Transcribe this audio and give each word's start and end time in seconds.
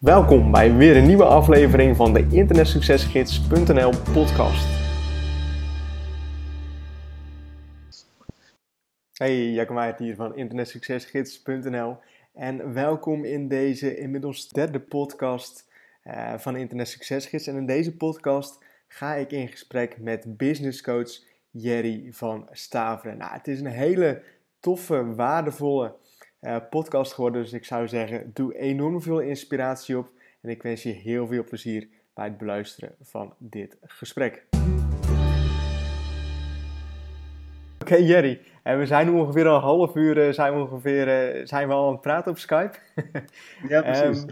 Welkom 0.00 0.50
bij 0.50 0.74
weer 0.74 0.96
een 0.96 1.06
nieuwe 1.06 1.24
aflevering 1.24 1.96
van 1.96 2.12
de 2.12 2.28
internetsuccesgids.nl 2.30 3.90
podcast. 4.12 4.66
Hey, 9.12 9.50
Jacob 9.50 9.98
hier 9.98 10.14
van 10.14 10.36
internetsuccesgids.nl 10.36 11.96
en 12.34 12.72
welkom 12.72 13.24
in 13.24 13.48
deze 13.48 13.96
inmiddels 13.96 14.48
derde 14.48 14.80
podcast 14.80 15.70
uh, 16.04 16.38
van 16.38 16.56
Internet 16.56 16.88
Succesgids. 16.88 17.46
En 17.46 17.56
in 17.56 17.66
deze 17.66 17.96
podcast 17.96 18.64
ga 18.88 19.14
ik 19.14 19.30
in 19.30 19.48
gesprek 19.48 19.98
met 19.98 20.36
businesscoach 20.36 21.10
Jerry 21.50 22.08
van 22.10 22.48
Staveren. 22.52 23.16
Nou, 23.16 23.32
het 23.32 23.48
is 23.48 23.60
een 23.60 23.66
hele 23.66 24.22
toffe, 24.60 25.14
waardevolle 25.14 25.94
uh, 26.46 26.56
podcast 26.70 27.12
geworden. 27.12 27.42
Dus 27.42 27.52
ik 27.52 27.64
zou 27.64 27.88
zeggen, 27.88 28.30
doe 28.34 28.58
enorm 28.58 29.02
veel 29.02 29.20
inspiratie 29.20 29.98
op. 29.98 30.10
En 30.42 30.50
ik 30.50 30.62
wens 30.62 30.82
je 30.82 30.90
heel 30.90 31.26
veel 31.26 31.44
plezier 31.44 31.88
bij 32.14 32.24
het 32.24 32.38
beluisteren 32.38 32.94
van 33.00 33.34
dit 33.38 33.78
gesprek. 33.82 34.46
Oké 37.80 37.94
okay, 37.94 38.02
Jerry, 38.02 38.40
en 38.62 38.78
we 38.78 38.86
zijn 38.86 39.06
nu 39.06 39.12
ongeveer 39.12 39.46
al 39.46 39.56
een 39.56 39.62
half 39.62 39.94
uur 39.94 40.34
zijn 40.34 40.54
we, 40.54 40.60
ongeveer, 40.60 41.40
zijn 41.46 41.68
we 41.68 41.74
al 41.74 41.86
aan 41.86 41.92
het 41.92 42.00
praten 42.00 42.30
op 42.30 42.38
Skype. 42.38 42.78
ja, 43.68 43.82
precies. 43.82 44.22
um, 44.22 44.28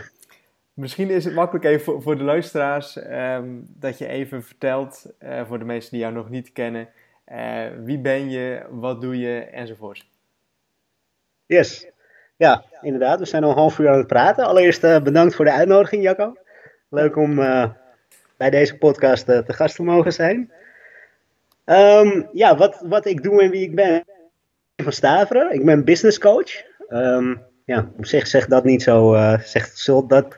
misschien 0.72 1.10
is 1.10 1.24
het 1.24 1.34
makkelijk 1.34 1.64
even 1.64 1.84
voor, 1.84 2.02
voor 2.02 2.16
de 2.16 2.24
luisteraars 2.24 2.96
um, 2.96 3.66
dat 3.68 3.98
je 3.98 4.06
even 4.06 4.42
vertelt, 4.42 5.12
uh, 5.20 5.46
voor 5.46 5.58
de 5.58 5.64
mensen 5.64 5.90
die 5.90 6.00
jou 6.00 6.12
nog 6.12 6.30
niet 6.30 6.52
kennen, 6.52 6.88
uh, 7.32 7.66
wie 7.84 7.98
ben 7.98 8.30
je, 8.30 8.66
wat 8.70 9.00
doe 9.00 9.18
je 9.18 9.40
enzovoort. 9.40 10.06
Yes, 11.46 11.92
ja, 12.36 12.64
inderdaad. 12.80 13.18
We 13.18 13.24
zijn 13.24 13.44
al 13.44 13.50
een 13.50 13.56
half 13.56 13.78
uur 13.78 13.88
aan 13.88 13.98
het 13.98 14.06
praten. 14.06 14.44
Allereerst 14.44 14.84
uh, 14.84 15.00
bedankt 15.00 15.34
voor 15.34 15.44
de 15.44 15.52
uitnodiging, 15.52 16.02
Jacco. 16.02 16.36
Leuk 16.90 17.16
om 17.16 17.38
uh, 17.38 17.64
bij 18.36 18.50
deze 18.50 18.78
podcast 18.78 19.28
uh, 19.28 19.38
te 19.38 19.52
gast 19.52 19.76
te 19.76 19.82
mogen 19.82 20.12
zijn. 20.12 20.52
Um, 21.64 22.28
ja, 22.32 22.56
wat, 22.56 22.82
wat 22.84 23.06
ik 23.06 23.22
doe 23.22 23.42
en 23.42 23.50
wie 23.50 23.62
ik 23.62 23.74
ben. 23.74 24.04
Van 24.76 24.92
Staveren. 24.92 25.52
Ik 25.52 25.64
ben 25.64 25.84
business 25.84 26.18
coach. 26.18 26.62
Um, 26.88 27.42
ja, 27.64 27.90
op 27.96 28.06
zich 28.06 28.26
zegt 28.26 28.50
dat 28.50 28.64
niet 28.64 28.82
zo. 28.82 29.16
zegt 29.44 29.78
zult 29.78 30.08
dat 30.10 30.36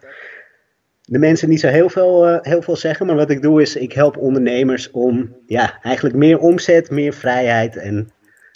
de 1.03 1.19
mensen 1.19 1.49
niet 1.49 1.61
zo 1.61 1.69
heel 1.69 1.89
veel, 1.89 2.39
heel 2.43 2.63
veel 2.63 2.77
zeggen. 2.77 3.07
Maar 3.07 3.17
wat 3.17 3.31
ik 3.31 3.43
doe 3.43 3.63
is, 3.63 3.77
ik 3.77 3.93
help 3.93 4.17
ondernemers 4.17 4.91
om 4.91 5.37
ja, 5.47 5.79
eigenlijk 5.83 6.17
meer 6.17 6.39
omzet, 6.39 6.91
meer 6.91 7.13
vrijheid 7.13 7.77
en 7.77 8.11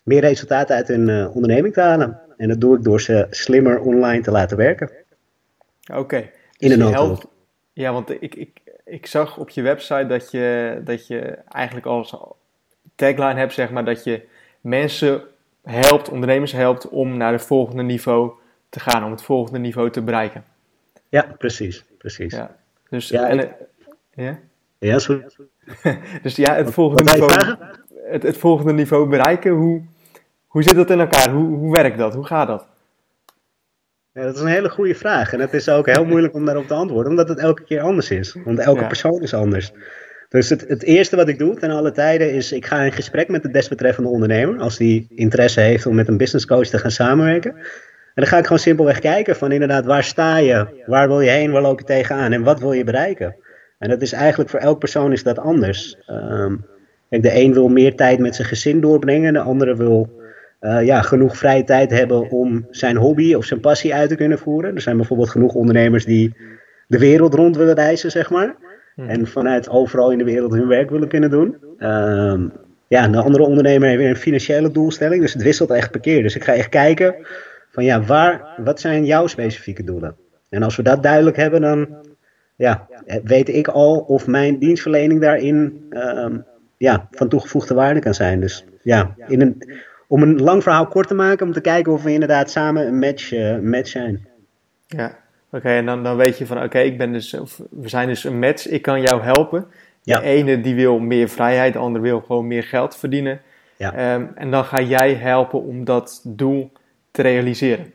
meer 0.05 0.21
resultaten 0.21 0.77
uit 0.77 0.89
hun 0.89 1.29
onderneming 1.29 1.75
te 1.75 1.81
halen. 1.81 2.21
En 2.41 2.49
dat 2.49 2.61
doe 2.61 2.77
ik 2.77 2.83
door 2.83 3.01
ze 3.01 3.27
slimmer 3.31 3.81
online 3.81 4.23
te 4.23 4.31
laten 4.31 4.57
werken. 4.57 4.91
Oké. 5.91 5.99
Okay. 5.99 6.31
In 6.57 6.73
een 6.73 6.93
helpt, 6.93 7.27
Ja, 7.73 7.93
want 7.93 8.11
ik, 8.11 8.35
ik, 8.35 8.61
ik 8.85 9.07
zag 9.07 9.39
op 9.39 9.49
je 9.51 9.63
website 9.63 10.07
dat 10.07 10.31
je, 10.31 10.81
dat 10.85 11.07
je 11.07 11.21
eigenlijk 11.49 11.87
als 11.87 12.17
tagline 12.95 13.35
hebt, 13.35 13.53
zeg 13.53 13.71
maar, 13.71 13.85
dat 13.85 14.05
je 14.05 14.23
mensen 14.61 15.23
helpt, 15.63 16.09
ondernemers 16.09 16.53
helpt 16.53 16.89
om 16.89 17.17
naar 17.17 17.33
het 17.33 17.43
volgende 17.43 17.83
niveau 17.83 18.33
te 18.69 18.81
gaan, 18.81 19.05
om 19.05 19.11
het 19.11 19.23
volgende 19.23 19.59
niveau 19.59 19.91
te 19.91 20.03
bereiken. 20.03 20.45
Ja, 21.09 21.35
precies. 21.39 21.85
precies. 21.99 22.33
Ja, 22.33 22.57
dus, 22.89 23.09
ja, 23.09 23.29
en, 23.29 23.39
ik, 23.39 23.53
ja? 24.15 24.39
ja 24.79 24.99
sorry. 24.99 25.27
dus 26.23 26.37
ja, 26.37 26.55
het 26.55 26.71
volgende, 26.71 27.13
niveau, 27.13 27.57
het, 28.05 28.23
het 28.23 28.37
volgende 28.37 28.73
niveau 28.73 29.09
bereiken, 29.09 29.53
hoe, 29.53 29.83
hoe 30.51 30.63
zit 30.63 30.75
dat 30.75 30.91
in 30.91 31.01
elkaar? 31.01 31.31
Hoe, 31.31 31.57
hoe 31.57 31.73
werkt 31.73 31.99
dat? 31.99 32.15
Hoe 32.15 32.27
gaat 32.27 32.47
dat? 32.47 32.67
Ja, 34.13 34.23
dat 34.23 34.35
is 34.35 34.41
een 34.41 34.47
hele 34.47 34.69
goede 34.69 34.95
vraag. 34.95 35.33
En 35.33 35.41
het 35.41 35.53
is 35.53 35.69
ook 35.69 35.87
heel 35.87 36.05
moeilijk 36.05 36.35
om 36.35 36.45
daarop 36.45 36.67
te 36.67 36.75
antwoorden, 36.75 37.11
omdat 37.11 37.29
het 37.29 37.39
elke 37.39 37.65
keer 37.65 37.81
anders 37.81 38.11
is. 38.11 38.37
Want 38.45 38.59
elke 38.59 38.81
ja. 38.81 38.87
persoon 38.87 39.23
is 39.23 39.35
anders. 39.35 39.73
Dus 40.29 40.49
het, 40.49 40.65
het, 40.69 40.83
eerste 40.83 41.17
wat 41.17 41.29
ik 41.29 41.39
doe 41.39 41.57
ten 41.57 41.71
alle 41.71 41.93
tijden 41.93 42.33
is, 42.33 42.53
ik 42.53 42.67
ga 42.67 42.83
in 42.83 42.93
gesprek 42.93 43.29
met 43.29 43.43
de 43.43 43.51
desbetreffende 43.51 44.11
ondernemer, 44.11 44.61
als 44.61 44.77
die 44.77 45.07
interesse 45.15 45.61
heeft 45.61 45.87
om 45.87 45.95
met 45.95 46.09
een 46.09 46.17
business 46.17 46.47
coach 46.47 46.67
te 46.67 46.79
gaan 46.79 46.91
samenwerken. 46.91 47.55
En 47.55 48.15
dan 48.15 48.27
ga 48.27 48.39
ik 48.39 48.45
gewoon 48.45 48.59
simpelweg 48.59 48.99
kijken 48.99 49.37
van 49.37 49.53
inderdaad, 49.53 49.85
waar 49.85 50.05
sta 50.05 50.37
je? 50.37 50.83
Waar 50.87 51.09
wil 51.09 51.21
je 51.21 51.31
heen? 51.31 51.51
Waar 51.51 51.63
loop 51.63 51.79
je 51.79 51.85
tegenaan? 51.85 52.33
En 52.33 52.43
wat 52.43 52.61
wil 52.61 52.73
je 52.73 52.85
bereiken? 52.85 53.37
En 53.79 53.89
dat 53.89 54.03
is 54.03 54.13
eigenlijk 54.13 54.51
voor 54.51 54.61
elk 54.61 54.79
persoon 54.79 55.13
is 55.13 55.23
dat 55.23 55.39
anders. 55.39 55.97
Um, 56.09 56.65
de 57.09 57.35
een 57.35 57.53
wil 57.53 57.69
meer 57.69 57.97
tijd 57.97 58.19
met 58.19 58.35
zijn 58.35 58.49
gezin 58.49 58.81
doorbrengen, 58.81 59.33
de 59.33 59.41
andere 59.41 59.77
wil 59.77 60.19
uh, 60.61 60.85
ja, 60.85 61.03
genoeg 61.03 61.37
vrije 61.37 61.65
tijd 61.65 61.91
hebben 61.91 62.31
om 62.31 62.67
zijn 62.71 62.97
hobby 62.97 63.35
of 63.35 63.45
zijn 63.45 63.61
passie 63.61 63.95
uit 63.95 64.09
te 64.09 64.15
kunnen 64.15 64.39
voeren. 64.39 64.75
Er 64.75 64.81
zijn 64.81 64.97
bijvoorbeeld 64.97 65.31
genoeg 65.31 65.55
ondernemers 65.55 66.05
die 66.05 66.35
de 66.87 66.99
wereld 66.99 67.35
rond 67.35 67.57
willen 67.57 67.75
reizen, 67.75 68.11
zeg 68.11 68.31
maar. 68.31 68.57
Hmm. 68.95 69.09
En 69.09 69.27
vanuit 69.27 69.69
overal 69.69 70.11
in 70.11 70.19
de 70.19 70.25
wereld 70.25 70.53
hun 70.53 70.67
werk 70.67 70.91
willen 70.91 71.09
kunnen 71.09 71.31
doen. 71.31 71.57
Uh, 71.79 72.41
ja, 72.89 73.05
een 73.05 73.15
andere 73.15 73.45
ondernemer 73.45 73.89
heeft 73.89 74.01
weer 74.01 74.11
een 74.11 74.17
financiële 74.17 74.71
doelstelling. 74.71 75.23
Dus 75.23 75.33
het 75.33 75.43
wisselt 75.43 75.71
echt 75.71 75.91
per 75.91 76.01
keer. 76.01 76.23
Dus 76.23 76.37
ik 76.37 76.45
ga 76.45 76.53
echt 76.53 76.69
kijken 76.69 77.15
van 77.71 77.85
ja, 77.85 78.03
waar, 78.03 78.55
wat 78.57 78.81
zijn 78.81 79.05
jouw 79.05 79.27
specifieke 79.27 79.85
doelen? 79.85 80.17
En 80.49 80.63
als 80.63 80.77
we 80.77 80.83
dat 80.83 81.03
duidelijk 81.03 81.37
hebben, 81.37 81.61
dan 81.61 81.89
ja, 82.57 82.89
weet 83.25 83.49
ik 83.49 83.69
al 83.69 83.99
of 83.99 84.27
mijn 84.27 84.59
dienstverlening 84.59 85.21
daarin 85.21 85.87
uh, 85.91 86.27
ja, 86.77 87.09
van 87.11 87.29
toegevoegde 87.29 87.75
waarde 87.75 88.01
kan 88.01 88.15
zijn. 88.15 88.41
Dus 88.41 88.65
ja, 88.83 89.15
in 89.27 89.41
een, 89.41 89.63
om 90.11 90.23
een 90.23 90.43
lang 90.43 90.63
verhaal 90.63 90.87
kort 90.87 91.09
te 91.09 91.15
maken, 91.15 91.47
om 91.47 91.53
te 91.53 91.61
kijken 91.61 91.93
of 91.93 92.03
we 92.03 92.13
inderdaad 92.13 92.51
samen 92.51 92.87
een 92.87 92.99
match, 92.99 93.33
uh, 93.33 93.59
match 93.59 93.89
zijn. 93.89 94.27
Ja, 94.87 95.19
oké, 95.51 95.69
en 95.69 95.87
dan, 95.87 96.03
dan 96.03 96.17
weet 96.17 96.39
je 96.39 96.47
van 96.47 96.63
oké, 96.63 96.79
ik 96.79 96.99
ben 96.99 97.13
dus, 97.13 97.37
we 97.71 97.89
zijn 97.89 98.09
dus 98.09 98.25
een 98.25 98.39
match, 98.39 98.69
ik 98.69 98.83
kan 98.83 99.01
jou 99.01 99.23
helpen. 99.23 99.61
De 100.03 100.11
ja. 100.11 100.21
ene 100.21 100.61
die 100.61 100.75
wil 100.75 100.99
meer 100.99 101.29
vrijheid, 101.29 101.73
de 101.73 101.79
andere 101.79 102.05
wil 102.05 102.21
gewoon 102.21 102.47
meer 102.47 102.63
geld 102.63 102.97
verdienen. 102.97 103.41
Ja. 103.77 104.15
Um, 104.15 104.33
en 104.35 104.51
dan 104.51 104.65
ga 104.65 104.81
jij 104.81 105.15
helpen 105.15 105.63
om 105.63 105.85
dat 105.85 106.21
doel 106.25 106.73
te 107.11 107.23
realiseren. 107.23 107.93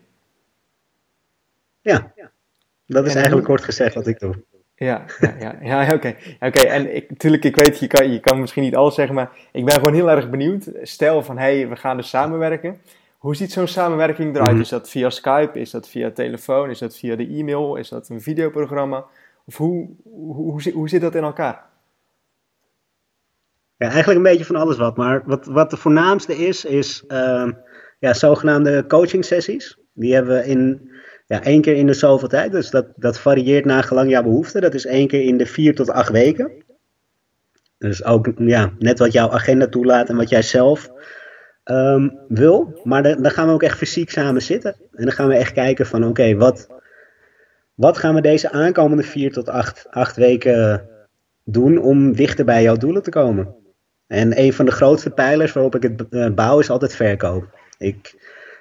Ja, 1.82 2.14
dat 2.86 3.06
is 3.06 3.10
en 3.10 3.16
eigenlijk 3.16 3.48
kort 3.48 3.64
gezegd 3.64 3.96
wat 3.96 4.08
ik 4.08 4.20
doe. 4.20 4.36
Ja, 4.76 5.06
ja, 5.20 5.36
ja, 5.40 5.58
ja 5.62 5.94
oké. 5.96 6.16
Oké, 6.40 6.62
en 6.62 6.96
ik, 6.96 7.10
natuurlijk, 7.10 7.44
ik 7.44 7.56
weet, 7.56 7.80
je 7.80 7.88
kan, 7.88 8.12
je 8.12 8.20
kan 8.20 8.40
misschien 8.40 8.64
niet 8.64 8.76
alles 8.76 8.96
zeggen, 8.96 9.16
maar 9.16 9.32
ik 9.52 9.66
ben 9.66 9.74
gewoon 9.74 9.94
heel 9.94 10.12
erg 10.12 10.30
benieuwd. 10.30 10.70
Stel 10.82 11.24
van, 11.24 11.38
hé, 11.38 11.58
hey, 11.58 11.70
we 11.70 11.76
gaan 11.76 11.98
dus 11.98 12.10
samenwerken. 12.10 12.82
Hoe 13.18 13.36
ziet 13.36 13.52
zo'n 13.52 13.68
samenwerking 13.68 14.30
eruit? 14.30 14.48
Mm 14.48 14.54
-hmm. 14.54 14.62
Is 14.62 14.70
dat 14.70 14.90
via 14.90 15.10
Skype? 15.10 15.60
Is 15.60 15.72
dat 15.72 15.90
via 15.90 16.12
telefoon? 16.12 16.70
Is 16.70 16.80
dat 16.80 16.98
via 16.98 17.16
de 17.16 17.28
e-mail? 17.28 17.76
Is 17.76 17.90
dat 17.90 18.10
een 18.10 18.22
videoprogramma? 18.22 19.06
Of 19.46 19.58
hoe, 19.58 19.90
hoe, 20.04 20.36
hoe, 20.36 20.72
hoe 20.74 20.90
zit 20.90 21.02
dat 21.02 21.16
in 21.16 21.24
elkaar? 21.24 21.66
Ja, 23.78 23.88
eigenlijk 23.88 24.18
een 24.18 24.32
beetje 24.32 24.46
van 24.46 24.56
alles 24.56 24.78
wat. 24.78 24.98
Maar 24.98 25.24
wat, 25.26 25.46
wat 25.46 25.70
de 25.70 25.78
voornaamste 25.78 26.38
is, 26.38 26.66
is 26.66 27.04
uh, 27.08 27.52
ja, 28.00 28.14
zogenaamde 28.14 28.86
coaching 28.88 29.26
sessies. 29.26 29.78
Die 29.94 30.14
hebben 30.14 30.36
we 30.36 30.46
in 30.46 30.92
ja, 31.26 31.44
één 31.44 31.62
keer 31.62 31.76
in 31.76 31.88
de 31.88 31.94
zoveel 31.94 32.28
tijd. 32.28 32.52
Dus 32.52 32.70
dat, 32.70 32.88
dat 32.96 33.20
varieert 33.20 33.66
naar 33.66 33.84
gelang 33.84 34.10
jouw 34.10 34.24
behoefte. 34.24 34.60
Dat 34.60 34.74
is 34.74 34.86
één 34.86 35.08
keer 35.08 35.24
in 35.24 35.38
de 35.38 35.46
vier 35.46 35.76
tot 35.76 35.90
acht 35.90 36.12
weken. 36.12 36.52
Dus 37.78 38.04
ook 38.04 38.32
ja, 38.38 38.72
net 38.80 39.00
wat 39.00 39.12
jouw 39.12 39.30
agenda 39.30 39.68
toelaat 39.68 40.10
en 40.10 40.16
wat 40.16 40.30
jij 40.30 40.42
zelf 40.42 40.90
um, 41.66 42.20
wil. 42.28 42.80
Maar 42.84 43.04
dan, 43.04 43.22
dan 43.22 43.32
gaan 43.32 43.48
we 43.48 43.54
ook 43.54 43.64
echt 43.64 43.78
fysiek 43.78 44.10
samen 44.10 44.42
zitten. 44.42 44.76
En 44.94 45.04
dan 45.04 45.12
gaan 45.12 45.28
we 45.28 45.36
echt 45.36 45.54
kijken 45.54 45.86
van 45.86 46.04
oké, 46.04 46.36
wat, 46.36 46.68
wat 47.74 47.98
gaan 47.98 48.16
we 48.16 48.22
deze 48.22 48.52
aankomende 48.52 49.04
vier 49.04 49.32
tot 49.32 49.50
acht, 49.50 49.88
acht 49.90 50.16
weken 50.16 50.90
doen 51.44 51.78
om 51.78 52.16
dichter 52.16 52.46
bij 52.46 52.64
jouw 52.64 52.76
doelen 52.76 53.04
te 53.04 53.10
komen. 53.10 53.56
En 54.08 54.40
een 54.40 54.54
van 54.54 54.66
de 54.66 54.72
grootste 54.72 55.10
pijlers 55.10 55.54
waarop 55.54 55.76
ik 55.76 55.84
het 56.10 56.36
bouw 56.36 56.60
is 56.60 56.70
altijd 56.70 56.96
verkoop. 56.96 57.60
Ik, 57.78 58.16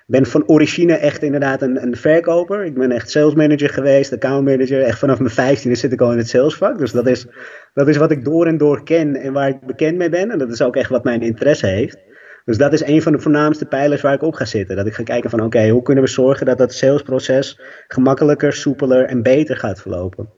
ben 0.07 0.27
van 0.27 0.49
origine 0.49 0.93
echt 0.93 1.23
inderdaad 1.23 1.63
een, 1.63 1.83
een 1.83 1.97
verkoper. 1.97 2.65
Ik 2.65 2.75
ben 2.75 2.93
echt 2.93 3.11
sales 3.11 3.35
manager 3.35 3.69
geweest, 3.69 4.13
account 4.13 4.45
manager. 4.45 4.83
Echt 4.83 4.99
vanaf 4.99 5.19
mijn 5.19 5.31
vijftiende 5.31 5.77
zit 5.77 5.93
ik 5.93 6.01
al 6.01 6.13
in 6.13 6.19
het 6.19 6.29
salesvak. 6.29 6.79
Dus 6.79 6.93
dat 6.93 7.07
is, 7.07 7.27
dat 7.75 7.89
is 7.89 7.97
wat 7.97 8.11
ik 8.11 8.25
door 8.25 8.47
en 8.47 8.57
door 8.57 8.83
ken 8.83 9.17
en 9.17 9.33
waar 9.33 9.49
ik 9.49 9.61
bekend 9.61 9.97
mee 9.97 10.09
ben. 10.09 10.31
En 10.31 10.39
dat 10.39 10.51
is 10.51 10.63
ook 10.63 10.77
echt 10.77 10.91
wat 10.91 11.05
mijn 11.05 11.23
interesse 11.23 11.67
heeft. 11.67 11.99
Dus 12.45 12.59
dat 12.59 12.73
is 12.73 12.85
een 12.85 13.03
van 13.03 13.13
de 13.13 13.19
voornaamste 13.19 13.67
pijlers 13.67 14.01
waar 14.01 14.15
ik 14.15 14.23
op 14.23 14.35
ga 14.35 14.45
zitten. 14.45 14.77
Dat 14.77 14.87
ik 14.87 14.95
ga 14.95 15.03
kijken 15.03 15.31
van 15.31 15.41
oké, 15.41 15.69
hoe 15.69 15.83
kunnen 15.83 16.05
we 16.05 16.11
zorgen 16.11 16.47
dat 16.47 16.59
dat 16.59 16.73
salesproces 16.73 17.61
gemakkelijker, 17.89 18.53
soepeler 18.53 19.05
en 19.05 19.23
beter 19.23 19.57
gaat 19.57 19.81
verlopen. 19.81 20.29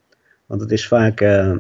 Want 0.47 0.61
het 0.61 0.71
is 0.71 0.89
vaak, 0.89 1.21
uh, 1.21 1.57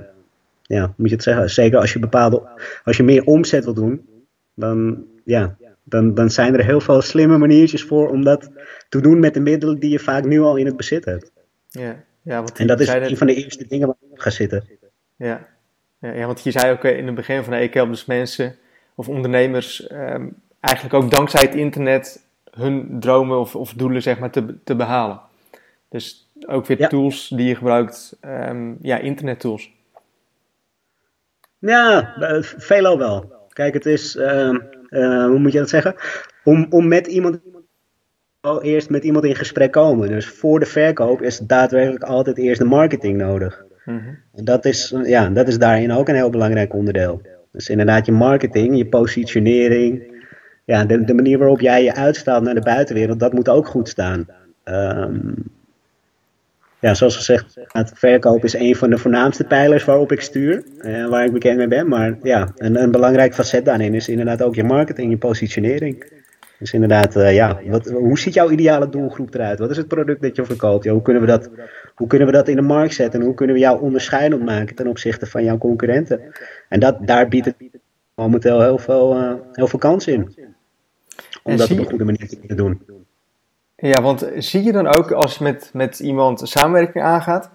ja, 0.63 0.93
moet 0.97 1.09
je 1.09 1.15
het 1.15 1.25
zeggen, 1.25 1.51
zeker 1.51 1.79
als 1.79 1.93
je 1.93 1.99
bepaalde, 1.99 2.43
als 2.85 2.97
je 2.97 3.03
meer 3.03 3.25
omzet 3.25 3.65
wil 3.65 3.75
doen, 3.75 4.07
dan 4.55 5.05
ja, 5.25 5.57
dan, 5.89 6.15
dan 6.15 6.31
zijn 6.31 6.55
er 6.55 6.65
heel 6.65 6.81
veel 6.81 7.03
slimme 7.03 7.39
maniertjes 7.39 7.83
voor 7.83 8.09
om 8.09 8.25
dat 8.25 8.51
te 8.89 9.01
doen 9.01 9.21
met 9.21 9.35
de 9.35 9.41
middelen 9.41 9.79
die 9.79 9.91
je 9.91 9.99
vaak 9.99 10.25
nu 10.25 10.41
al 10.41 10.57
in 10.57 10.67
het 10.67 10.77
bezit 10.77 11.05
hebt. 11.05 11.33
Ja, 11.69 12.05
ja, 12.23 12.37
want 12.37 12.59
en 12.59 12.67
dat 12.67 12.81
is 12.81 12.89
een 12.89 13.17
van 13.17 13.27
de 13.27 13.35
eerste 13.35 13.67
dingen 13.67 13.87
waar 13.87 13.97
ik 14.01 14.13
op 14.13 14.19
ga 14.19 14.31
zitten. 14.31 14.65
Ja. 15.17 15.47
ja, 16.01 16.27
want 16.27 16.43
je 16.43 16.51
zei 16.51 16.73
ook 16.73 16.85
in 16.85 17.07
het 17.07 17.15
begin 17.15 17.45
van 17.45 17.55
ik 17.55 17.75
help 17.75 17.89
dus 17.89 18.05
mensen 18.05 18.57
of 18.95 19.09
ondernemers 19.09 19.91
um, 19.93 20.37
eigenlijk 20.61 20.95
ook 20.95 21.11
dankzij 21.11 21.41
het 21.41 21.55
internet 21.55 22.27
hun 22.51 23.01
dromen 23.01 23.39
of, 23.39 23.57
of 23.57 23.73
doelen 23.73 24.03
zeg 24.03 24.19
maar 24.19 24.31
te, 24.31 24.63
te 24.65 24.77
behalen. 24.77 25.21
Dus 25.89 26.31
ook 26.47 26.67
weer 26.67 26.89
tools 26.89 27.29
die 27.29 27.47
je 27.47 27.55
gebruikt, 27.55 28.19
um, 28.25 28.79
ja, 28.81 28.99
internettools. 28.99 29.71
Ja, 31.59 32.15
veelal 32.41 32.99
wel. 32.99 33.33
Kijk, 33.49 33.75
het 33.75 33.87
is, 33.87 34.17
uh, 34.97 35.27
hoe 35.27 35.39
moet 35.39 35.53
je 35.53 35.59
dat 35.59 35.69
zeggen? 35.69 35.95
Om, 36.45 36.67
om 36.71 36.89
met 36.89 37.07
iemand 37.07 37.39
eerst 38.63 38.91
met 38.91 39.05
iemand 39.05 39.25
in 39.25 39.35
gesprek 39.35 39.73
komen. 39.73 40.09
Dus 40.09 40.27
voor 40.27 40.61
de 40.61 40.67
verkoop 40.67 41.23
is 41.23 41.39
daadwerkelijk 41.39 42.05
altijd 42.05 42.39
eerst 42.39 42.61
de 42.61 42.67
marketing 42.67 43.19
nodig. 43.19 43.65
Mhm. 43.85 43.99
En 44.35 44.45
dat 44.45 44.65
is, 44.65 44.95
ja, 45.05 45.29
dat 45.29 45.49
is 45.49 45.59
daarin 45.59 45.93
ook 45.93 46.09
een 46.09 46.15
heel 46.15 46.31
belangrijk 46.31 46.75
onderdeel. 46.75 47.21
Dus 47.53 47.69
inderdaad 47.69 48.07
je 48.07 48.13
marketing, 48.13 48.77
je 48.77 48.87
positionering, 48.87 50.03
ja, 50.65 50.85
de, 50.85 51.05
de 51.05 51.15
manier 51.15 51.39
waarop 51.39 51.61
jij 51.61 51.83
je 51.83 51.95
uitstraalt 51.95 52.43
naar 52.43 52.55
de 52.55 52.61
buitenwereld, 52.61 53.21
dat 53.21 53.33
moet 53.33 53.49
ook 53.49 53.67
goed 53.67 53.89
staan. 53.89 54.27
Um, 54.65 55.35
ja, 56.81 56.95
zoals 56.95 57.17
gezegd, 57.17 57.57
het 57.67 57.93
verkoop 57.95 58.45
is 58.45 58.55
een 58.55 58.77
van 58.77 58.91
de 58.91 58.99
voornaamste 58.99 59.45
pijlers 59.45 59.85
waarop 59.85 60.13
ik 60.13 60.21
stuur, 60.21 60.63
uh, 60.81 61.09
waar 61.09 61.25
ik 61.25 61.33
bekend 61.33 61.57
mee 61.57 61.69
ben. 61.69 61.89
Maar 61.89 62.19
ja, 62.23 62.49
een, 62.57 62.83
een 62.83 62.91
belangrijk 62.91 63.35
facet 63.35 63.65
daarin 63.65 63.95
is 63.95 64.09
inderdaad 64.09 64.43
ook 64.43 64.55
je 64.55 64.65
marketing, 64.65 65.11
je 65.11 65.19
positionering. 65.19 66.25
Dus 66.59 66.73
inderdaad, 66.73 67.17
uh, 67.17 67.35
ja, 67.35 67.61
wat, 67.67 67.89
hoe 67.89 68.19
ziet 68.19 68.35
jouw 68.35 68.51
ideale 68.51 68.89
doelgroep 68.89 69.35
eruit? 69.35 69.59
Wat 69.59 69.71
is 69.71 69.77
het 69.77 69.89
product 69.89 70.23
dat 70.23 70.37
je 70.37 70.45
verkoopt? 70.45 70.85
Ja, 70.85 70.93
hoe, 70.93 71.03
kunnen 71.03 71.23
we 71.23 71.29
dat, 71.29 71.51
hoe 71.95 72.07
kunnen 72.07 72.27
we 72.27 72.33
dat 72.33 72.49
in 72.49 72.57
de 72.57 72.63
markt 72.63 72.95
zetten? 72.95 73.21
En 73.21 73.27
hoe 73.27 73.35
kunnen 73.35 73.55
we 73.55 73.61
jou 73.61 73.81
onderscheidend 73.81 74.45
maken 74.45 74.75
ten 74.75 74.87
opzichte 74.87 75.27
van 75.27 75.45
jouw 75.45 75.59
concurrenten? 75.59 76.21
En 76.69 76.81
dat, 76.81 77.07
daar 77.07 77.29
biedt 77.29 77.47
het 77.47 77.57
momenteel 78.15 78.61
heel 78.61 78.79
veel, 78.79 79.21
uh, 79.21 79.33
heel 79.53 79.67
veel 79.67 79.79
kans 79.79 80.07
in. 80.07 80.35
Om 81.43 81.57
dat 81.57 81.71
op 81.71 81.79
een 81.79 81.85
goede 81.85 82.05
manier 82.05 82.29
te 82.29 82.39
kunnen 82.39 82.57
doen. 82.57 83.06
Ja, 83.77 84.03
want 84.03 84.29
zie 84.37 84.63
je 84.63 84.73
dan 84.73 84.97
ook 84.99 85.11
als 85.11 85.39
je 85.39 85.45
met, 85.45 85.71
met 85.73 85.99
iemand 85.99 86.41
samenwerking 86.45 87.05
aangaat, 87.05 87.51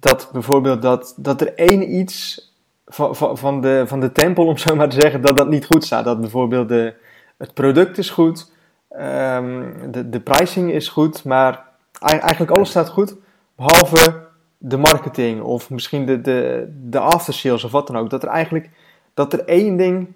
dat 0.00 0.28
bijvoorbeeld 0.32 0.82
dat, 0.82 1.14
dat 1.16 1.40
er 1.40 1.54
één 1.54 1.94
iets 1.94 2.48
van, 2.86 3.16
van, 3.38 3.60
de, 3.60 3.84
van 3.86 4.00
de 4.00 4.12
tempel, 4.12 4.46
om 4.46 4.56
zo 4.56 4.74
maar 4.74 4.88
te 4.88 5.00
zeggen, 5.00 5.20
dat 5.20 5.36
dat 5.36 5.48
niet 5.48 5.66
goed 5.66 5.84
staat. 5.84 6.04
Dat 6.04 6.20
bijvoorbeeld 6.20 6.68
de, 6.68 6.94
het 7.36 7.54
product 7.54 7.98
is 7.98 8.10
goed, 8.10 8.52
um, 8.90 9.74
de, 9.90 10.08
de 10.08 10.20
pricing 10.20 10.72
is 10.72 10.88
goed, 10.88 11.24
maar 11.24 11.64
eigenlijk 12.00 12.50
alles 12.50 12.70
staat 12.70 12.88
goed, 12.88 13.16
behalve 13.56 14.22
de 14.58 14.76
marketing 14.76 15.42
of 15.42 15.70
misschien 15.70 16.06
de, 16.06 16.20
de, 16.20 16.68
de 16.82 16.98
aftersales 16.98 17.64
of 17.64 17.70
wat 17.70 17.86
dan 17.86 17.96
ook. 17.96 18.10
Dat 18.10 18.22
er 18.22 18.28
eigenlijk 18.28 18.70
dat 19.14 19.32
er 19.32 19.44
één 19.44 19.76
ding, 19.76 20.14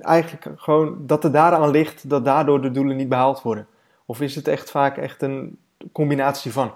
eigenlijk 0.00 0.46
gewoon, 0.56 0.96
dat 1.06 1.24
er 1.24 1.32
daaraan 1.32 1.70
ligt 1.70 2.08
dat 2.08 2.24
daardoor 2.24 2.62
de 2.62 2.70
doelen 2.70 2.96
niet 2.96 3.08
behaald 3.08 3.42
worden. 3.42 3.66
Of 4.06 4.20
is 4.20 4.34
het 4.34 4.48
echt 4.48 4.70
vaak 4.70 4.96
echt 4.96 5.22
een 5.22 5.58
combinatie 5.92 6.52
van? 6.52 6.74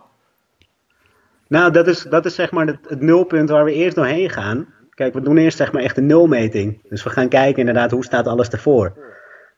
Nou, 1.49 1.73
dat 1.73 1.87
is, 1.87 2.03
dat 2.03 2.27
is 2.27 2.35
zeg 2.35 2.51
maar 2.51 2.67
het, 2.67 3.01
nulpunt 3.01 3.49
waar 3.49 3.65
we 3.65 3.73
eerst 3.73 3.97
doorheen 3.97 4.31
gaan. 4.31 4.75
Kijk, 4.91 5.15
we 5.15 5.21
doen 5.21 5.39
eerst 5.39 5.57
zeg 5.57 5.73
maar 5.73 5.83
echt 5.83 5.97
een 5.97 6.07
nulmeting. 6.07 6.79
Dus 6.89 7.03
we 7.03 7.11
gaan 7.11 7.29
kijken 7.29 7.59
inderdaad 7.59 7.91
hoe 7.91 8.05
staat 8.05 8.27
alles 8.27 8.49
ervoor. 8.49 8.97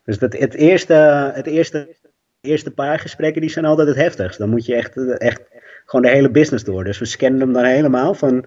Dus 0.05 0.19
dat, 0.19 0.33
het, 0.33 0.55
eerste, 0.55 0.95
het 1.35 1.47
eerste, 1.47 1.97
eerste 2.41 2.71
paar 2.71 2.99
gesprekken 2.99 3.41
die 3.41 3.51
zijn 3.51 3.65
altijd 3.65 3.89
het 3.89 3.97
heftigst. 3.97 4.39
Dan 4.39 4.51
moet 4.51 4.67
je 4.67 4.75
echt, 4.75 5.19
echt 5.19 5.43
gewoon 5.87 6.03
de 6.05 6.11
hele 6.11 6.31
business 6.31 6.65
door. 6.65 6.85
Dus 6.85 6.99
we 6.99 7.05
scannen 7.05 7.41
hem 7.41 7.53
dan 7.53 7.65
helemaal 7.65 8.15
van, 8.15 8.47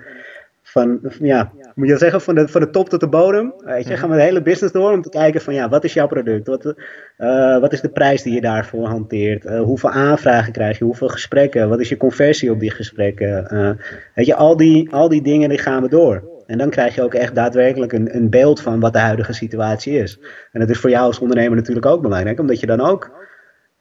van 0.80 1.00
ja, 1.20 1.52
moet 1.76 1.88
je 1.88 1.98
zeggen, 1.98 2.22
van 2.22 2.36
de, 2.36 2.48
van 2.48 2.62
de 2.62 2.70
top 2.70 2.90
tot 2.90 3.00
de 3.00 3.08
bodem. 3.08 3.54
Weet 3.58 3.88
je, 3.88 3.98
gaan 3.98 4.10
we 4.10 4.16
de 4.16 4.22
hele 4.22 4.42
business 4.42 4.74
door 4.74 4.92
om 4.92 5.02
te 5.02 5.10
kijken 5.10 5.42
van 5.42 5.54
ja, 5.54 5.70
wat 5.70 5.84
is 5.84 5.94
jouw 5.94 6.08
product? 6.08 6.48
Wat, 6.48 6.74
uh, 7.18 7.60
wat 7.60 7.74
is 7.74 7.82
de 7.82 7.90
prijs 7.90 8.24
die 8.24 8.34
je 8.34 8.42
daarvoor 8.42 8.88
hanteert? 8.88 9.46
Uh, 9.46 9.62
hoeveel 9.62 9.90
aanvragen 9.90 10.54
krijg 10.54 10.78
je? 10.78 10.84
Hoeveel 10.84 11.08
gesprekken? 11.08 11.70
Wat 11.70 11.80
is 11.80 11.90
je 11.90 11.98
conversie 11.98 12.52
op 12.52 12.60
die 12.60 12.72
gesprekken? 12.72 13.48
Uh, 13.54 13.70
weet 14.16 14.26
je, 14.26 14.36
al 14.36 14.58
die, 14.58 14.92
al 14.92 15.10
die 15.10 15.22
dingen 15.22 15.50
die 15.50 15.58
gaan 15.58 15.82
we 15.82 15.90
door. 15.90 16.24
En 16.46 16.58
dan 16.58 16.70
krijg 16.70 16.96
je 16.96 17.04
ook 17.04 17.14
echt 17.14 17.36
daadwerkelijk 17.36 17.94
een, 17.94 18.16
een 18.16 18.30
beeld 18.30 18.62
van 18.62 18.80
wat 18.80 18.94
de 18.94 19.00
huidige 19.00 19.34
situatie 19.34 19.98
is. 19.98 20.20
En 20.52 20.60
dat 20.60 20.70
is 20.70 20.80
voor 20.80 20.90
jou 20.90 21.06
als 21.06 21.20
ondernemer 21.20 21.56
natuurlijk 21.56 21.86
ook 21.86 22.02
belangrijk, 22.02 22.40
omdat 22.40 22.60
je 22.60 22.66
dan 22.66 22.82
ook, 22.82 23.25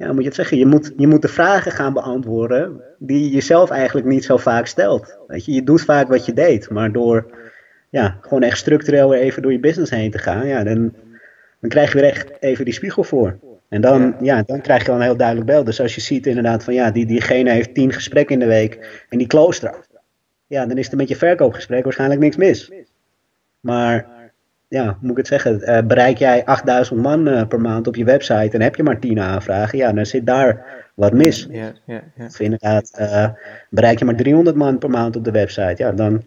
ja, 0.05 0.13
moet 0.13 0.23
je 0.23 0.29
het 0.29 0.35
zeggen, 0.35 0.59
je 0.59 0.67
moet, 0.67 0.93
je 0.97 1.07
moet 1.07 1.23
de 1.23 1.29
vragen 1.29 1.73
gaan 1.73 1.93
beantwoorden 1.93 2.81
die 2.99 3.25
je 3.25 3.31
jezelf 3.31 3.71
eigenlijk 3.71 4.07
niet 4.07 4.25
zo 4.25 4.37
vaak 4.37 4.67
stelt. 4.67 5.19
Weet 5.27 5.45
je, 5.45 5.53
je 5.53 5.63
doet 5.63 5.83
vaak 5.83 6.09
wat 6.09 6.27
je 6.27 6.33
deed, 6.33 6.71
maar 6.71 6.93
door 6.93 7.27
ja, 7.91 8.19
gewoon 8.21 8.43
echt 8.43 8.59
structureel 8.59 9.15
even 9.15 9.43
door 9.43 9.53
je 9.53 9.61
business 9.61 9.91
heen 9.91 10.11
te 10.11 10.19
gaan, 10.19 10.47
ja, 10.47 10.65
dan, 10.65 10.93
dan 11.61 11.71
krijg 11.71 11.93
je 11.93 12.01
weer 12.01 12.11
echt 12.11 12.33
even 12.41 12.65
die 12.65 12.75
spiegel 12.75 13.05
voor. 13.05 13.39
En 13.69 13.81
dan, 13.81 14.17
ja. 14.21 14.43
dan 14.47 14.61
krijg 14.61 14.81
je 14.81 14.87
wel 14.87 14.97
een 14.97 15.03
heel 15.03 15.17
duidelijk 15.17 15.47
beeld. 15.47 15.67
Dus 15.67 15.81
als 15.81 15.95
je 15.95 16.01
ziet 16.01 16.27
inderdaad 16.27 16.65
van 16.65 16.75
ja, 16.75 16.91
die, 16.91 17.07
diegene 17.07 17.51
heeft 17.51 17.75
tien 17.75 17.93
gesprekken 17.93 18.35
in 18.35 18.41
de 18.41 18.47
week 18.47 19.05
en 19.09 19.19
die 19.19 19.27
klooster 19.27 19.75
ja, 20.47 20.67
dan 20.67 20.79
is 20.79 20.91
er 20.91 20.97
met 20.97 21.09
je 21.09 21.17
verkoopgesprek 21.17 21.85
waarschijnlijk 21.85 22.21
niks 22.21 22.37
mis. 22.37 22.71
Maar, 23.61 24.07
ja, 24.75 24.99
moet 25.01 25.11
ik 25.11 25.17
het 25.17 25.27
zeggen, 25.27 25.61
uh, 25.63 25.87
bereik 25.87 26.19
jij 26.19 26.45
8000 26.45 27.01
man 27.01 27.29
uh, 27.29 27.47
per 27.47 27.61
maand 27.61 27.87
op 27.87 27.97
je 27.97 28.05
website 28.05 28.51
en 28.51 28.63
heb 28.63 28.77
je 28.77 28.83
maar 28.83 28.99
10 28.99 29.21
aanvragen, 29.21 29.79
ja, 29.79 29.93
dan 29.93 30.07
zit 30.07 30.27
daar 30.27 30.65
wat 30.95 31.13
mis. 31.13 31.47
Ja, 31.51 31.73
ja, 31.85 32.03
ja. 32.17 32.27
Of 32.27 32.41
inderdaad, 32.41 32.91
uh, 33.01 33.29
bereik 33.71 33.99
je 33.99 34.05
maar 34.05 34.17
300 34.17 34.57
man 34.57 34.79
per 34.79 34.91
maand 34.91 35.17
op 35.17 35.25
de 35.25 35.31
website, 35.31 35.75
ja, 35.77 35.93
dan... 35.93 36.25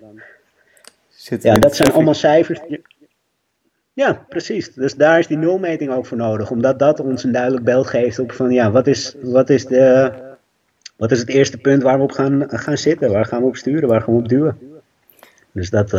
Zit 1.08 1.44
ja, 1.44 1.54
dat 1.54 1.76
zijn 1.76 1.92
allemaal 1.92 2.14
cijfers. 2.14 2.60
Ja, 3.94 4.26
precies. 4.30 4.74
Dus 4.74 4.96
daar 4.96 5.20
is 5.20 5.28
die 5.28 5.38
nulmeting 5.38 5.92
ook 5.92 6.06
voor 6.06 6.18
nodig. 6.18 6.52
Omdat 6.52 6.80
dat 6.80 7.00
ons 7.00 7.24
een 7.24 7.32
duidelijk 7.32 7.64
beeld 7.64 7.88
geeft 7.88 8.20
op 8.20 8.32
van 8.32 8.52
ja, 8.52 8.72
wat 8.72 8.88
is, 8.88 9.16
wat 9.22 9.50
is 9.50 9.66
de, 9.66 10.12
wat 10.96 11.12
is 11.12 11.20
het 11.20 11.30
eerste 11.30 11.58
punt 11.58 11.84
waar 11.84 11.98
we 11.98 12.04
op 12.04 12.12
gaan, 12.12 12.44
gaan 12.48 12.78
zitten? 12.78 13.12
Waar 13.12 13.26
gaan 13.26 13.42
we 13.42 13.48
op 13.48 13.56
sturen? 13.56 13.90
Waar 13.90 14.02
gaan 14.02 14.14
we 14.14 14.20
op 14.20 14.30
duwen? 14.30 14.58
Dus 15.52 15.70
dat, 15.70 15.90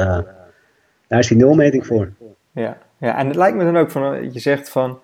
daar 1.08 1.18
is 1.18 1.28
die 1.28 1.36
nulmeting 1.36 1.86
voor. 1.86 2.12
Ja. 2.58 2.78
ja, 2.98 3.16
en 3.18 3.26
het 3.26 3.36
lijkt 3.36 3.56
me 3.56 3.64
dan 3.64 3.76
ook 3.76 3.90
van, 3.90 4.32
je 4.32 4.40
zegt 4.40 4.68
van, 4.68 5.00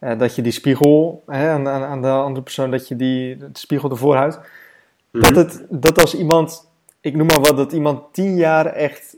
uh, 0.00 0.18
dat 0.18 0.34
je 0.34 0.42
die 0.42 0.52
spiegel 0.52 1.22
hè, 1.26 1.50
aan, 1.50 1.68
aan, 1.68 2.02
de 2.02 2.08
andere 2.08 2.42
persoon, 2.42 2.70
dat 2.70 2.88
je 2.88 2.96
die 2.96 3.36
de 3.36 3.48
spiegel 3.52 3.90
ervoor 3.90 4.16
houdt. 4.16 4.36
Mm 4.36 4.46
dat, 5.20 5.36
het, 5.36 5.66
dat 5.70 6.00
als 6.00 6.14
iemand, 6.14 6.70
ik 7.00 7.14
noem 7.14 7.26
maar 7.26 7.40
wat, 7.40 7.56
dat 7.56 7.72
iemand 7.72 8.12
tien 8.12 8.36
jaar 8.36 8.66
echt 8.66 9.16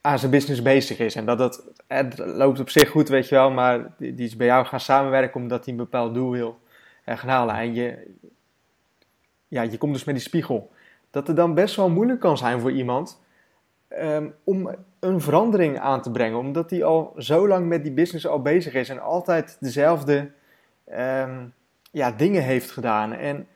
aan 0.00 0.18
zijn 0.18 0.30
business 0.30 0.62
bezig 0.62 0.98
is. 0.98 1.14
En 1.14 1.24
dat 1.24 1.38
het, 1.38 1.62
het 1.86 2.18
loopt 2.18 2.60
op 2.60 2.70
zich 2.70 2.88
goed, 2.88 3.08
weet 3.08 3.28
je 3.28 3.34
wel, 3.34 3.50
maar 3.50 3.94
die, 3.98 4.14
die 4.14 4.26
is 4.26 4.36
bij 4.36 4.46
jou 4.46 4.66
gaan 4.66 4.80
samenwerken 4.80 5.40
omdat 5.40 5.64
hij 5.64 5.74
een 5.74 5.80
bepaald 5.80 6.14
doel 6.14 6.30
wil 6.30 6.58
uh, 7.06 7.18
gaan 7.18 7.28
halen. 7.28 7.54
En 7.54 7.74
je, 7.74 8.14
ja, 9.48 9.62
je 9.62 9.78
komt 9.78 9.92
dus 9.92 10.04
met 10.04 10.14
die 10.14 10.24
spiegel. 10.24 10.70
Dat 11.10 11.26
het 11.26 11.36
dan 11.36 11.54
best 11.54 11.76
wel 11.76 11.90
moeilijk 11.90 12.20
kan 12.20 12.38
zijn 12.38 12.60
voor 12.60 12.72
iemand 12.72 13.20
um, 13.88 14.34
om 14.44 14.70
een 15.00 15.20
verandering 15.20 15.78
aan 15.78 16.02
te 16.02 16.10
brengen. 16.10 16.38
Omdat 16.38 16.70
hij 16.70 16.84
al 16.84 17.12
zo 17.16 17.48
lang 17.48 17.66
met 17.66 17.82
die 17.82 17.92
business 17.92 18.26
al 18.26 18.42
bezig 18.42 18.74
is 18.74 18.88
en 18.88 19.00
altijd 19.00 19.56
dezelfde 19.60 20.30
um, 20.92 21.52
ja, 21.90 22.10
dingen 22.10 22.42
heeft 22.42 22.70
gedaan. 22.70 23.12
En 23.12 23.46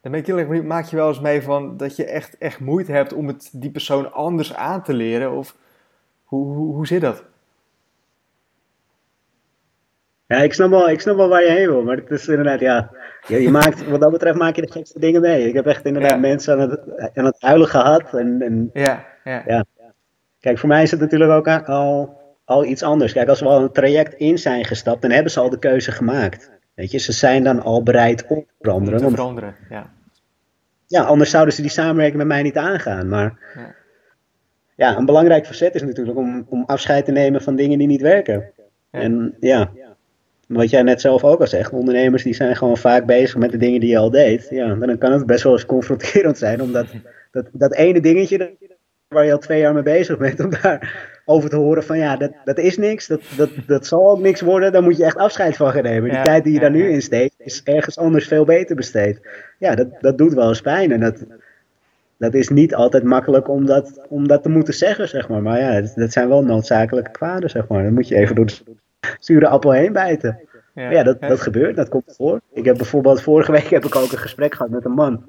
dan 0.00 0.12
ben 0.12 0.20
ik 0.20 0.26
heel 0.26 0.38
erg 0.38 0.46
benieuwd, 0.46 0.64
maak 0.64 0.84
je 0.84 0.96
wel 0.96 1.08
eens 1.08 1.20
mee 1.20 1.42
van 1.42 1.76
dat 1.76 1.96
je 1.96 2.04
echt, 2.04 2.38
echt 2.38 2.60
moeite 2.60 2.92
hebt 2.92 3.12
om 3.12 3.26
het 3.26 3.50
die 3.52 3.70
persoon 3.70 4.12
anders 4.12 4.54
aan 4.54 4.82
te 4.82 4.94
leren? 4.94 5.32
Of 5.32 5.56
hoe, 6.24 6.56
hoe 6.56 6.86
zit 6.86 7.00
dat? 7.00 7.24
Ja, 10.28 10.36
ik 10.36 10.52
snap, 10.52 10.70
wel, 10.70 10.90
ik 10.90 11.00
snap 11.00 11.16
wel 11.16 11.28
waar 11.28 11.42
je 11.42 11.50
heen 11.50 11.68
wil, 11.68 11.82
maar 11.82 11.96
het 11.96 12.10
is 12.10 12.28
inderdaad, 12.28 12.60
ja, 12.60 12.90
je, 13.26 13.42
je 13.42 13.50
maakt, 13.50 13.88
wat 13.88 14.00
dat 14.00 14.10
betreft 14.10 14.38
maak 14.38 14.56
je 14.56 14.62
de 14.62 14.72
gekste 14.72 15.00
dingen 15.00 15.20
mee. 15.20 15.48
Ik 15.48 15.54
heb 15.54 15.66
echt 15.66 15.84
inderdaad 15.84 16.20
mensen 16.20 16.60
aan 16.60 16.70
het, 16.70 17.12
aan 17.14 17.24
het 17.24 17.36
huilen 17.38 17.68
gehad. 17.68 18.14
En, 18.14 18.42
en 18.42 18.70
ja, 18.72 19.04
ja. 19.24 19.42
ja. 19.46 19.64
Kijk, 20.40 20.58
voor 20.58 20.68
mij 20.68 20.82
is 20.82 20.90
het 20.90 21.00
natuurlijk 21.00 21.30
ook 21.30 21.68
al, 21.68 22.16
al 22.44 22.64
iets 22.64 22.82
anders. 22.82 23.12
Kijk, 23.12 23.28
als 23.28 23.40
we 23.40 23.46
al 23.46 23.62
een 23.62 23.72
traject 23.72 24.14
in 24.14 24.38
zijn 24.38 24.64
gestapt, 24.64 25.02
dan 25.02 25.10
hebben 25.10 25.32
ze 25.32 25.40
al 25.40 25.50
de 25.50 25.58
keuze 25.58 25.92
gemaakt. 25.92 26.50
Weet 26.74 26.90
je, 26.90 26.98
ze 26.98 27.12
zijn 27.12 27.44
dan 27.44 27.62
al 27.62 27.82
bereid 27.82 28.26
om 28.26 28.38
te 28.38 28.54
veranderen. 28.60 29.00
Om 29.00 29.06
te 29.06 29.14
veranderen, 29.14 29.56
ja. 29.70 29.90
Ja, 30.86 31.02
anders 31.02 31.30
zouden 31.30 31.54
ze 31.54 31.62
die 31.62 31.70
samenwerking 31.70 32.18
met 32.18 32.26
mij 32.26 32.42
niet 32.42 32.56
aangaan. 32.56 33.08
Maar 33.08 33.38
ja, 33.54 33.74
ja 34.76 34.96
een 34.96 35.04
belangrijk 35.04 35.46
facet 35.46 35.74
is 35.74 35.82
natuurlijk 35.82 36.18
om, 36.18 36.46
om 36.48 36.64
afscheid 36.66 37.04
te 37.04 37.12
nemen 37.12 37.42
van 37.42 37.56
dingen 37.56 37.78
die 37.78 37.86
niet 37.86 38.00
werken. 38.00 38.52
En 38.90 39.36
ja, 39.40 39.70
wat 40.48 40.70
jij 40.70 40.82
net 40.82 41.00
zelf 41.00 41.24
ook 41.24 41.40
al 41.40 41.46
zegt, 41.46 41.72
ondernemers 41.72 42.22
die 42.22 42.34
zijn 42.34 42.56
gewoon 42.56 42.76
vaak 42.76 43.06
bezig 43.06 43.36
met 43.36 43.50
de 43.50 43.56
dingen 43.56 43.80
die 43.80 43.90
je 43.90 43.98
al 43.98 44.10
deed. 44.10 44.46
Ja, 44.50 44.74
dan 44.74 44.98
kan 44.98 45.12
het 45.12 45.26
best 45.26 45.42
wel 45.42 45.52
eens 45.52 45.66
confronterend 45.66 46.38
zijn, 46.38 46.62
omdat 46.62 46.86
dat, 47.30 47.48
dat 47.52 47.74
ene 47.74 48.00
dingetje 48.00 48.56
waar 49.08 49.24
je 49.24 49.32
al 49.32 49.38
twee 49.38 49.60
jaar 49.60 49.74
mee 49.74 49.82
bezig 49.82 50.18
bent, 50.18 50.40
om 50.40 50.50
daar 50.50 51.10
over 51.24 51.50
te 51.50 51.56
horen 51.56 51.84
van 51.84 51.98
ja, 51.98 52.16
dat, 52.16 52.32
dat 52.44 52.58
is 52.58 52.76
niks, 52.76 53.06
dat, 53.06 53.20
dat, 53.36 53.50
dat 53.66 53.86
zal 53.86 54.10
ook 54.10 54.20
niks 54.20 54.40
worden, 54.40 54.72
daar 54.72 54.82
moet 54.82 54.96
je 54.96 55.04
echt 55.04 55.16
afscheid 55.16 55.56
van 55.56 55.72
gaan 55.72 55.82
nemen. 55.82 56.10
Die 56.10 56.22
tijd 56.22 56.44
die 56.44 56.52
je 56.52 56.60
daar 56.60 56.70
nu 56.70 56.88
in 56.88 57.02
steekt, 57.02 57.34
is 57.38 57.62
ergens 57.64 57.98
anders 57.98 58.26
veel 58.26 58.44
beter 58.44 58.76
besteed. 58.76 59.20
Ja, 59.58 59.74
dat, 59.74 59.88
dat 60.00 60.18
doet 60.18 60.34
wel 60.34 60.48
eens 60.48 60.60
pijn 60.60 60.92
en 60.92 61.00
dat, 61.00 61.24
dat 62.18 62.34
is 62.34 62.48
niet 62.48 62.74
altijd 62.74 63.02
makkelijk 63.02 63.48
om 63.48 63.66
dat, 63.66 64.00
om 64.08 64.28
dat 64.28 64.42
te 64.42 64.48
moeten 64.48 64.74
zeggen, 64.74 65.08
zeg 65.08 65.28
maar. 65.28 65.42
Maar 65.42 65.58
ja, 65.58 65.80
dat, 65.80 65.92
dat 65.94 66.12
zijn 66.12 66.28
wel 66.28 66.44
noodzakelijke 66.44 67.10
kwaden, 67.10 67.50
zeg 67.50 67.68
maar. 67.68 67.82
Dan 67.82 67.94
moet 67.94 68.08
je 68.08 68.16
even 68.16 68.34
door 68.34 68.46
de 68.46 68.54
zure 69.18 69.48
appel 69.48 69.72
heen 69.72 69.92
bijten. 69.92 70.40
Ja, 70.74 70.90
ja 70.90 71.02
dat, 71.02 71.20
dat 71.20 71.40
gebeurt, 71.40 71.76
dat 71.76 71.88
komt 71.88 72.14
voor. 72.16 72.40
Ik 72.52 72.64
heb 72.64 72.76
bijvoorbeeld 72.76 73.22
vorige 73.22 73.52
week 73.52 73.68
heb 73.70 73.84
ik 73.84 73.96
ook 73.96 74.12
een 74.12 74.18
gesprek 74.18 74.54
gehad 74.54 74.70
met 74.70 74.84
een 74.84 74.92
man. 74.92 75.24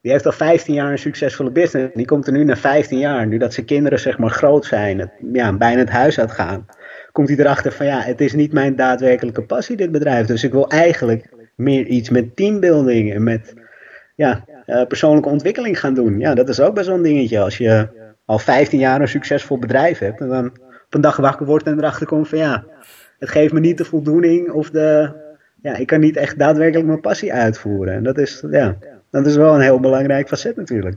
die 0.00 0.12
heeft 0.12 0.26
al 0.26 0.32
15 0.32 0.74
jaar 0.74 0.90
een 0.90 0.98
succesvolle 0.98 1.50
business. 1.50 1.94
Die 1.94 2.06
komt 2.06 2.26
er 2.26 2.32
nu 2.32 2.44
na 2.44 2.56
15 2.56 2.98
jaar, 2.98 3.26
nu 3.26 3.38
dat 3.38 3.54
zijn 3.54 3.66
kinderen 3.66 4.00
zeg 4.00 4.18
maar 4.18 4.30
groot 4.30 4.64
zijn, 4.64 4.98
het, 4.98 5.10
ja, 5.32 5.52
bijna 5.52 5.78
het 5.78 5.90
huis 5.90 6.20
uitgaan. 6.20 6.66
Komt 7.12 7.28
hij 7.28 7.38
erachter 7.38 7.72
van 7.72 7.86
ja, 7.86 8.00
het 8.00 8.20
is 8.20 8.32
niet 8.32 8.52
mijn 8.52 8.76
daadwerkelijke 8.76 9.42
passie 9.42 9.76
dit 9.76 9.92
bedrijf. 9.92 10.26
Dus 10.26 10.44
ik 10.44 10.52
wil 10.52 10.68
eigenlijk 10.68 11.28
meer 11.54 11.86
iets 11.86 12.10
met 12.10 12.36
teambuilding 12.36 13.14
en 13.14 13.22
met 13.22 13.54
ja, 14.14 14.44
uh, 14.66 14.86
persoonlijke 14.86 15.28
ontwikkeling 15.28 15.80
gaan 15.80 15.94
doen. 15.94 16.18
Ja, 16.18 16.34
dat 16.34 16.48
is 16.48 16.60
ook 16.60 16.74
best 16.74 16.86
wel 16.86 16.96
een 16.96 17.02
dingetje. 17.02 17.40
Als 17.40 17.58
je 17.58 17.88
al 18.24 18.38
15 18.38 18.78
jaar 18.78 19.00
een 19.00 19.08
succesvol 19.08 19.58
bedrijf 19.58 19.98
hebt 19.98 20.20
en 20.20 20.28
dan 20.28 20.52
een 20.94 21.00
dag 21.00 21.16
wakker 21.16 21.46
wordt 21.46 21.66
en 21.66 21.78
erachter 21.78 22.06
komt 22.06 22.28
van 22.28 22.38
ja, 22.38 22.64
het 23.18 23.28
geeft 23.28 23.52
me 23.52 23.60
niet 23.60 23.78
de 23.78 23.84
voldoening 23.84 24.50
of 24.50 24.70
de, 24.70 25.12
ja, 25.62 25.76
ik 25.76 25.86
kan 25.86 26.00
niet 26.00 26.16
echt 26.16 26.38
daadwerkelijk 26.38 26.86
mijn 26.86 27.00
passie 27.00 27.32
uitvoeren. 27.32 27.94
En 27.94 28.02
dat 28.02 28.18
is, 28.18 28.44
ja, 28.50 28.76
dat 29.10 29.26
is 29.26 29.36
wel 29.36 29.54
een 29.54 29.60
heel 29.60 29.80
belangrijk 29.80 30.28
facet 30.28 30.56
natuurlijk. 30.56 30.96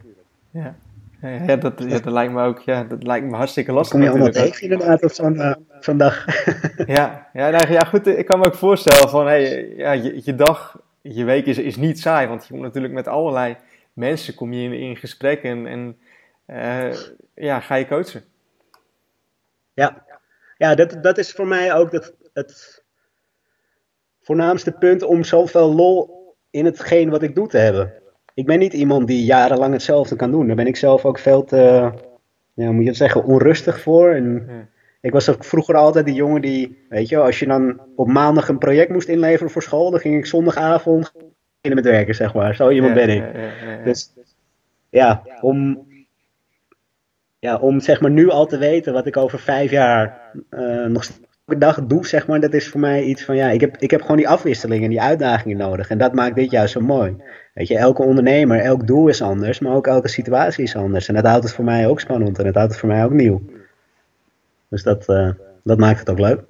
Ja. 0.52 0.76
Ja, 1.22 1.56
dat, 1.56 1.74
ja, 1.78 2.00
dat 2.00 2.14
lijkt 2.14 2.34
me 2.34 2.44
ook 2.44 2.60
ja, 2.60 2.84
dat 2.84 3.04
lijkt 3.04 3.26
me 3.26 3.36
hartstikke 3.36 3.72
lastig. 3.72 3.94
Kom 3.94 4.04
je 4.04 4.10
allemaal 4.10 4.32
tegen 4.32 4.62
inderdaad 4.62 5.04
op 5.04 5.12
zo'n 5.12 5.36
uh, 5.36 5.98
dag. 5.98 6.26
ja, 6.98 7.28
ja, 7.34 7.50
nou, 7.50 7.72
ja, 7.72 7.84
goed, 7.84 8.08
ik 8.08 8.26
kan 8.26 8.40
me 8.40 8.46
ook 8.46 8.56
voorstellen 8.56 9.10
van 9.10 9.26
hey, 9.26 9.74
ja, 9.78 9.92
je, 9.92 10.22
je 10.24 10.36
dag, 10.36 10.80
je 11.02 11.24
week 11.24 11.46
is, 11.46 11.58
is 11.58 11.76
niet 11.76 12.00
saai, 12.00 12.28
want 12.28 12.48
je 12.48 12.54
moet 12.54 12.64
natuurlijk 12.64 12.94
met 12.94 13.08
allerlei 13.08 13.56
mensen 13.94 14.36
kom 14.36 14.54
je 14.54 14.64
in, 14.64 14.74
in 14.74 14.96
gesprek 14.96 15.44
en, 15.44 15.68
en 15.68 15.96
uh, 16.48 16.94
ja, 17.36 17.60
ga 17.60 17.76
je 17.76 17.88
coachen. 17.88 18.24
Ja, 19.76 20.06
ja 20.58 20.76
dat, 20.76 20.98
dat 21.02 21.18
is 21.18 21.32
voor 21.32 21.48
mij 21.48 21.74
ook 21.74 21.92
het, 21.92 22.14
het 22.34 22.84
voornaamste 24.22 24.72
punt 24.72 25.04
om 25.04 25.24
zoveel 25.24 25.74
lol 25.74 26.26
in 26.50 26.66
hetgeen 26.66 27.10
wat 27.10 27.24
ik 27.24 27.36
doe 27.36 27.48
te 27.48 27.58
hebben. 27.58 27.94
Ik 28.34 28.46
ben 28.46 28.60
niet 28.60 28.74
iemand 28.74 29.08
die 29.08 29.26
jarenlang 29.26 29.74
hetzelfde 29.74 30.16
kan 30.16 30.32
doen. 30.32 30.48
Daar 30.48 30.56
ben 30.56 30.68
ik 30.68 30.76
zelf 30.76 31.06
ook 31.06 31.20
veel 31.20 31.44
te, 31.44 31.92
ja, 32.54 32.72
moet 32.72 32.84
je 32.84 32.90
het 32.90 32.98
zeggen, 32.98 33.24
onrustig 33.24 33.82
voor. 33.82 34.10
En 34.10 34.50
Ik 35.02 35.12
was 35.12 35.30
ook 35.30 35.44
vroeger 35.44 35.76
altijd 35.76 36.06
die 36.06 36.16
jongen 36.16 36.42
die, 36.42 36.86
weet 36.90 37.10
je, 37.10 37.18
als 37.18 37.40
je 37.40 37.46
dan 37.46 37.80
op 37.96 38.08
maandag 38.08 38.50
een 38.50 38.58
project 38.58 38.92
moest 38.92 39.08
inleveren 39.08 39.52
voor 39.52 39.64
school, 39.64 39.92
dan 39.92 40.00
ging 40.00 40.18
ik 40.18 40.26
zondagavond 40.26 41.14
in 41.62 41.76
met 41.76 41.84
werken, 41.84 42.16
zeg 42.16 42.34
maar. 42.34 42.56
Zo 42.56 42.70
iemand 42.70 42.94
ben 42.94 43.10
ik. 43.10 43.24
dus 43.84 44.14
ja, 44.90 45.24
om, 45.42 45.88
ja, 47.46 47.58
om 47.58 47.80
zeg 47.80 48.02
maar 48.02 48.12
nu 48.12 48.30
al 48.30 48.46
te 48.46 48.58
weten 48.58 48.94
wat 48.94 49.06
ik 49.06 49.18
over 49.18 49.40
vijf 49.40 49.72
jaar 49.72 50.32
uh, 50.50 50.86
nog 50.86 51.04
elke 51.46 51.60
dag 51.60 51.86
doe, 51.86 52.08
zeg 52.08 52.28
maar, 52.28 52.40
dat 52.40 52.54
is 52.54 52.70
voor 52.70 52.80
mij 52.80 53.04
iets 53.04 53.24
van 53.24 53.36
ja, 53.36 53.50
ik 53.50 53.62
heb, 53.62 53.78
ik 53.78 53.92
heb 53.92 54.02
gewoon 54.02 54.18
die 54.18 54.28
afwisselingen, 54.28 54.90
die 54.90 55.02
uitdagingen 55.02 55.58
nodig. 55.58 55.90
En 55.90 55.98
dat 55.98 56.14
maakt 56.14 56.36
dit 56.36 56.52
juist 56.52 56.74
zo 56.74 56.80
mooi. 56.80 57.16
Weet 57.54 57.68
je, 57.68 57.78
elke 57.78 58.04
ondernemer, 58.04 58.60
elk 58.60 58.88
doel 58.88 59.08
is 59.08 59.22
anders, 59.22 59.60
maar 59.60 59.76
ook 59.76 59.88
elke 59.88 60.08
situatie 60.08 60.64
is 60.64 60.76
anders. 60.76 61.08
En 61.08 61.14
dat 61.14 61.26
houdt 61.26 61.44
het 61.44 61.54
voor 61.54 61.66
mij 61.66 61.88
ook 61.88 62.00
spannend 62.00 62.38
en 62.38 62.46
dat 62.46 62.56
houdt 62.56 62.72
het 62.72 62.80
voor 62.80 62.90
mij 62.90 63.04
ook 63.04 63.12
nieuw. 63.12 63.42
Dus 64.70 64.84
dat, 64.84 65.10
uh, 65.10 65.30
dat 65.64 65.78
maakt 65.78 66.00
het 66.00 66.10
ook 66.10 66.20
leuk. 66.20 66.42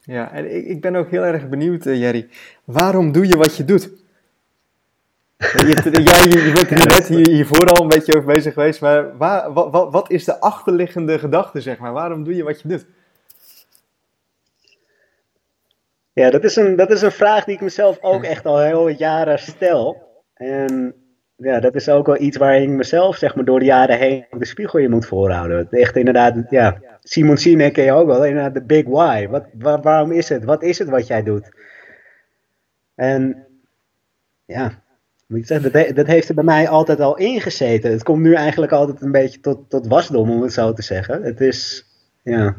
Ja, 0.00 0.32
en 0.32 0.56
ik, 0.56 0.66
ik 0.66 0.80
ben 0.80 0.96
ook 0.96 1.10
heel 1.10 1.24
erg 1.24 1.48
benieuwd, 1.48 1.86
uh, 1.86 2.00
Jerry. 2.00 2.28
Waarom 2.64 3.12
doe 3.12 3.26
je 3.26 3.36
wat 3.36 3.56
je 3.56 3.64
doet? 3.64 3.90
Je, 5.62 5.66
je 6.46 6.52
bent 6.54 6.70
er 6.70 6.86
net 6.86 7.08
hier, 7.08 7.28
hiervoor 7.28 7.66
al 7.66 7.82
een 7.82 7.88
beetje 7.88 8.16
over 8.16 8.32
bezig 8.32 8.52
geweest, 8.52 8.80
maar 8.80 9.16
waar, 9.16 9.52
wat, 9.52 9.92
wat 9.92 10.10
is 10.10 10.24
de 10.24 10.40
achterliggende 10.40 11.18
gedachte, 11.18 11.60
zeg 11.60 11.78
maar? 11.78 11.92
Waarom 11.92 12.24
doe 12.24 12.36
je 12.36 12.42
wat 12.42 12.60
je 12.60 12.68
doet? 12.68 12.86
Ja, 16.12 16.30
dat 16.30 16.44
is, 16.44 16.56
een, 16.56 16.76
dat 16.76 16.90
is 16.90 17.02
een 17.02 17.12
vraag 17.12 17.44
die 17.44 17.54
ik 17.54 17.60
mezelf 17.60 17.98
ook 18.00 18.24
echt 18.24 18.46
al 18.46 18.60
heel 18.60 18.84
wat 18.84 18.98
jaren 18.98 19.38
stel. 19.38 20.10
En 20.34 20.94
ja, 21.36 21.60
dat 21.60 21.74
is 21.74 21.88
ook 21.88 22.06
wel 22.06 22.20
iets 22.20 22.36
waar 22.36 22.56
ik 22.56 22.68
mezelf 22.68 23.16
zeg 23.16 23.34
maar 23.34 23.44
door 23.44 23.58
de 23.58 23.64
jaren 23.64 23.98
heen 23.98 24.26
de 24.30 24.46
spiegel 24.46 24.78
in 24.78 24.90
moet 24.90 25.06
voorhouden. 25.06 25.70
Echt 25.70 25.96
inderdaad, 25.96 26.34
ja, 26.50 26.80
Simon 27.02 27.36
Sinek 27.36 27.72
ken 27.72 27.84
je 27.84 27.92
ook 27.92 28.06
wel, 28.06 28.24
inderdaad 28.24 28.54
de 28.54 28.64
big 28.64 28.84
why. 28.86 29.28
Wat, 29.28 29.46
waarom 29.82 30.12
is 30.12 30.28
het? 30.28 30.44
Wat 30.44 30.62
is 30.62 30.78
het 30.78 30.88
wat 30.88 31.06
jij 31.06 31.22
doet? 31.22 31.48
En 32.94 33.46
ja, 34.44 34.81
moet 35.32 35.40
ik 35.40 35.46
zeggen, 35.46 35.72
dat, 35.72 35.96
dat 35.96 36.06
heeft 36.06 36.28
er 36.28 36.34
bij 36.34 36.44
mij 36.44 36.68
altijd 36.68 37.00
al 37.00 37.16
ingezeten. 37.16 37.90
Het 37.90 38.02
komt 38.02 38.22
nu 38.22 38.34
eigenlijk 38.34 38.72
altijd 38.72 39.02
een 39.02 39.12
beetje 39.12 39.40
tot, 39.40 39.70
tot 39.70 39.86
wasdom, 39.86 40.30
om 40.30 40.42
het 40.42 40.52
zo 40.52 40.72
te 40.72 40.82
zeggen. 40.82 41.22
Het 41.22 41.40
is, 41.40 41.86
ja... 42.22 42.56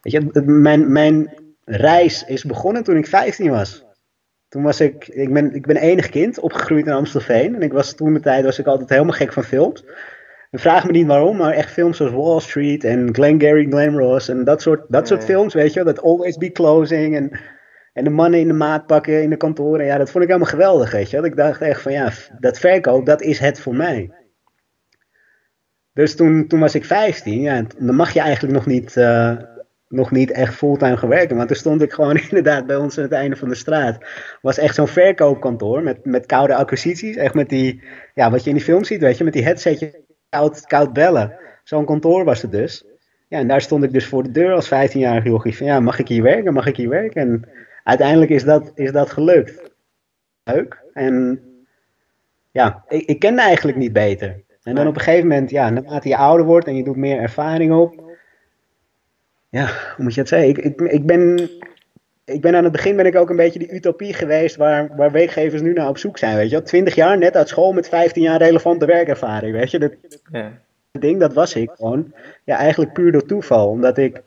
Weet 0.00 0.12
je, 0.12 0.42
mijn, 0.44 0.92
mijn 0.92 1.34
reis 1.64 2.24
is 2.24 2.44
begonnen 2.44 2.84
toen 2.84 2.96
ik 2.96 3.06
15 3.06 3.50
was. 3.50 3.84
Toen 4.48 4.62
was 4.62 4.80
ik, 4.80 5.08
ik 5.08 5.32
ben, 5.32 5.54
ik 5.54 5.66
ben 5.66 5.76
enig 5.76 6.08
kind, 6.08 6.38
opgegroeid 6.38 6.86
in 6.86 6.92
Amstelveen. 6.92 7.54
En 7.54 7.62
ik 7.62 7.72
was 7.72 7.94
toen 7.94 8.14
de 8.14 8.20
tijd 8.20 8.44
was 8.44 8.58
ik 8.58 8.66
altijd 8.66 8.88
helemaal 8.88 9.12
gek 9.12 9.32
van 9.32 9.44
films. 9.44 9.84
En 10.50 10.58
vraag 10.58 10.84
me 10.84 10.92
niet 10.92 11.06
waarom, 11.06 11.36
maar 11.36 11.52
echt 11.52 11.72
films 11.72 11.96
zoals 11.96 12.12
Wall 12.12 12.40
Street 12.40 12.84
en 12.84 13.14
Glengarry 13.14 13.66
Glen 13.70 13.98
Ross 13.98 14.28
en 14.28 14.44
dat 14.44 14.62
soort, 14.62 14.84
dat 14.88 15.08
soort 15.08 15.24
films, 15.24 15.54
weet 15.54 15.72
je 15.72 15.84
Dat 15.84 16.02
Always 16.02 16.36
Be 16.36 16.52
Closing 16.52 17.16
en, 17.16 17.40
en 17.98 18.04
de 18.04 18.10
mannen 18.10 18.40
in 18.40 18.46
de 18.48 18.54
maat 18.54 18.86
pakken 18.86 19.22
in 19.22 19.30
de 19.30 19.36
kantoren. 19.36 19.86
Ja, 19.86 19.98
dat 19.98 20.10
vond 20.10 20.24
ik 20.24 20.30
helemaal 20.30 20.50
geweldig, 20.50 20.90
weet 20.90 21.10
je 21.10 21.16
wel. 21.16 21.24
Ik 21.24 21.36
dacht 21.36 21.60
echt 21.60 21.82
van 21.82 21.92
ja, 21.92 22.12
dat 22.38 22.58
verkoop, 22.58 23.06
dat 23.06 23.22
is 23.22 23.38
het 23.38 23.60
voor 23.60 23.74
mij. 23.74 24.10
Dus 25.92 26.16
toen, 26.16 26.46
toen 26.46 26.60
was 26.60 26.74
ik 26.74 26.84
15, 26.84 27.40
ja, 27.40 27.64
dan 27.78 27.94
mag 27.94 28.12
je 28.12 28.20
eigenlijk 28.20 28.54
nog 28.54 28.66
niet... 28.66 28.96
Uh, 28.96 29.36
nog 29.88 30.10
niet 30.10 30.30
echt 30.30 30.54
fulltime 30.54 30.96
gewerkt. 30.96 31.32
Want 31.32 31.48
toen 31.48 31.56
stond 31.56 31.82
ik 31.82 31.92
gewoon 31.92 32.16
inderdaad 32.28 32.66
bij 32.66 32.76
ons 32.76 32.96
aan 32.96 33.04
het 33.04 33.12
einde 33.12 33.36
van 33.36 33.48
de 33.48 33.54
straat. 33.54 34.04
Was 34.42 34.58
echt 34.58 34.74
zo'n 34.74 34.88
verkoopkantoor 34.88 35.82
met, 35.82 36.04
met 36.04 36.26
koude 36.26 36.54
acquisities. 36.54 37.16
Echt 37.16 37.34
met 37.34 37.48
die, 37.48 37.82
ja, 38.14 38.30
wat 38.30 38.42
je 38.42 38.50
in 38.50 38.56
die 38.56 38.64
film 38.64 38.84
ziet, 38.84 39.00
weet 39.00 39.18
je, 39.18 39.24
met 39.24 39.32
die 39.32 39.44
headsetje 39.44 40.04
koud, 40.28 40.66
koud 40.66 40.92
bellen. 40.92 41.38
Zo'n 41.64 41.84
kantoor 41.84 42.24
was 42.24 42.42
het 42.42 42.50
dus. 42.50 42.84
Ja, 43.28 43.38
en 43.38 43.48
daar 43.48 43.60
stond 43.60 43.84
ik 43.84 43.92
dus 43.92 44.06
voor 44.06 44.22
de 44.22 44.30
deur 44.30 44.54
als 44.54 44.68
15-jarige 44.68 45.28
jochie. 45.28 45.56
Van 45.56 45.66
ja, 45.66 45.80
mag 45.80 45.98
ik 45.98 46.08
hier 46.08 46.22
werken? 46.22 46.52
Mag 46.52 46.66
ik 46.66 46.76
hier 46.76 46.88
werken? 46.88 47.20
En 47.20 47.48
uiteindelijk 47.88 48.30
is 48.30 48.44
dat, 48.44 48.72
is 48.74 48.92
dat 48.92 49.10
gelukt. 49.10 49.70
Leuk. 50.44 50.82
En 50.92 51.40
ja, 52.50 52.84
ik, 52.88 53.06
ik 53.06 53.18
kende 53.18 53.42
eigenlijk 53.42 53.78
niet 53.78 53.92
beter. 53.92 54.42
En 54.62 54.74
dan 54.74 54.86
op 54.86 54.94
een 54.94 55.00
gegeven 55.00 55.28
moment, 55.28 55.50
ja, 55.50 55.70
naarmate 55.70 56.08
je 56.08 56.16
ouder 56.16 56.46
wordt 56.46 56.66
en 56.66 56.76
je 56.76 56.84
doet 56.84 56.96
meer 56.96 57.18
ervaring 57.18 57.72
op 57.72 58.06
ja, 59.50 59.66
hoe 59.66 60.04
moet 60.04 60.14
je 60.14 60.20
het 60.20 60.28
zeggen? 60.28 60.48
Ik, 60.48 60.58
ik, 60.58 60.80
ik, 60.80 61.06
ben, 61.06 61.50
ik 62.24 62.40
ben 62.40 62.54
aan 62.54 62.62
het 62.62 62.72
begin 62.72 62.96
ben 62.96 63.06
ik 63.06 63.16
ook 63.16 63.30
een 63.30 63.36
beetje 63.36 63.58
die 63.58 63.72
utopie 63.72 64.14
geweest 64.14 64.56
waar, 64.56 64.96
waar 64.96 65.12
werkgevers 65.12 65.62
nu 65.62 65.72
naar 65.72 65.88
op 65.88 65.98
zoek 65.98 66.18
zijn. 66.18 66.36
Weet 66.36 66.50
je, 66.50 66.62
20 66.62 66.94
jaar 66.94 67.18
net 67.18 67.36
uit 67.36 67.48
school 67.48 67.72
met 67.72 67.88
15 67.88 68.22
jaar 68.22 68.38
relevante 68.38 68.86
werkervaring. 68.86 69.52
Weet 69.52 69.70
je, 69.70 69.78
dat 69.78 69.92
ja. 70.32 70.52
ding 70.90 71.20
dat 71.20 71.32
was 71.32 71.54
ik 71.54 71.70
gewoon. 71.70 72.14
Ja, 72.44 72.56
eigenlijk 72.56 72.92
puur 72.92 73.12
door 73.12 73.26
toeval. 73.26 73.68
Omdat 73.68 73.98
ik 73.98 74.22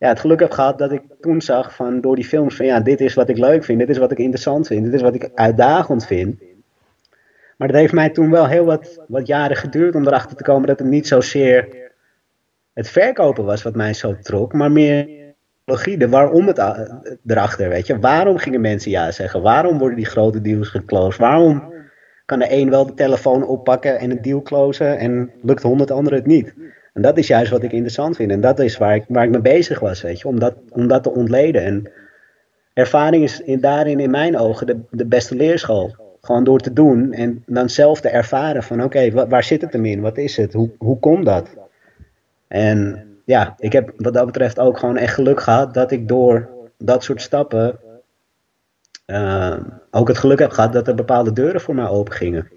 ja, 0.00 0.08
het 0.08 0.20
geluk 0.20 0.40
heb 0.40 0.50
gehad 0.50 0.78
dat 0.78 0.92
ik 0.92 1.02
toen 1.20 1.40
zag 1.40 1.74
van 1.74 2.00
door 2.00 2.16
die 2.16 2.24
films 2.24 2.56
van 2.56 2.66
ja, 2.66 2.80
dit 2.80 3.00
is 3.00 3.14
wat 3.14 3.28
ik 3.28 3.38
leuk 3.38 3.64
vind, 3.64 3.78
dit 3.78 3.88
is 3.88 3.98
wat 3.98 4.10
ik 4.10 4.18
interessant 4.18 4.66
vind, 4.66 4.84
dit 4.84 4.94
is 4.94 5.02
wat 5.02 5.14
ik 5.14 5.30
uitdagend 5.34 6.06
vind. 6.06 6.40
Maar 7.56 7.68
dat 7.68 7.76
heeft 7.76 7.92
mij 7.92 8.10
toen 8.10 8.30
wel 8.30 8.46
heel 8.46 8.64
wat, 8.64 9.00
wat 9.08 9.26
jaren 9.26 9.56
geduurd 9.56 9.94
om 9.94 10.06
erachter 10.06 10.36
te 10.36 10.42
komen 10.42 10.68
dat 10.68 10.78
het 10.78 10.88
niet 10.88 11.06
zozeer 11.06 11.68
het 12.72 12.88
verkopen 12.88 13.44
was 13.44 13.62
wat 13.62 13.74
mij 13.74 13.94
zo 13.94 14.16
trok, 14.18 14.52
maar 14.52 14.72
meer 14.72 15.18
de 15.64 16.08
waarom 16.08 16.46
het 16.46 16.58
erachter, 17.26 17.68
weet 17.68 17.86
je. 17.86 17.98
Waarom 17.98 18.38
gingen 18.38 18.60
mensen 18.60 18.90
ja 18.90 19.10
zeggen? 19.10 19.42
Waarom 19.42 19.78
worden 19.78 19.96
die 19.96 20.06
grote 20.06 20.40
deals 20.40 20.68
geclosed? 20.68 21.20
Waarom 21.20 21.72
kan 22.24 22.38
de 22.38 22.52
een 22.52 22.70
wel 22.70 22.86
de 22.86 22.94
telefoon 22.94 23.46
oppakken 23.46 23.98
en 23.98 24.10
een 24.10 24.22
deal 24.22 24.42
closen 24.42 24.98
en 24.98 25.30
lukt 25.42 25.62
honderd 25.62 25.90
anderen 25.90 26.18
het 26.18 26.28
niet? 26.28 26.54
En 26.92 27.02
dat 27.02 27.18
is 27.18 27.26
juist 27.26 27.50
wat 27.50 27.62
ik 27.62 27.72
interessant 27.72 28.16
vind. 28.16 28.30
En 28.30 28.40
dat 28.40 28.58
is 28.58 28.78
waar 28.78 28.94
ik, 28.94 29.04
waar 29.08 29.24
ik 29.24 29.30
mee 29.30 29.40
bezig 29.40 29.80
was, 29.80 30.02
weet 30.02 30.20
je, 30.20 30.28
om 30.28 30.38
dat, 30.38 30.54
om 30.70 30.88
dat 30.88 31.02
te 31.02 31.10
ontleden. 31.10 31.64
En 31.64 31.90
ervaring 32.72 33.22
is 33.22 33.40
in, 33.40 33.60
daarin 33.60 34.00
in 34.00 34.10
mijn 34.10 34.38
ogen 34.38 34.66
de, 34.66 34.80
de 34.90 35.06
beste 35.06 35.34
leerschool. 35.34 35.94
Gewoon 36.20 36.44
door 36.44 36.60
te 36.60 36.72
doen 36.72 37.12
en 37.12 37.42
dan 37.46 37.68
zelf 37.68 38.00
te 38.00 38.08
ervaren 38.08 38.62
van 38.62 38.82
oké, 38.82 39.28
waar 39.28 39.44
zit 39.44 39.60
het 39.60 39.72
hem 39.72 39.84
in? 39.84 40.00
Wat 40.00 40.18
is 40.18 40.36
het? 40.36 40.52
Hoe, 40.52 40.70
hoe 40.78 40.98
komt 40.98 41.24
dat? 41.24 41.48
En 42.48 43.06
ja, 43.24 43.54
ik 43.58 43.72
heb 43.72 43.92
wat 43.96 44.14
dat 44.14 44.26
betreft 44.26 44.58
ook 44.58 44.78
gewoon 44.78 44.96
echt 44.96 45.14
geluk 45.14 45.40
gehad 45.40 45.74
dat 45.74 45.90
ik 45.90 46.08
door 46.08 46.48
dat 46.78 47.04
soort 47.04 47.22
stappen 47.22 47.78
uh, 49.06 49.56
ook 49.90 50.08
het 50.08 50.18
geluk 50.18 50.38
heb 50.38 50.50
gehad 50.50 50.72
dat 50.72 50.88
er 50.88 50.94
bepaalde 50.94 51.32
deuren 51.32 51.60
voor 51.60 51.74
mij 51.74 51.88
open 51.88 52.12
gingen. 52.12 52.48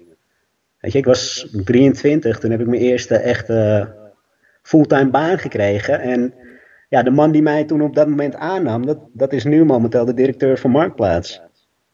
Weet 0.80 0.92
je, 0.92 0.98
ik 0.98 1.04
was 1.04 1.48
23, 1.64 2.38
toen 2.38 2.50
heb 2.50 2.60
ik 2.60 2.66
mijn 2.66 2.82
eerste 2.82 3.16
echte 3.16 3.88
fulltime 4.64 5.10
baan 5.10 5.38
gekregen. 5.38 6.00
En 6.00 6.34
ja, 6.88 7.02
de 7.02 7.10
man 7.10 7.32
die 7.32 7.42
mij 7.42 7.64
toen 7.64 7.82
op 7.82 7.94
dat 7.94 8.08
moment 8.08 8.34
aannam, 8.34 8.86
dat, 8.86 8.98
dat 9.12 9.32
is 9.32 9.44
nu 9.44 9.64
momenteel 9.64 10.04
de 10.04 10.14
directeur 10.14 10.58
van 10.58 10.70
Marktplaats. 10.70 11.42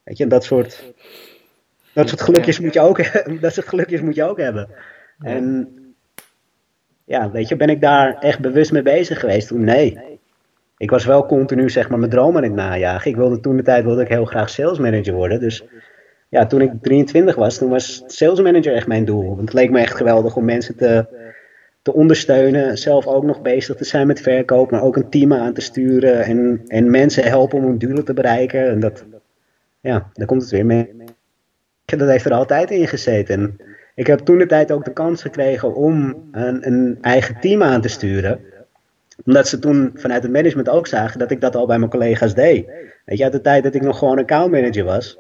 Weet 0.03 0.17
je, 0.17 0.27
dat 0.27 0.45
soort, 0.45 0.95
dat 1.95 2.09
soort 2.09 2.21
gelukjes 2.21 2.61
moet 2.61 2.75
je 2.75 2.81
ook, 2.81 3.00
dat 3.41 3.53
soort 3.53 3.69
gelukjes 3.69 4.00
moet 4.00 4.15
je 4.15 4.25
ook 4.25 4.39
hebben. 4.39 4.69
En 5.19 5.69
ja, 7.05 7.31
weet 7.31 7.49
je, 7.49 7.57
ben 7.57 7.69
ik 7.69 7.81
daar 7.81 8.19
echt 8.19 8.41
bewust 8.41 8.73
mee 8.73 8.83
bezig 8.83 9.21
geweest 9.21 9.49
toen? 9.49 9.65
Nee. 9.65 10.19
Ik 10.77 10.91
was 10.91 11.05
wel 11.05 11.27
continu 11.27 11.71
zeg 11.71 11.89
maar 11.89 11.99
mijn 11.99 12.11
droom 12.11 12.37
aan 12.37 12.43
het 12.43 12.53
najagen. 12.53 13.11
Ik 13.11 13.17
wilde 13.17 13.41
toen 13.41 13.57
de 13.57 13.62
tijd 13.62 13.85
wilde 13.85 14.03
ik 14.03 14.09
heel 14.09 14.25
graag 14.25 14.50
sales 14.50 14.79
manager 14.79 15.15
worden. 15.15 15.41
Dus 15.41 15.65
ja, 16.29 16.47
toen 16.47 16.61
ik 16.61 16.73
23 16.81 17.35
was, 17.35 17.59
toen 17.59 17.71
was 17.71 18.03
sales 18.07 18.41
manager 18.41 18.75
echt 18.75 18.87
mijn 18.87 19.05
doel. 19.05 19.29
Want 19.29 19.41
het 19.41 19.53
leek 19.53 19.71
me 19.71 19.81
echt 19.81 19.97
geweldig 19.97 20.37
om 20.37 20.45
mensen 20.45 20.77
te, 20.77 21.07
te 21.83 21.93
ondersteunen. 21.93 22.79
Zelf 22.79 23.07
ook 23.07 23.25
nog 23.25 23.43
bezig 23.43 23.77
te 23.77 23.85
zijn 23.85 24.07
met 24.07 24.21
verkoop, 24.21 24.71
maar 24.71 24.83
ook 24.83 24.97
een 24.97 25.11
team 25.11 25.33
aan 25.33 25.55
te 25.55 25.61
sturen. 25.61 26.25
En, 26.25 26.63
en 26.67 26.91
mensen 26.91 27.25
helpen 27.25 27.59
om 27.59 27.65
hun 27.65 27.79
doelen 27.79 28.05
te 28.05 28.15
bereiken. 28.15 28.69
En 28.69 28.81
dat, 28.81 29.05
ja, 29.81 30.11
daar 30.13 30.27
komt 30.27 30.43
het 30.43 30.51
weer 30.51 30.67
mee. 30.67 30.95
Dat 31.85 32.09
heeft 32.09 32.25
er 32.25 32.33
altijd 32.33 32.71
in 32.71 32.89
gezeten. 32.89 33.41
En 33.41 33.57
ik 33.95 34.07
heb 34.07 34.19
toen 34.19 34.39
de 34.39 34.47
tijd 34.47 34.73
ook 34.73 34.85
de 34.85 34.93
kans 34.93 35.23
gekregen 35.23 35.75
om 35.75 36.29
een, 36.33 36.67
een 36.67 36.99
eigen 37.01 37.41
team 37.41 37.63
aan 37.63 37.81
te 37.81 37.89
sturen 37.89 38.41
omdat 39.25 39.49
ze 39.49 39.59
toen 39.59 39.91
vanuit 39.95 40.23
het 40.23 40.33
management 40.33 40.69
ook 40.69 40.87
zagen 40.87 41.19
dat 41.19 41.31
ik 41.31 41.41
dat 41.41 41.57
al 41.57 41.67
bij 41.67 41.79
mijn 41.79 41.91
collega's 41.91 42.35
deed. 42.35 42.67
Weet 43.05 43.19
je, 43.19 43.25
uit 43.25 43.33
de 43.33 43.41
tijd 43.41 43.63
dat 43.63 43.75
ik 43.75 43.83
nog 43.83 43.99
gewoon 43.99 44.19
accountmanager 44.19 44.85
was. 44.85 45.19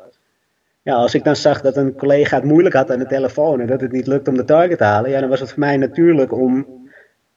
Ja, 0.90 0.96
als 0.96 1.14
ik 1.14 1.24
dan 1.24 1.36
zag 1.36 1.60
dat 1.60 1.76
een 1.76 1.94
collega 1.94 2.36
het 2.36 2.44
moeilijk 2.44 2.74
had 2.74 2.90
aan 2.90 2.98
de 2.98 3.06
telefoon 3.06 3.60
en 3.60 3.66
dat 3.66 3.80
het 3.80 3.92
niet 3.92 4.06
lukt 4.06 4.28
om 4.28 4.36
de 4.36 4.44
target 4.44 4.78
te 4.78 4.84
halen, 4.84 5.10
ja, 5.10 5.20
dan 5.20 5.28
was 5.28 5.40
het 5.40 5.48
voor 5.48 5.58
mij 5.58 5.76
natuurlijk 5.76 6.32
om 6.32 6.66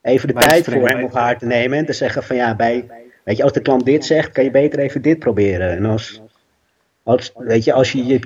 even 0.02 0.28
de 0.28 0.34
tijd 0.34 0.64
voor 0.64 0.88
hem 0.88 1.04
op 1.04 1.12
haar 1.12 1.38
te 1.38 1.46
nemen 1.46 1.78
en 1.78 1.86
te 1.86 1.92
zeggen 1.92 2.22
van 2.22 2.36
ja, 2.36 2.54
bij, 2.54 2.86
weet 3.24 3.36
je, 3.36 3.42
als 3.42 3.52
de 3.52 3.60
klant 3.60 3.84
dit 3.84 4.04
zegt, 4.04 4.32
kan 4.32 4.44
je 4.44 4.50
beter 4.50 4.78
even 4.78 5.02
dit 5.02 5.18
proberen. 5.18 5.70
En 5.70 5.84
als, 5.84 6.22
als 7.02 7.32
weet 7.36 7.64
je, 7.64 7.72
als 7.72 7.92
je 7.92 8.06
je 8.06 8.20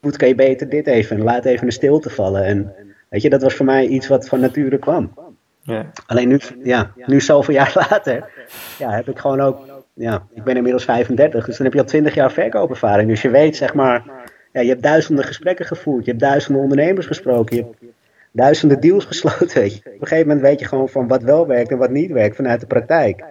moet, 0.00 0.16
kan 0.16 0.28
je 0.28 0.34
beter 0.34 0.68
dit 0.68 0.86
even 0.86 1.16
en 1.16 1.22
laat 1.22 1.44
even 1.44 1.66
een 1.66 1.72
stilte 1.72 2.10
vallen. 2.10 2.44
En 2.44 2.72
weet 3.08 3.22
je, 3.22 3.30
dat 3.30 3.42
was 3.42 3.54
voor 3.54 3.66
mij 3.66 3.86
iets 3.86 4.08
wat 4.08 4.28
van 4.28 4.40
nature 4.40 4.78
kwam. 4.78 5.14
Ja. 5.60 5.90
Alleen 6.06 6.28
nu, 6.28 6.40
ja, 6.62 6.92
nu 7.06 7.20
zoveel 7.20 7.54
jaar 7.54 7.72
later, 7.90 8.30
ja, 8.78 8.90
heb 8.90 9.08
ik 9.08 9.18
gewoon 9.18 9.40
ook, 9.40 9.58
ja, 9.94 10.26
ik 10.34 10.44
ben 10.44 10.56
inmiddels 10.56 10.84
35, 10.84 11.46
dus 11.46 11.56
dan 11.56 11.66
heb 11.66 11.74
je 11.74 11.80
al 11.80 11.86
20 11.86 12.14
jaar 12.14 12.32
verkoopervaring. 12.32 13.08
Dus 13.08 13.22
je 13.22 13.30
weet, 13.30 13.56
zeg 13.56 13.74
maar, 13.74 14.22
ja, 14.54 14.60
je 14.60 14.68
hebt 14.68 14.82
duizenden 14.82 15.24
gesprekken 15.24 15.66
gevoerd, 15.66 16.04
je 16.04 16.10
hebt 16.10 16.22
duizenden 16.22 16.62
ondernemers 16.62 17.06
gesproken, 17.06 17.56
je 17.56 17.62
hebt 17.62 17.92
duizenden 18.30 18.80
deals 18.80 19.04
gesloten. 19.04 19.48
Weet 19.60 19.74
je. 19.74 19.78
Op 19.78 20.00
een 20.00 20.06
gegeven 20.06 20.26
moment 20.26 20.46
weet 20.46 20.60
je 20.60 20.66
gewoon 20.66 20.88
van 20.88 21.08
wat 21.08 21.22
wel 21.22 21.46
werkt 21.46 21.70
en 21.70 21.78
wat 21.78 21.90
niet 21.90 22.10
werkt 22.10 22.36
vanuit 22.36 22.60
de 22.60 22.66
praktijk. 22.66 23.24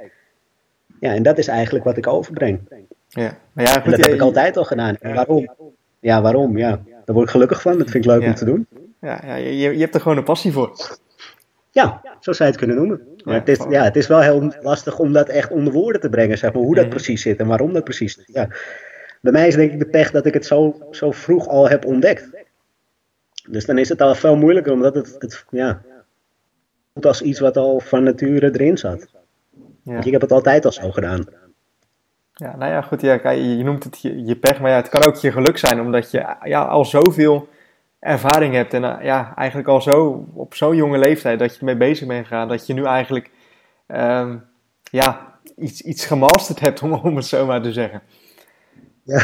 Ja, 0.99 1.13
en 1.13 1.23
dat 1.23 1.37
is 1.37 1.47
eigenlijk 1.47 1.85
wat 1.85 1.97
ik 1.97 2.07
overbreng. 2.07 2.59
Ja, 3.07 3.37
maar 3.53 3.65
ja, 3.65 3.79
goed, 3.79 3.91
dat 3.91 4.05
heb 4.05 4.13
ik 4.13 4.21
altijd 4.21 4.57
al 4.57 4.63
gedaan. 4.63 4.95
En 4.99 5.13
waarom? 5.13 5.53
Ja, 5.99 6.21
waarom? 6.21 6.57
Ja, 6.57 6.81
daar 6.85 7.15
word 7.15 7.25
ik 7.25 7.31
gelukkig 7.31 7.61
van. 7.61 7.77
Dat 7.77 7.89
vind 7.89 8.05
ik 8.05 8.11
leuk 8.11 8.23
om 8.23 8.35
te 8.35 8.45
doen. 8.45 8.67
Ja, 9.01 9.21
ja 9.25 9.35
je, 9.35 9.55
je 9.55 9.79
hebt 9.79 9.95
er 9.95 10.01
gewoon 10.01 10.17
een 10.17 10.23
passie 10.23 10.51
voor. 10.51 10.99
Ja, 11.71 12.01
zo 12.19 12.31
zou 12.31 12.49
je 12.49 12.55
het 12.55 12.57
kunnen 12.57 12.75
noemen. 12.75 13.01
Maar 13.23 13.35
het, 13.35 13.47
is, 13.47 13.59
ja, 13.69 13.83
het 13.83 13.95
is 13.95 14.07
wel 14.07 14.19
heel 14.19 14.53
lastig 14.61 14.99
om 14.99 15.13
dat 15.13 15.29
echt 15.29 15.51
onder 15.51 15.73
woorden 15.73 16.01
te 16.01 16.09
brengen, 16.09 16.37
zeg 16.37 16.53
maar, 16.53 16.63
hoe 16.63 16.75
dat 16.75 16.83
mhm. 16.83 16.93
precies 16.93 17.21
zit 17.21 17.39
en 17.39 17.47
waarom 17.47 17.73
dat 17.73 17.83
precies 17.83 18.13
zit. 18.13 18.29
Ja. 18.33 18.47
Bij 19.23 19.31
mij 19.31 19.47
is 19.47 19.55
denk 19.55 19.71
ik 19.71 19.79
de 19.79 19.85
pech 19.85 20.11
dat 20.11 20.25
ik 20.25 20.33
het 20.33 20.45
zo, 20.45 20.87
zo 20.91 21.11
vroeg 21.11 21.47
al 21.47 21.69
heb 21.69 21.85
ontdekt. 21.85 22.29
Dus 23.49 23.65
dan 23.65 23.77
is 23.77 23.89
het 23.89 24.01
al 24.01 24.15
veel 24.15 24.35
moeilijker, 24.35 24.73
omdat 24.73 24.95
het, 24.95 25.15
het 25.19 25.45
ja, 25.49 25.81
voelt 26.93 27.05
als 27.05 27.21
iets 27.21 27.39
wat 27.39 27.57
al 27.57 27.79
van 27.79 28.03
nature 28.03 28.51
erin 28.53 28.77
zat. 28.77 29.07
Ja. 29.83 30.03
Ik 30.03 30.11
heb 30.11 30.21
het 30.21 30.31
altijd 30.31 30.65
al 30.65 30.71
zo 30.71 30.91
gedaan. 30.91 31.25
Ja, 32.33 32.55
nou 32.55 32.71
ja, 32.71 32.81
goed, 32.81 33.01
ja, 33.01 33.29
je 33.29 33.63
noemt 33.63 33.83
het 33.83 34.01
je, 34.01 34.25
je 34.25 34.35
pech, 34.35 34.59
maar 34.59 34.69
ja, 34.69 34.75
het 34.75 34.89
kan 34.89 35.05
ook 35.05 35.15
je 35.15 35.31
geluk 35.31 35.57
zijn, 35.57 35.81
omdat 35.81 36.11
je 36.11 36.35
ja, 36.43 36.63
al 36.63 36.85
zoveel 36.85 37.47
ervaring 37.99 38.53
hebt 38.53 38.73
en 38.73 38.81
ja, 38.81 39.33
eigenlijk 39.35 39.67
al 39.67 39.81
zo 39.81 40.25
op 40.33 40.55
zo'n 40.55 40.75
jonge 40.75 40.97
leeftijd 40.97 41.39
dat 41.39 41.53
je 41.53 41.59
ermee 41.59 41.77
bezig 41.77 42.07
bent 42.07 42.27
gegaan, 42.27 42.47
dat 42.47 42.67
je 42.67 42.73
nu 42.73 42.85
eigenlijk 42.85 43.29
um, 43.87 44.43
ja, 44.83 45.39
iets, 45.57 45.81
iets 45.81 46.05
gemasterd 46.05 46.59
hebt, 46.59 46.81
om, 46.81 46.93
om 47.09 47.15
het 47.15 47.25
zo 47.25 47.45
maar 47.45 47.61
te 47.61 47.71
zeggen. 47.71 48.01
Ja, 49.03 49.21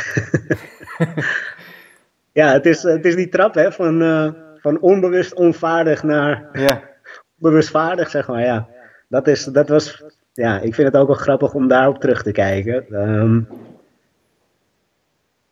ja 2.40 2.52
het, 2.52 2.66
is, 2.66 2.84
het 2.84 3.06
is 3.06 3.16
die 3.16 3.30
trap 3.30 3.54
hè, 3.54 3.72
van, 3.72 4.02
uh, 4.02 4.32
van 4.56 4.80
onbewust 4.80 5.34
onvaardig 5.34 6.04
naar 6.04 6.50
ja. 6.54 6.82
bewustvaardig, 7.36 8.10
zeg 8.10 8.28
maar. 8.28 8.42
Ja. 8.42 8.68
Dat, 9.08 9.28
is, 9.28 9.44
dat 9.44 9.70
was, 9.70 10.04
ja, 10.34 10.60
ik 10.60 10.76
vind 10.76 10.88
het 10.88 10.98
ook 10.98 11.08
wel 11.08 11.16
grappig 11.16 11.54
om 11.54 11.68
daarop 11.68 12.00
terug 12.00 12.24
te 12.24 12.32
kijken. 12.32 12.94
Um, 12.94 13.48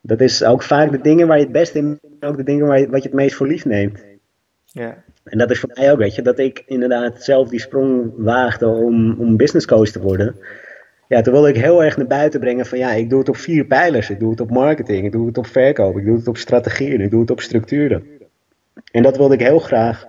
dat 0.01 0.21
is 0.21 0.43
ook 0.43 0.63
vaak 0.63 0.91
de 0.91 1.01
dingen 1.01 1.27
waar 1.27 1.37
je 1.37 1.43
het 1.43 1.51
best 1.51 1.75
in 1.75 1.99
ook 2.19 2.37
de 2.37 2.43
dingen 2.43 2.67
waar 2.67 2.79
je, 2.79 2.89
wat 2.89 3.03
je 3.03 3.09
het 3.09 3.17
meest 3.17 3.35
voor 3.35 3.47
lief 3.47 3.65
neemt. 3.65 4.03
Ja. 4.65 5.03
En 5.23 5.37
dat 5.37 5.51
is 5.51 5.59
voor 5.59 5.71
mij 5.73 5.91
ook, 5.91 5.97
weet 5.97 6.15
je, 6.15 6.21
dat 6.21 6.39
ik 6.39 6.63
inderdaad 6.65 7.23
zelf 7.23 7.49
die 7.49 7.59
sprong 7.59 8.11
waagde 8.15 8.67
om, 8.67 9.19
om 9.19 9.37
business 9.37 9.65
coach 9.65 9.89
te 9.89 10.01
worden. 10.01 10.35
Ja, 11.07 11.21
toen 11.21 11.33
wilde 11.33 11.49
ik 11.49 11.57
heel 11.57 11.83
erg 11.83 11.97
naar 11.97 12.07
buiten 12.07 12.39
brengen 12.39 12.65
van 12.65 12.77
ja, 12.77 12.91
ik 12.91 13.09
doe 13.09 13.19
het 13.19 13.29
op 13.29 13.37
vier 13.37 13.65
pijlers. 13.65 14.09
Ik 14.09 14.19
doe 14.19 14.29
het 14.29 14.39
op 14.39 14.49
marketing, 14.49 15.05
ik 15.05 15.11
doe 15.11 15.27
het 15.27 15.37
op 15.37 15.47
verkoop, 15.47 15.97
ik 15.97 16.05
doe 16.05 16.17
het 16.17 16.27
op 16.27 16.37
strategieën, 16.37 17.01
ik 17.01 17.11
doe 17.11 17.21
het 17.21 17.31
op 17.31 17.41
structuren. 17.41 18.07
En 18.91 19.03
dat 19.03 19.17
wilde 19.17 19.33
ik 19.33 19.39
heel 19.39 19.59
graag 19.59 20.05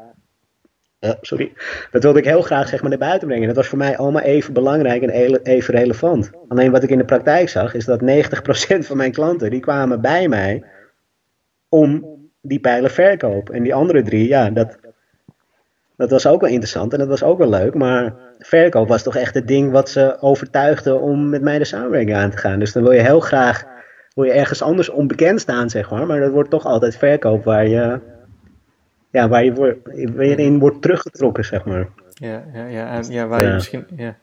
uh, 1.01 1.11
sorry. 1.21 1.53
Dat 1.91 2.03
wilde 2.03 2.19
ik 2.19 2.25
heel 2.25 2.43
graag 2.43 2.69
zeg 2.69 2.81
maar, 2.81 2.91
naar 2.91 2.99
buiten 2.99 3.29
brengen. 3.29 3.47
Dat 3.47 3.57
was 3.57 3.67
voor 3.67 3.79
mij 3.79 3.97
allemaal 3.97 4.23
even 4.23 4.53
belangrijk 4.53 5.03
en 5.03 5.41
even 5.43 5.75
relevant. 5.75 6.31
Alleen 6.49 6.71
wat 6.71 6.83
ik 6.83 6.91
in 6.91 6.99
de 6.99 7.05
praktijk 7.05 7.49
zag, 7.49 7.75
is 7.75 7.85
dat 7.85 8.01
90% 8.01 8.05
van 8.79 8.97
mijn 8.97 9.13
klanten, 9.13 9.51
die 9.51 9.61
kwamen 9.61 10.01
bij 10.01 10.29
mij 10.29 10.65
om 11.69 12.17
die 12.41 12.61
pijlen 12.61 12.91
verkoop. 12.91 13.51
En 13.51 13.63
die 13.63 13.75
andere 13.75 14.03
drie, 14.03 14.29
ja, 14.29 14.51
dat, 14.51 14.79
dat 15.99 16.11
was 16.11 16.27
ook 16.27 16.41
wel 16.41 16.51
interessant 16.51 16.93
en 16.93 16.99
dat 16.99 17.09
was 17.09 17.23
ook 17.23 17.39
wel 17.39 17.49
leuk. 17.49 17.75
Maar 17.75 18.15
verkoop 18.39 18.89
was 18.89 19.03
toch 19.03 19.17
echt 19.17 19.35
het 19.35 19.49
ding 19.49 19.71
wat 19.73 19.91
ze 19.91 20.17
overtuigde 20.21 20.95
om 20.95 21.29
met 21.29 21.43
mij 21.43 21.59
de 21.59 21.65
samenwerking 21.65 22.17
aan 22.17 22.31
te 22.31 22.37
gaan. 22.37 22.59
Dus 22.59 22.73
dan 22.73 22.83
wil 22.83 22.93
je 22.93 23.01
heel 23.01 23.21
graag, 23.21 23.65
wil 24.15 24.25
je 24.25 24.33
ergens 24.33 24.63
anders 24.63 24.89
onbekend 24.89 25.41
staan, 25.41 25.71
zeg 25.71 25.91
maar. 25.91 26.07
Maar 26.07 26.21
dat 26.21 26.33
wordt 26.33 26.51
toch 26.51 26.65
altijd 26.65 26.97
verkoop 26.97 27.45
waar 27.45 27.67
je 27.67 28.01
ja, 29.11 29.29
waar 29.29 29.45
je 29.45 29.81
weer 30.15 30.39
in 30.39 30.59
wordt 30.59 30.83
teruggetrokken, 30.83 31.45
zeg 31.45 31.65
maar. 31.65 31.89
Ja, 32.15 32.45
ja, 32.53 32.67
ja, 32.67 32.93
en, 32.93 33.11
ja 33.11 33.27
waar 33.27 33.45
je 33.45 33.53
misschien, 33.53 33.87
ja, 33.97 34.17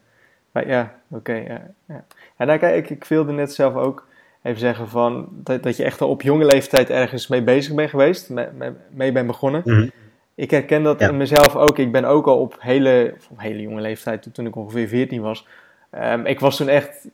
maar, 0.52 0.68
ja 0.68 0.96
oké, 1.10 1.34
ja, 1.34 1.62
ja. 1.88 2.06
En 2.38 2.48
nou, 2.48 2.60
kijk, 2.60 2.76
ik, 2.76 2.90
ik 2.90 3.04
wilde 3.04 3.32
net 3.32 3.54
zelf 3.54 3.76
ook 3.76 4.08
even 4.44 4.60
zeggen 4.60 4.88
van, 4.88 5.30
dat, 5.32 5.64
dat 5.64 5.78
je 5.78 5.84
echt 5.84 6.02
al 6.02 6.10
op 6.10 6.22
jonge 6.22 6.46
leeftijd 6.46 6.90
ergens 6.90 7.28
mee 7.28 7.44
bezig 7.44 7.76
bent 7.76 7.90
geweest, 7.90 8.30
mee, 8.30 8.48
mee 8.90 9.12
bent 9.12 9.28
begonnen. 9.28 9.62
Mhm. 9.66 9.88
Ik 10.36 10.52
herken 10.52 10.84
dat 10.84 11.02
in 11.02 11.17
mezelf 11.17 11.56
ook. 11.56 11.78
Ik 11.78 11.91
ben 11.91 12.06
ook 12.06 12.28
al 12.28 12.39
op 12.39 12.56
hele, 12.60 13.15
op 13.30 13.39
hele 13.39 13.62
jonge 13.62 13.82
leeftijd, 13.82 14.34
toen 14.34 14.45
ik 14.45 14.56
ongeveer 14.56 14.88
14 14.88 15.21
was. 15.21 15.48
Um, 15.91 16.26
ik 16.26 16.39
was 16.39 16.58
toen 16.58 16.67
echt, 16.67 17.08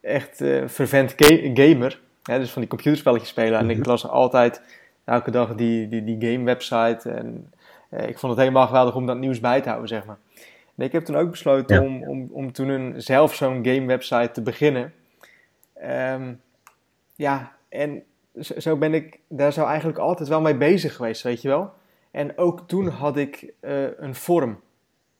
echt 0.00 0.40
uh, 0.40 0.68
fervent 0.68 1.14
gamer. 1.54 2.00
Hè, 2.22 2.38
dus 2.38 2.50
van 2.50 2.60
die 2.60 2.70
computerspelletjes 2.70 3.28
spelen. 3.28 3.58
En 3.58 3.70
ik 3.70 3.78
mhm. 3.78 3.88
las 3.88 4.08
altijd 4.08 4.62
elke 5.04 5.30
dag 5.30 5.54
die, 5.54 5.88
die, 5.88 6.04
die 6.04 6.30
game 6.30 6.44
website. 6.44 7.10
En 7.10 7.52
eh, 7.88 8.08
ik 8.08 8.18
vond 8.18 8.32
het 8.32 8.40
helemaal 8.40 8.66
geweldig 8.66 8.94
om 8.94 9.06
dat 9.06 9.18
nieuws 9.18 9.40
bij 9.40 9.60
te 9.60 9.68
houden, 9.68 9.88
zeg 9.88 10.04
maar. 10.04 10.18
En 10.76 10.84
ik 10.84 10.92
heb 10.92 11.04
toen 11.04 11.16
ook 11.16 11.30
besloten 11.30 11.82
om, 11.82 12.02
om, 12.02 12.28
om 12.32 12.52
toen 12.52 12.68
een, 12.68 13.02
zelf 13.02 13.34
zo'n 13.34 13.64
game 13.64 13.86
website 13.86 14.30
te 14.32 14.42
beginnen. 14.42 14.92
Ehm, 15.74 16.32
ja, 17.14 17.52
en 17.68 18.02
zo, 18.40 18.76
ben 18.76 18.94
ik 18.94 19.18
daar 19.28 19.52
zo 19.52 19.64
eigenlijk 19.64 19.98
altijd 19.98 20.28
wel 20.28 20.40
mee 20.40 20.56
bezig 20.56 20.96
geweest, 20.96 21.22
weet 21.22 21.42
je 21.42 21.48
wel. 21.48 21.72
En 22.10 22.38
ook 22.38 22.68
toen 22.68 22.88
had 22.88 23.16
ik 23.16 23.52
uh, 23.60 23.98
een 23.98 24.14
vorm. 24.14 24.60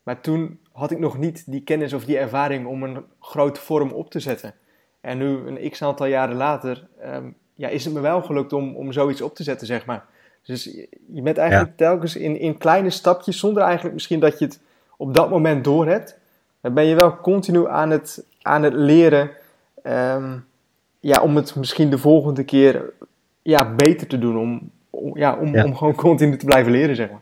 Maar 0.03 0.20
toen 0.20 0.59
had 0.72 0.90
ik 0.90 0.98
nog 0.98 1.18
niet 1.18 1.51
die 1.51 1.62
kennis 1.62 1.92
of 1.92 2.05
die 2.05 2.18
ervaring 2.18 2.66
om 2.66 2.83
een 2.83 3.05
grote 3.20 3.61
vorm 3.61 3.90
op 3.90 4.11
te 4.11 4.20
zetten. 4.20 4.55
En 5.01 5.18
nu, 5.18 5.27
een 5.27 5.70
x 5.70 5.83
aantal 5.83 6.07
jaren 6.07 6.37
later, 6.37 6.87
um, 7.05 7.35
ja, 7.55 7.68
is 7.68 7.85
het 7.85 7.94
me 7.94 8.01
wel 8.01 8.22
gelukt 8.22 8.53
om, 8.53 8.77
om 8.77 8.92
zoiets 8.92 9.22
op 9.22 9.35
te 9.35 9.42
zetten, 9.42 9.66
zeg 9.66 9.87
maar. 9.87 10.05
Dus 10.42 10.64
je 11.12 11.22
bent 11.22 11.38
eigenlijk 11.38 11.77
telkens 11.77 12.16
in, 12.16 12.38
in 12.40 12.59
kleine 12.59 12.90
stapjes, 12.90 13.38
zonder 13.38 13.62
eigenlijk 13.62 13.94
misschien 13.94 14.20
dat 14.20 14.38
je 14.38 14.44
het 14.44 14.61
op 14.96 15.14
dat 15.14 15.31
moment 15.31 15.64
door 15.64 15.87
hebt. 15.87 16.18
Dan 16.61 16.74
ben 16.74 16.85
je 16.85 16.94
wel 16.94 17.16
continu 17.16 17.68
aan 17.68 17.90
het, 17.90 18.24
aan 18.42 18.62
het 18.62 18.74
leren 18.74 19.31
um, 19.83 20.46
ja, 21.01 21.22
om 21.22 21.37
het 21.37 21.55
misschien 21.55 21.90
de 21.90 21.98
volgende 21.98 22.44
keer 22.44 22.92
ja, 23.42 23.74
beter 23.74 24.07
te 24.07 24.18
doen. 24.18 24.38
Om, 24.38 24.70
om 24.99 25.19
ja, 25.19 25.37
om, 25.37 25.59
om 25.61 25.77
gewoon 25.77 25.95
continu 25.95 26.37
te 26.37 26.45
blijven 26.45 26.73
leren, 26.73 26.97
zeg 26.97 27.11
maar. 27.11 27.21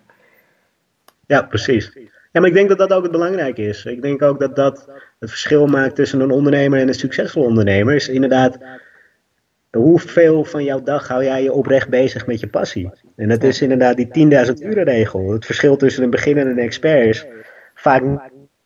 Ja, 1.27 1.43
precies. 1.43 1.93
Ja, 2.33 2.41
maar 2.41 2.51
ik 2.51 2.55
denk 2.55 2.69
dat 2.69 2.79
dat 2.79 2.93
ook 2.93 3.03
het 3.03 3.13
belangrijke 3.13 3.63
is. 3.63 3.85
Ik 3.85 4.03
denk 4.03 4.23
ook 4.23 4.41
dat 4.41 4.57
dat 4.57 4.89
het 5.19 5.31
verschil 5.31 5.67
maakt 5.67 5.95
tussen 5.95 6.21
een 6.21 6.31
ondernemer 6.31 6.81
en 6.81 6.89
een 6.89 6.95
succesvol 6.95 7.45
ondernemer. 7.45 7.95
Is 7.95 8.09
inderdaad 8.09 8.59
hoeveel 9.71 10.45
van 10.45 10.65
jouw 10.65 10.83
dag 10.83 11.09
hou 11.09 11.25
jij 11.25 11.43
je 11.43 11.53
oprecht 11.53 11.89
bezig 11.89 12.27
met 12.27 12.41
je 12.41 12.49
passie? 12.49 12.91
En 13.17 13.29
dat 13.29 13.43
is 13.43 13.63
inderdaad 13.63 13.97
die 13.97 14.29
10.000 14.47 14.53
uren 14.63 14.85
regel. 14.85 15.33
Het 15.33 15.45
verschil 15.47 15.77
tussen 15.77 16.03
een 16.03 16.11
beginner 16.11 16.45
en 16.45 16.51
een 16.51 16.59
expert 16.59 17.07
is 17.07 17.27
vaak 17.75 18.03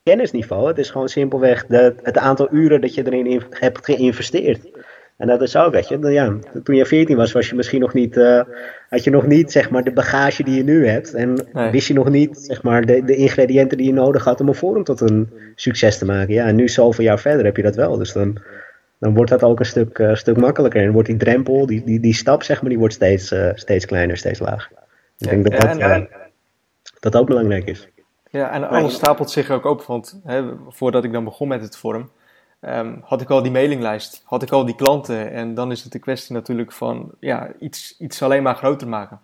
kennisniveau. 0.03 0.68
Het 0.68 0.79
is 0.79 0.90
gewoon 0.90 1.09
simpelweg 1.09 1.64
het 2.03 2.18
aantal 2.18 2.49
uren 2.53 2.81
dat 2.81 2.94
je 2.94 3.07
erin 3.07 3.42
hebt 3.51 3.85
geïnvesteerd. 3.85 4.68
En 5.20 5.26
dat 5.26 5.42
is 5.42 5.56
ook, 5.56 5.72
weet 5.72 5.88
je, 5.88 5.98
ja, 5.98 6.37
toen 6.62 6.74
je 6.74 6.87
14 6.87 7.16
was, 7.16 7.33
was 7.33 7.48
je 7.48 7.54
misschien 7.54 7.80
nog 7.80 7.94
niet, 7.94 8.16
uh, 8.16 8.42
had 8.88 9.04
je 9.04 9.11
nog 9.11 9.26
niet 9.26 9.52
zeg 9.52 9.70
maar, 9.70 9.85
de 9.85 9.92
bagage 9.92 10.42
die 10.42 10.54
je 10.54 10.64
nu 10.64 10.87
hebt. 10.87 11.14
En 11.14 11.46
wist 11.70 11.88
je 11.88 11.94
nog 11.94 12.09
niet 12.09 12.38
zeg 12.38 12.62
maar, 12.62 12.87
de, 12.87 13.04
de 13.04 13.16
ingrediënten 13.16 13.76
die 13.76 13.87
je 13.87 13.92
nodig 13.92 14.24
had 14.24 14.40
om 14.40 14.48
een 14.48 14.54
forum 14.54 14.85
tot 14.85 15.00
een 15.00 15.30
succes 15.54 15.98
te 15.98 16.04
maken. 16.04 16.35
Ja, 16.35 16.46
en 16.46 16.56
nu 16.56 16.68
zoveel 16.68 17.04
jaar 17.04 17.18
verder 17.18 17.44
heb 17.44 17.56
je 17.56 17.62
dat 17.62 17.74
wel. 17.74 17.96
Dus 17.96 18.12
dan, 18.12 18.38
dan 18.98 19.14
wordt 19.14 19.30
dat 19.30 19.42
ook 19.42 19.59
een 19.59 19.64
stuk, 19.64 19.98
uh, 19.98 20.14
stuk 20.14 20.37
makkelijker. 20.37 20.83
En 20.83 20.92
wordt 20.92 21.09
die 21.09 21.16
drempel, 21.16 21.66
die, 21.66 21.85
die, 21.85 22.00
die 22.00 22.14
stap, 22.14 22.42
zeg 22.42 22.61
maar, 22.61 22.70
die 22.70 22.78
wordt 22.78 22.94
steeds, 22.94 23.33
uh, 23.33 23.50
steeds 23.54 23.87
kleiner, 23.87 24.16
steeds 24.16 24.38
lager. 24.38 24.70
Ik 25.18 25.28
denk 25.30 25.50
dat 25.50 25.61
dat, 25.61 25.78
en, 25.78 26.09
dat 27.00 27.16
ook 27.16 27.26
belangrijk 27.26 27.66
is. 27.66 27.88
Ja, 28.30 28.50
en 28.52 28.68
alles 28.68 28.94
stapelt 28.94 29.30
zich 29.30 29.50
ook 29.50 29.64
op. 29.64 29.83
Want 29.83 30.20
hè, 30.24 30.42
voordat 30.68 31.04
ik 31.04 31.12
dan 31.12 31.24
begon 31.24 31.48
met 31.48 31.61
het 31.61 31.76
forum, 31.76 32.11
um, 32.61 33.01
had 33.05 33.20
ik 33.20 33.31
al 33.31 33.42
die 33.42 33.53
mailinglijst, 33.53 34.23
had 34.25 34.42
ik 34.42 34.51
al 34.51 34.64
die 34.64 34.75
klanten. 34.75 35.31
En 35.31 35.55
dan 35.55 35.70
is 35.70 35.83
het 35.83 35.92
de 35.92 35.99
kwestie 35.99 36.35
natuurlijk 36.35 36.73
van 36.73 37.12
ja, 37.20 37.53
iets, 37.59 37.99
iets 37.99 38.23
alleen 38.23 38.42
maar 38.42 38.57
groter 38.57 38.88
maken. 38.88 39.20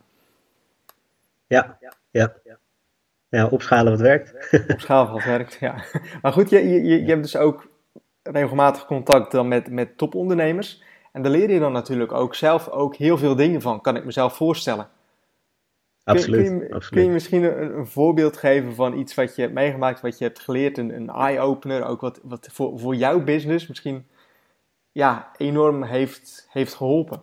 Ja, 1.46 1.79
ja. 2.11 2.35
Ja, 3.29 3.46
opschalen 3.46 3.92
wat 3.92 4.01
werkt. 4.01 4.53
opschalen 4.72 5.12
wat 5.12 5.25
werkt, 5.25 5.57
ja. 5.61 5.85
Maar 6.22 6.33
goed, 6.33 6.51
je, 6.51 6.68
je, 6.68 7.03
je 7.03 7.09
hebt 7.09 7.22
dus 7.22 7.37
ook 7.37 7.68
regelmatig 8.22 8.87
contact 8.87 9.31
dan 9.33 9.49
met, 9.49 9.70
met 9.70 9.99
topondernemers. 9.99 10.83
En 11.12 11.22
daar 11.22 11.33
leer 11.33 11.51
je 11.51 11.59
dan 11.59 11.72
natuurlijk 11.72 12.12
ook 12.12 12.35
zelf 12.35 12.68
ook 12.68 12.96
heel 12.96 13.18
veel 13.18 13.37
dingen 13.37 13.61
van, 13.61 13.81
kan 13.81 13.96
ik 13.96 14.05
mezelf 14.05 14.37
voorstellen. 14.37 14.88
Absoluut. 16.07 16.47
Kun, 16.47 16.59
je, 16.59 16.64
absoluut. 16.64 16.88
kun 16.88 17.03
je 17.03 17.11
misschien 17.11 17.42
een, 17.42 17.79
een, 17.79 17.87
voorbeeld 17.87 18.37
geven 18.37 18.75
van 18.75 18.99
iets 18.99 19.14
wat 19.14 19.37
je 19.37 19.42
hebt 19.42 19.55
meegemaakt, 19.55 20.01
wat 20.01 20.19
je 20.19 20.25
hebt 20.25 20.38
geleerd, 20.38 20.79
een, 20.79 20.95
een 20.95 21.09
eye-opener, 21.09 21.85
ook 21.85 22.01
wat, 22.01 22.21
wat 22.23 22.49
voor, 22.53 22.79
voor 22.79 22.95
jouw 22.95 23.25
business 23.25 23.66
misschien 23.66 24.07
ja, 24.92 25.31
enorm 25.37 25.83
heeft, 25.83 26.47
heeft 26.51 26.75
geholpen? 26.75 27.21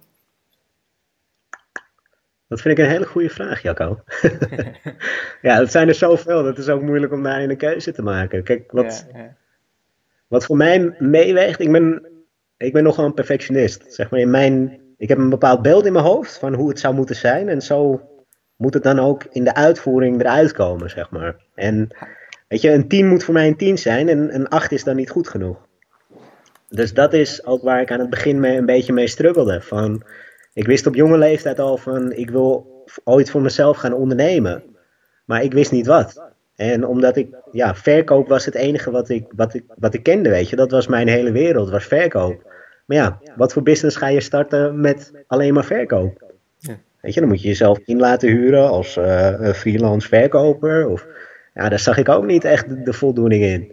Dat 2.48 2.62
vind 2.62 2.78
ik 2.78 2.86
een 2.86 2.92
hele 2.92 3.06
goede 3.06 3.30
vraag, 3.30 3.62
Jacco. 3.62 4.00
ja, 5.42 5.60
het 5.60 5.72
zijn 5.72 5.88
er 5.88 5.96
zoveel. 5.96 6.44
Dat 6.44 6.58
is 6.58 6.70
ook 6.70 6.82
moeilijk 6.82 7.14
om 7.14 7.24
daarin 7.24 7.50
een 7.50 7.58
keuze 7.58 7.92
te 7.92 8.02
maken. 8.02 8.44
Kijk, 8.44 8.72
wat, 8.72 9.06
ja, 9.12 9.20
ja. 9.20 9.36
wat 10.28 10.46
voor 10.46 10.58
mij 10.58 10.96
meeweegt, 11.00 11.60
ik 11.60 11.72
ben, 11.72 12.08
ik 12.58 12.74
ben 12.74 12.84
nogal 12.84 13.06
een 13.06 13.14
perfectionist. 13.14 13.94
Zeg 13.94 14.10
maar 14.10 14.20
in 14.20 14.30
mijn, 14.30 14.82
ik 14.98 15.10
heb 15.10 15.18
een 15.18 15.30
bepaald 15.30 15.62
beeld 15.62 15.86
in 15.86 15.94
mijn 15.94 16.06
hoofd 16.06 16.38
van 16.38 16.54
hoe 16.54 16.70
het 16.70 16.80
zou 16.80 16.96
moeten 16.96 17.16
zijn. 17.16 17.50
En 17.50 17.62
zo 17.62 18.08
moet 18.56 18.74
het 18.74 18.84
dan 18.84 19.00
ook 19.00 19.24
in 19.30 19.44
de 19.44 19.54
uitvoering 19.54 20.20
eruit 20.20 20.52
komen, 20.52 20.90
zeg 20.90 21.10
maar. 21.10 21.36
En 21.56 21.88
weet 22.48 22.62
je, 22.62 22.72
een 22.72 22.88
10 22.88 23.08
moet 23.08 23.24
voor 23.24 23.34
mij 23.34 23.48
een 23.48 23.58
10 23.58 23.78
zijn 23.78 24.10
en 24.10 24.36
een 24.36 24.48
8 24.48 24.72
is 24.72 24.84
dan 24.84 24.96
niet 24.96 25.10
goed 25.10 25.28
genoeg. 25.28 25.58
Dus 26.70 26.94
dat 26.94 27.14
is 27.14 27.46
ook 27.46 27.64
waar 27.64 27.82
ik 27.82 27.92
aan 27.92 28.00
het 28.00 28.10
begin 28.10 28.40
mee, 28.40 28.58
een 28.58 28.66
beetje 28.66 28.94
mee 28.94 29.08
struggelde. 29.08 29.62
Van, 29.62 30.04
ik 30.54 30.68
wist 30.68 30.88
op 30.88 30.96
jonge 30.96 31.18
leeftijd 31.18 31.60
al 31.60 31.78
van, 31.78 32.12
ik 32.12 32.30
wil 32.30 32.84
ooit 33.04 33.30
voor 33.30 33.42
mezelf 33.42 33.78
gaan 33.78 33.94
ondernemen. 33.94 34.64
Maar 35.26 35.44
ik 35.44 35.54
wist 35.54 35.72
niet 35.72 35.88
wat. 35.88 36.32
En 36.56 36.86
omdat 36.86 37.16
ik, 37.16 37.36
ja, 37.52 37.76
verkoop 37.76 38.28
was 38.28 38.46
het 38.46 38.56
enige 38.56 38.92
wat 38.92 39.10
ik, 39.10 39.26
wat 39.36 39.54
ik, 39.54 39.64
wat 39.76 39.94
ik 39.94 40.04
kende, 40.04 40.30
weet 40.30 40.50
je. 40.50 40.56
Dat 40.56 40.72
was 40.72 40.88
mijn 40.88 41.08
hele 41.08 41.32
wereld, 41.32 41.70
was 41.70 41.86
verkoop. 41.86 42.52
Maar 42.86 42.98
ja, 42.98 43.20
wat 43.36 43.54
voor 43.54 43.64
business 43.64 43.96
ga 43.96 44.08
je 44.08 44.22
starten 44.22 44.80
met 44.80 45.12
alleen 45.28 45.54
maar 45.54 45.66
verkoop? 45.66 46.33
Weet 47.04 47.14
je, 47.14 47.20
dan 47.20 47.30
moet 47.30 47.42
je 47.42 47.48
jezelf 47.48 47.80
in 47.86 48.00
laten 48.00 48.30
huren 48.30 48.70
als 48.70 48.98
uh, 48.98 49.52
freelance 49.54 50.08
verkoper. 50.08 50.88
Of, 50.88 51.08
ja, 51.54 51.70
daar 51.70 51.80
zag 51.80 51.98
ik 51.98 52.10
ook 52.10 52.26
niet 52.26 52.44
echt 52.44 52.86
de, 52.86 52.94
voldoening 52.94 53.44
in. 53.44 53.72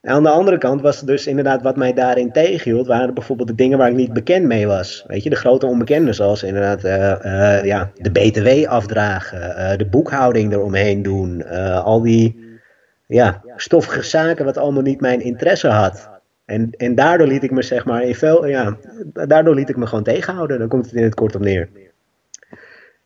En 0.00 0.12
aan 0.12 0.22
de 0.22 0.28
andere 0.28 0.58
kant 0.58 0.80
was 0.80 1.00
dus 1.00 1.26
inderdaad 1.26 1.62
wat 1.62 1.76
mij 1.76 1.92
daarin 1.92 2.32
tegenhield, 2.32 2.86
waren 2.86 3.14
bijvoorbeeld 3.14 3.48
de 3.48 3.54
dingen 3.54 3.78
waar 3.78 3.88
ik 3.88 3.96
niet 3.96 4.12
bekend 4.12 4.46
mee 4.46 4.66
was. 4.66 5.04
Weet 5.06 5.22
je, 5.22 5.30
de 5.30 5.36
grote 5.36 5.66
onbekenden, 5.66 6.14
zoals 6.14 6.42
inderdaad 6.42 6.84
uh, 6.84 7.14
uh, 7.24 7.64
ja, 7.64 7.90
de 7.94 8.10
BTW 8.10 8.68
afdragen, 8.68 9.78
de 9.78 9.86
boekhouding 9.86 10.52
eromheen 10.52 11.02
doen, 11.02 11.46
al 11.82 12.02
die 12.02 12.58
ja, 13.06 13.42
stoffige 13.56 14.02
zaken 14.02 14.44
wat 14.44 14.58
allemaal 14.58 14.82
niet 14.82 15.00
mijn 15.00 15.20
interesse 15.20 15.68
had. 15.68 16.10
En, 16.44 16.70
en 16.76 16.94
daardoor 16.94 17.26
liet 17.26 17.42
ik 17.42 17.50
me 17.50 17.62
zeg 17.62 17.84
maar 17.84 18.02
in 18.02 18.14
veel, 18.14 18.46
ja, 18.46 18.76
daardoor 19.12 19.54
liet 19.54 19.68
ik 19.68 19.76
me 19.76 19.86
gewoon 19.86 20.04
tegenhouden. 20.04 20.58
Dan 20.58 20.68
komt 20.68 20.84
het 20.84 20.94
in 20.94 21.02
het 21.02 21.14
kort 21.14 21.34
op 21.34 21.40
neer. 21.40 21.68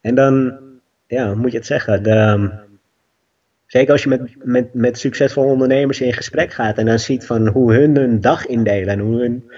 En 0.04 0.14
dan, 0.14 0.58
ja, 1.06 1.34
moet 1.34 1.50
je 1.50 1.56
het 1.56 1.66
zeggen? 1.66 2.02
De, 2.02 2.50
zeker 3.66 3.92
als 3.92 4.02
je 4.02 4.08
met, 4.08 4.44
met, 4.44 4.74
met 4.74 4.98
succesvolle 4.98 5.52
ondernemers 5.52 6.00
in 6.00 6.12
gesprek 6.12 6.52
gaat 6.52 6.78
en 6.78 6.86
dan 6.86 6.98
ziet 6.98 7.26
van 7.26 7.48
hoe 7.48 7.74
hun 7.74 7.96
hun 7.96 8.20
dag 8.20 8.46
indelen 8.46 8.88
en 8.88 8.98
hoe 8.98 9.20
hun 9.20 9.50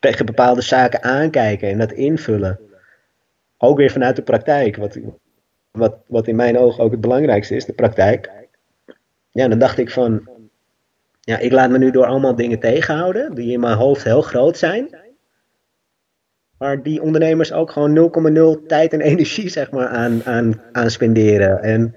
tegen 0.00 0.26
bepaalde 0.26 0.60
zaken 0.60 1.02
aankijken 1.02 1.68
en 1.68 1.78
dat 1.78 1.92
invullen. 1.92 2.60
Ook 3.58 3.76
weer 3.76 3.90
vanuit 3.90 4.16
de 4.16 4.22
praktijk, 4.22 4.76
wat, 4.76 4.98
wat, 5.70 5.96
wat 6.06 6.28
in 6.28 6.36
mijn 6.36 6.58
ogen 6.58 6.84
ook 6.84 6.90
het 6.90 7.00
belangrijkste 7.00 7.54
is, 7.54 7.64
de 7.64 7.72
praktijk. 7.72 8.30
Ja, 9.30 9.48
dan 9.48 9.58
dacht 9.58 9.78
ik 9.78 9.90
van, 9.90 10.28
ja, 11.20 11.38
ik 11.38 11.52
laat 11.52 11.70
me 11.70 11.78
nu 11.78 11.90
door 11.90 12.06
allemaal 12.06 12.34
dingen 12.34 12.58
tegenhouden 12.58 13.34
die 13.34 13.52
in 13.52 13.60
mijn 13.60 13.76
hoofd 13.76 14.04
heel 14.04 14.22
groot 14.22 14.58
zijn. 14.58 15.03
Maar 16.58 16.82
die 16.82 17.02
ondernemers 17.02 17.52
ook 17.52 17.70
gewoon 17.70 18.12
0,0 18.60 18.66
tijd 18.66 18.92
en 18.92 19.00
energie 19.12 19.48
zeg 19.48 19.70
maar, 19.70 19.88
aan, 19.88 20.24
aan, 20.24 20.60
aan 20.72 20.90
spenderen. 20.90 21.62
En 21.62 21.94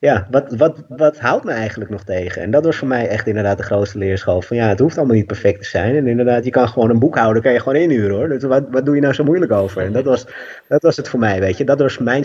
ja, 0.00 0.26
wat, 0.30 0.54
wat, 0.56 0.84
wat 0.88 1.18
houdt 1.18 1.44
me 1.44 1.50
eigenlijk 1.50 1.90
nog 1.90 2.04
tegen? 2.04 2.42
En 2.42 2.50
dat 2.50 2.64
was 2.64 2.76
voor 2.76 2.88
mij 2.88 3.08
echt 3.08 3.26
inderdaad 3.26 3.56
de 3.56 3.62
grootste 3.62 3.98
leerschool. 3.98 4.42
Van 4.42 4.56
ja, 4.56 4.68
het 4.68 4.78
hoeft 4.78 4.98
allemaal 4.98 5.16
niet 5.16 5.26
perfect 5.26 5.62
te 5.62 5.68
zijn. 5.68 5.96
En 5.96 6.06
inderdaad, 6.06 6.44
je 6.44 6.50
kan 6.50 6.68
gewoon 6.68 6.90
een 6.90 6.98
boek 6.98 7.16
houden, 7.16 7.42
kan 7.42 7.52
je 7.52 7.58
gewoon 7.58 7.80
inhuren 7.80 8.16
hoor. 8.16 8.28
Dus 8.28 8.42
wat, 8.42 8.64
wat 8.70 8.84
doe 8.84 8.94
je 8.94 9.00
nou 9.00 9.14
zo 9.14 9.24
moeilijk 9.24 9.52
over? 9.52 9.82
En 9.82 9.92
dat 9.92 10.04
was, 10.04 10.26
dat 10.68 10.82
was 10.82 10.96
het 10.96 11.08
voor 11.08 11.18
mij, 11.18 11.40
weet 11.40 11.56
je. 11.56 11.64
Dat 11.64 11.80
was 11.80 11.98
mijn 11.98 12.24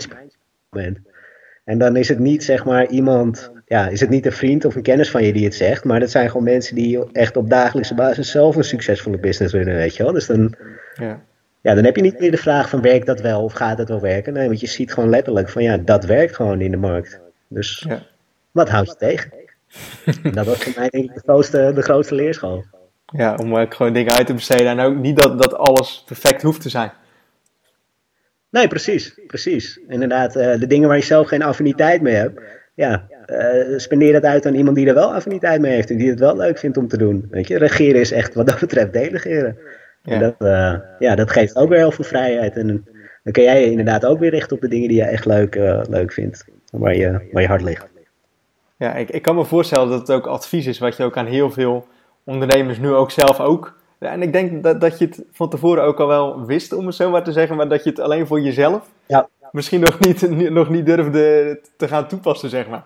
moment. 0.70 0.98
En 1.64 1.78
dan 1.78 1.96
is 1.96 2.08
het 2.08 2.18
niet 2.18 2.44
zeg 2.44 2.64
maar 2.64 2.86
iemand, 2.86 3.52
ja, 3.66 3.88
is 3.88 4.00
het 4.00 4.10
niet 4.10 4.26
een 4.26 4.32
vriend 4.32 4.64
of 4.64 4.74
een 4.74 4.82
kennis 4.82 5.10
van 5.10 5.24
je 5.24 5.32
die 5.32 5.44
het 5.44 5.54
zegt. 5.54 5.84
Maar 5.84 6.00
dat 6.00 6.10
zijn 6.10 6.28
gewoon 6.28 6.44
mensen 6.44 6.74
die 6.74 7.12
echt 7.12 7.36
op 7.36 7.50
dagelijkse 7.50 7.94
basis 7.94 8.30
zelf 8.30 8.56
een 8.56 8.64
succesvolle 8.64 9.18
business 9.18 9.52
willen, 9.52 9.74
weet 9.74 9.96
je 9.96 10.02
wel. 10.02 10.12
Dus 10.12 10.26
dan... 10.26 10.54
Ja 10.94 11.20
ja, 11.66 11.74
dan 11.74 11.84
heb 11.84 11.96
je 11.96 12.02
niet 12.02 12.18
meer 12.18 12.30
de 12.30 12.36
vraag 12.36 12.68
van 12.68 12.80
werkt 12.80 13.06
dat 13.06 13.20
wel 13.20 13.42
of 13.42 13.52
gaat 13.52 13.78
het 13.78 13.88
wel 13.88 14.00
werken. 14.00 14.32
Nee, 14.32 14.46
want 14.46 14.60
je 14.60 14.66
ziet 14.66 14.92
gewoon 14.92 15.10
letterlijk 15.10 15.48
van 15.48 15.62
ja, 15.62 15.76
dat 15.76 16.04
werkt 16.04 16.34
gewoon 16.34 16.60
in 16.60 16.70
de 16.70 16.76
markt. 16.76 17.20
Dus 17.48 17.84
ja. 17.88 18.02
wat 18.50 18.68
houdt 18.68 18.88
je 18.88 18.96
tegen? 18.96 19.32
dat 20.36 20.46
was 20.46 20.58
voor 20.58 20.72
mij 20.76 20.88
denk 20.88 21.04
ik 21.04 21.14
de 21.14 21.20
grootste, 21.20 21.72
de 21.74 21.82
grootste 21.82 22.14
leerschool. 22.14 22.64
Ja, 23.06 23.34
om 23.34 23.56
ook 23.56 23.74
gewoon 23.74 23.92
dingen 23.92 24.12
uit 24.12 24.26
te 24.26 24.34
besteden 24.34 24.66
en 24.66 24.80
ook 24.80 24.96
niet 24.96 25.22
dat, 25.22 25.42
dat 25.42 25.54
alles 25.54 26.02
perfect 26.06 26.42
hoeft 26.42 26.60
te 26.60 26.68
zijn. 26.68 26.92
Nee, 28.50 28.68
precies, 28.68 29.20
precies. 29.26 29.80
Inderdaad, 29.88 30.36
uh, 30.36 30.58
de 30.58 30.66
dingen 30.66 30.88
waar 30.88 30.96
je 30.96 31.02
zelf 31.02 31.28
geen 31.28 31.42
affiniteit 31.42 32.02
mee 32.02 32.14
hebt, 32.14 32.40
ja, 32.74 33.06
uh, 33.26 33.78
spendeer 33.78 34.12
dat 34.12 34.24
uit 34.24 34.46
aan 34.46 34.54
iemand 34.54 34.76
die 34.76 34.86
er 34.86 34.94
wel 34.94 35.14
affiniteit 35.14 35.60
mee 35.60 35.72
heeft 35.72 35.90
en 35.90 35.96
die 35.96 36.10
het 36.10 36.18
wel 36.18 36.36
leuk 36.36 36.58
vindt 36.58 36.76
om 36.76 36.88
te 36.88 36.98
doen. 36.98 37.26
Weet 37.30 37.48
je, 37.48 37.58
regeren 37.58 38.00
is 38.00 38.12
echt 38.12 38.34
wat 38.34 38.46
dat 38.46 38.60
betreft 38.60 38.92
delegeren. 38.92 39.58
Ja. 40.06 40.12
En 40.12 40.20
dat, 40.20 40.34
uh, 40.38 40.74
ja, 40.98 41.14
dat 41.14 41.30
geeft 41.30 41.56
ook 41.56 41.68
weer 41.68 41.78
heel 41.78 41.90
veel 41.90 42.04
vrijheid. 42.04 42.56
En 42.56 42.66
dan 43.22 43.32
kun 43.32 43.42
jij 43.42 43.60
je 43.60 43.70
inderdaad 43.70 44.06
ook 44.06 44.18
weer 44.18 44.30
richten 44.30 44.56
op 44.56 44.62
de 44.62 44.68
dingen 44.68 44.88
die 44.88 44.96
je 44.96 45.04
echt 45.04 45.24
leuk, 45.24 45.54
leuk 45.88 46.12
vindt 46.12 46.44
waar 46.70 46.96
je, 46.96 47.28
waar 47.32 47.42
je 47.42 47.48
hart 47.48 47.62
ligt. 47.62 47.86
Ja, 48.76 48.94
ik, 48.94 49.10
ik 49.10 49.22
kan 49.22 49.34
me 49.34 49.44
voorstellen 49.44 49.88
dat 49.88 50.00
het 50.00 50.10
ook 50.10 50.26
advies 50.26 50.66
is 50.66 50.78
wat 50.78 50.96
je 50.96 51.04
ook 51.04 51.16
aan 51.16 51.26
heel 51.26 51.50
veel 51.50 51.86
ondernemers 52.24 52.78
nu 52.78 52.92
ook 52.92 53.10
zelf 53.10 53.40
ook. 53.40 53.78
Ja, 54.00 54.10
en 54.12 54.22
ik 54.22 54.32
denk 54.32 54.62
dat, 54.62 54.80
dat 54.80 54.98
je 54.98 55.04
het 55.04 55.24
van 55.32 55.50
tevoren 55.50 55.82
ook 55.82 56.00
al 56.00 56.06
wel 56.06 56.46
wist, 56.46 56.72
om 56.72 56.86
het 56.86 56.94
zo 56.94 57.10
maar 57.10 57.24
te 57.24 57.32
zeggen, 57.32 57.56
maar 57.56 57.68
dat 57.68 57.84
je 57.84 57.90
het 57.90 58.00
alleen 58.00 58.26
voor 58.26 58.40
jezelf 58.40 58.90
ja. 59.06 59.28
misschien 59.52 59.80
nog 59.80 59.98
niet, 59.98 60.30
nog 60.50 60.68
niet 60.68 60.86
durfde 60.86 61.60
te 61.76 61.88
gaan 61.88 62.08
toepassen, 62.08 62.50
zeg 62.50 62.68
maar. 62.68 62.84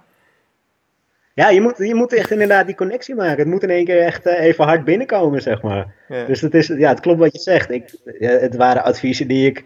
Ja, 1.40 1.48
je 1.48 1.60
moet, 1.60 1.78
je 1.78 1.94
moet 1.94 2.12
echt 2.12 2.30
inderdaad 2.30 2.66
die 2.66 2.74
connectie 2.74 3.14
maken. 3.14 3.38
Het 3.38 3.46
moet 3.46 3.62
in 3.62 3.70
één 3.70 3.84
keer 3.84 4.00
echt 4.00 4.26
uh, 4.26 4.40
even 4.40 4.64
hard 4.64 4.84
binnenkomen, 4.84 5.42
zeg 5.42 5.62
maar. 5.62 5.94
Ja. 6.08 6.24
Dus 6.24 6.40
het, 6.40 6.54
is, 6.54 6.66
ja, 6.66 6.88
het 6.88 7.00
klopt 7.00 7.18
wat 7.18 7.32
je 7.32 7.38
zegt. 7.38 7.70
Ik, 7.70 7.94
het 8.18 8.56
waren 8.56 8.84
adviezen 8.84 9.28
die 9.28 9.46
ik 9.46 9.64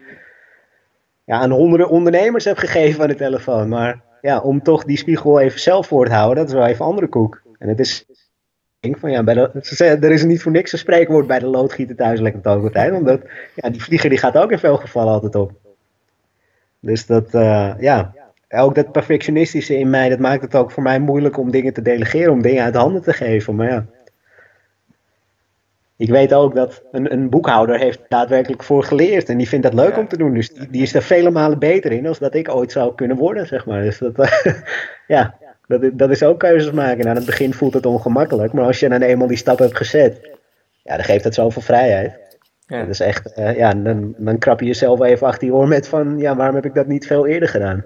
ja, 1.23 1.39
aan 1.39 1.51
honderden 1.51 1.89
ondernemers 1.89 2.45
heb 2.45 2.57
gegeven 2.57 3.01
aan 3.01 3.07
de 3.07 3.15
telefoon. 3.15 3.69
Maar 3.69 4.01
ja, 4.21 4.39
om 4.39 4.63
toch 4.63 4.83
die 4.83 4.97
spiegel 4.97 5.39
even 5.39 5.59
zelf 5.59 5.87
voor 5.87 6.05
te 6.05 6.13
houden, 6.13 6.35
dat 6.35 6.47
is 6.47 6.53
wel 6.53 6.65
even 6.65 6.85
andere 6.85 7.07
koek. 7.07 7.41
En 7.59 7.67
het 7.67 7.79
is 7.79 8.05
van 8.79 9.11
ja, 9.11 9.23
bij 9.23 9.33
de, 9.33 9.51
er 9.85 10.11
is 10.11 10.23
niet 10.23 10.41
voor 10.41 10.51
niks 10.51 10.71
een 10.71 10.77
spreekwoord 10.77 11.27
bij 11.27 11.39
de 11.39 11.47
loodgieter 11.47 11.95
thuis 11.95 12.19
lekker 12.19 12.61
het 12.61 12.73
tijd. 12.73 12.93
Omdat 12.93 13.21
ja, 13.55 13.69
die 13.69 13.83
vlieger 13.83 14.09
die 14.09 14.19
gaat 14.19 14.37
ook 14.37 14.51
in 14.51 14.59
veel 14.59 14.77
gevallen 14.77 15.13
altijd 15.13 15.35
op. 15.35 15.51
Dus 16.79 17.05
dat, 17.05 17.33
uh, 17.33 17.73
ja, 17.79 18.13
ook 18.49 18.75
dat 18.75 18.91
perfectionistische 18.91 19.77
in 19.77 19.89
mij, 19.89 20.09
dat 20.09 20.19
maakt 20.19 20.41
het 20.41 20.55
ook 20.55 20.71
voor 20.71 20.83
mij 20.83 20.99
moeilijk 20.99 21.37
om 21.37 21.51
dingen 21.51 21.73
te 21.73 21.81
delegeren, 21.81 22.31
om 22.31 22.41
dingen 22.41 22.63
uit 22.63 22.75
handen 22.75 23.01
te 23.01 23.13
geven. 23.13 23.55
Maar 23.55 23.69
ja, 23.69 23.85
ik 25.97 26.09
weet 26.09 26.33
ook 26.33 26.55
dat 26.55 26.83
een, 26.91 27.13
een 27.13 27.29
boekhouder 27.29 27.79
heeft 27.79 28.01
daadwerkelijk 28.07 28.63
voor 28.63 28.83
geleerd. 28.83 29.29
En 29.29 29.37
die 29.37 29.47
vindt 29.47 29.65
dat 29.65 29.73
leuk 29.73 29.97
om 29.97 30.07
te 30.07 30.17
doen. 30.17 30.33
Dus 30.33 30.49
die, 30.49 30.69
die, 30.69 30.81
is 30.81 30.93
er 30.93 31.01
vele 31.01 31.31
malen 31.31 31.59
beter 31.59 31.91
in 31.91 32.07
als 32.07 32.19
dat 32.19 32.35
ik 32.35 32.49
ooit 32.49 32.71
zou 32.71 32.95
kunnen 32.95 33.17
worden, 33.17 33.47
zeg 33.47 33.65
maar. 33.65 33.81
Dus 33.81 33.97
dat, 33.97 34.43
ja, 35.07 35.37
dat, 35.67 35.89
dat 35.93 36.09
is 36.09 36.23
ook 36.23 36.39
keuzes 36.39 36.71
maken. 36.71 37.07
aan 37.07 37.15
het 37.15 37.25
begin 37.25 37.53
voelt 37.53 37.73
het 37.73 37.85
ongemakkelijk. 37.85 38.53
Maar 38.53 38.65
als 38.65 38.79
je 38.79 38.89
dan 38.89 39.01
eenmaal 39.01 39.27
die 39.27 39.37
stap 39.37 39.59
hebt 39.59 39.77
gezet, 39.77 40.29
ja, 40.83 40.95
dan 40.95 41.05
geeft 41.05 41.23
het 41.23 41.33
zoveel 41.33 41.61
vrijheid. 41.61 42.23
Ja. 42.67 42.79
Dat 42.79 42.89
is 42.89 42.99
echt, 42.99 43.37
uh, 43.37 43.57
ja, 43.57 43.73
dan, 43.73 44.13
dan 44.17 44.37
krap 44.37 44.59
je 44.59 44.65
jezelf 44.65 45.01
even 45.01 45.27
achter 45.27 45.47
je 45.47 45.53
oor 45.53 45.67
met 45.67 45.87
van, 45.87 46.17
ja, 46.17 46.35
waarom 46.35 46.55
heb 46.55 46.65
ik 46.65 46.73
dat 46.73 46.87
niet 46.87 47.07
veel 47.07 47.27
eerder 47.27 47.49
gedaan? 47.49 47.85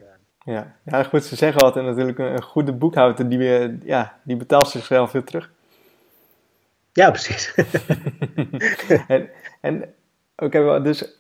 Ja, 0.50 0.76
ja 0.86 1.04
goed, 1.04 1.24
ze 1.24 1.36
zeggen 1.36 1.62
altijd 1.62 1.86
natuurlijk, 1.86 2.18
een 2.18 2.42
goede 2.42 2.74
boekhouder, 2.74 3.30
die, 3.30 3.40
ja, 3.86 4.20
die 4.24 4.36
betaalt 4.36 4.68
zichzelf 4.68 5.12
weer 5.12 5.24
terug. 5.24 5.52
Ja, 6.94 7.12
precies. 7.12 7.54
en 9.08 9.30
en 9.62 9.94
oké, 10.36 10.82
dus 10.82 11.20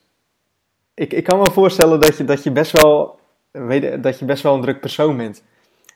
ik, 0.94 1.14
ik 1.14 1.24
kan 1.24 1.40
me 1.40 1.52
voorstellen 1.52 2.00
dat 2.00 2.18
je, 2.18 2.26
dat 2.26 2.44
je 2.44 2.52
best 2.52 2.82
wel 2.82 3.20
weet, 3.52 4.04
dat 4.04 4.20
je 4.20 4.26
best 4.26 4.44
wel 4.44 4.56
een 4.56 4.62
druk 4.62 4.80
persoon 4.80 5.18
bent. 5.18 5.44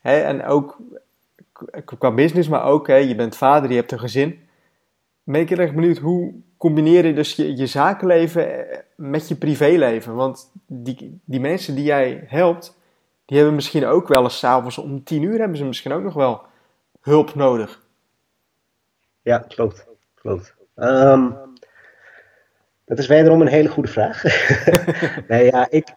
Hè? 0.02 0.22
En 0.22 0.46
ook 0.46 0.78
qua 1.86 2.12
business, 2.12 2.50
maar 2.50 2.63
ook 2.63 2.88
hè, 2.88 2.96
je 2.96 3.15
bent 3.15 3.36
vader, 3.36 3.69
je 3.69 3.76
hebt 3.76 3.91
een 3.91 4.00
gezin. 4.00 4.39
Ben 5.24 5.41
ik 5.41 5.50
heel 5.50 5.58
erg 5.58 5.74
benieuwd, 5.74 5.98
hoe 5.98 6.34
combineer 6.58 7.06
je 7.06 7.13
dus 7.13 7.36
je, 7.36 7.58
je 7.58 7.67
zakenleven 7.67 8.69
eh, 8.69 8.78
met 8.96 9.28
je 9.28 9.36
privéleven? 9.36 10.15
Want 10.15 10.52
die, 10.67 11.19
die 11.26 11.39
mensen 11.39 11.76
die 11.76 11.84
jij 11.84 12.24
helpt, 12.28 12.82
die 13.34 13.41
hebben 13.41 13.62
misschien 13.62 13.86
ook 13.86 14.08
wel 14.08 14.24
eens 14.24 14.39
s'avonds 14.39 14.78
om 14.78 15.04
tien 15.04 15.22
uur 15.22 15.39
hebben 15.39 15.58
ze 15.58 15.65
misschien 15.65 15.91
ook 15.91 16.04
nog 16.04 16.13
wel 16.13 16.41
hulp 17.02 17.36
nodig. 17.36 17.82
Ja, 19.22 19.38
klopt. 19.38 19.88
klopt. 20.15 20.56
Ehm, 20.76 21.30
dat 22.86 23.00
is 23.00 23.08
wederom 23.08 23.41
een 23.41 23.48
hele 23.48 23.69
goede 23.69 23.89
vraag. 23.89 24.24
nee, 25.28 25.46
ja, 25.46 25.67
ik, 25.69 25.96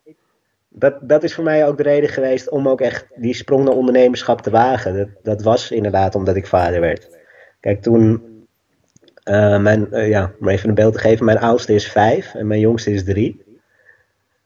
dat, 0.69 0.99
dat 1.01 1.23
is 1.23 1.35
voor 1.35 1.45
mij 1.45 1.67
ook 1.67 1.77
de 1.77 1.83
reden 1.83 2.09
geweest 2.09 2.51
om 2.51 2.69
ook 2.69 2.81
echt 2.81 3.07
die 3.15 3.35
sprong 3.35 3.65
naar 3.65 3.75
ondernemerschap 3.75 4.41
te 4.41 4.51
wagen. 4.51 4.97
Dat, 4.97 5.09
dat 5.23 5.43
was 5.43 5.71
inderdaad 5.71 6.15
omdat 6.15 6.37
ik 6.37 6.47
vader 6.47 6.81
werd. 6.81 7.19
Kijk, 7.61 7.83
toen, 7.83 8.23
uh, 9.25 9.59
mijn, 9.59 9.87
uh, 9.91 10.09
ja, 10.09 10.33
om 10.41 10.49
even 10.49 10.69
een 10.69 10.75
beeld 10.75 10.93
te 10.93 10.99
geven, 10.99 11.25
mijn 11.25 11.39
oudste 11.39 11.75
is 11.75 11.91
vijf 11.91 12.35
en 12.35 12.47
mijn 12.47 12.61
jongste 12.61 12.91
is 12.91 13.05
drie. 13.05 13.45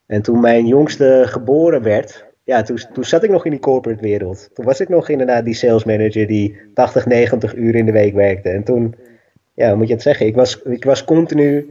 En 0.05 0.21
toen 0.21 0.39
mijn 0.39 0.67
jongste 0.67 1.23
geboren 1.27 1.83
werd, 1.83 2.29
ja, 2.51 2.61
toen, 2.61 2.79
toen 2.93 3.03
zat 3.03 3.23
ik 3.23 3.29
nog 3.29 3.45
in 3.45 3.51
die 3.51 3.59
corporate 3.59 4.01
wereld. 4.01 4.49
Toen 4.53 4.65
was 4.65 4.79
ik 4.79 4.89
nog 4.89 5.09
inderdaad 5.09 5.45
die 5.45 5.53
sales 5.53 5.83
manager 5.83 6.27
die 6.27 6.59
80, 6.73 7.05
90 7.05 7.55
uur 7.55 7.75
in 7.75 7.85
de 7.85 7.91
week 7.91 8.13
werkte. 8.13 8.49
En 8.49 8.63
toen, 8.63 8.95
ja, 9.53 9.75
moet 9.75 9.87
je 9.87 9.93
het 9.93 10.01
zeggen, 10.01 10.25
ik 10.25 10.35
was, 10.35 10.61
ik 10.61 10.83
was 10.83 11.03
continu 11.03 11.69